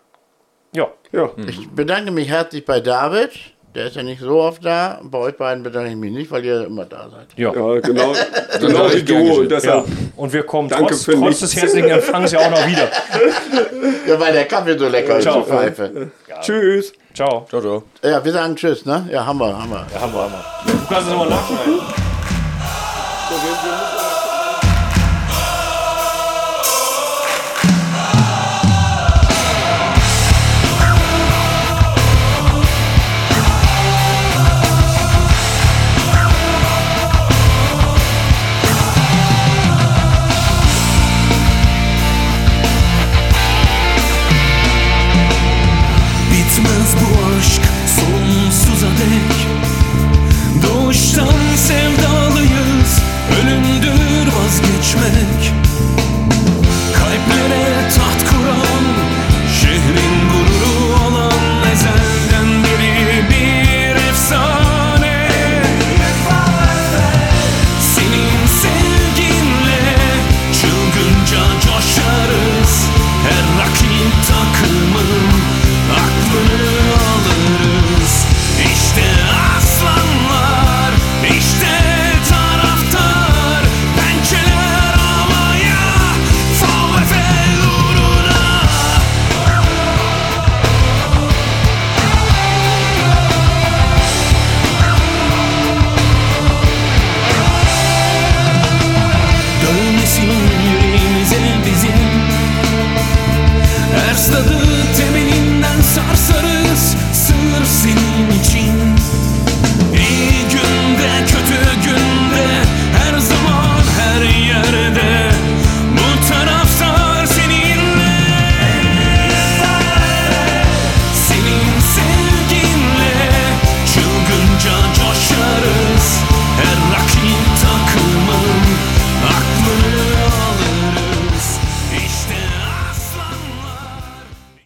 Ja. 0.73 0.87
Ja. 1.11 1.29
Ich 1.47 1.69
bedanke 1.69 2.11
mich 2.11 2.29
herzlich 2.29 2.63
bei 2.65 2.79
David. 2.79 3.31
Der 3.73 3.87
ist 3.87 3.95
ja 3.95 4.03
nicht 4.03 4.21
so 4.21 4.41
oft 4.41 4.65
da. 4.65 4.99
Bei 5.01 5.17
euch 5.19 5.37
beiden 5.37 5.63
bedanke 5.63 5.91
ich 5.91 5.95
mich 5.95 6.11
nicht, 6.11 6.29
weil 6.29 6.43
ihr 6.43 6.65
immer 6.65 6.83
da 6.85 7.09
seid. 7.09 7.27
Ja. 7.37 7.53
Ja, 7.53 7.79
genau, 7.79 8.13
genau 8.59 8.87
ich 8.87 8.95
wie 8.95 9.03
du. 9.03 9.39
Und 9.39 9.49
deshalb, 9.49 9.87
Ja. 9.87 9.93
Und 10.17 10.33
wir 10.33 10.43
kommen 10.43 10.67
Danke 10.67 10.87
trotz, 10.87 11.05
für 11.05 11.13
trotz 11.13 11.39
des 11.39 11.55
herzlichen 11.55 11.89
Empfangs 11.89 12.31
ja 12.31 12.39
auch 12.39 12.51
noch 12.51 12.67
wieder. 12.67 12.89
Ja, 14.07 14.19
weil 14.19 14.33
der 14.33 14.45
Kaffee 14.45 14.77
so 14.77 14.87
lecker 14.87 15.17
ist, 15.17 15.23
Ciao. 15.23 15.41
die 15.41 15.49
Pfeife. 15.49 16.11
Tschüss. 16.41 16.91
Ciao. 17.13 17.45
Ciao, 17.47 17.61
ciao. 17.61 17.83
Ja, 18.03 18.23
wir 18.23 18.31
sagen 18.31 18.55
Tschüss, 18.55 18.85
ne? 18.85 19.07
Ja, 19.11 19.25
haben 19.25 19.37
wir, 19.37 19.47
haben 19.57 19.69
wir. 19.69 19.85
Ja, 19.93 20.01
haben 20.01 20.13
wir, 20.13 20.21
haben 20.23 20.31
wir. 20.31 20.71
Du 20.71 20.87
kannst 20.87 21.03
es 21.03 21.09
nochmal 21.09 21.29
nachschneiden. 21.29 22.00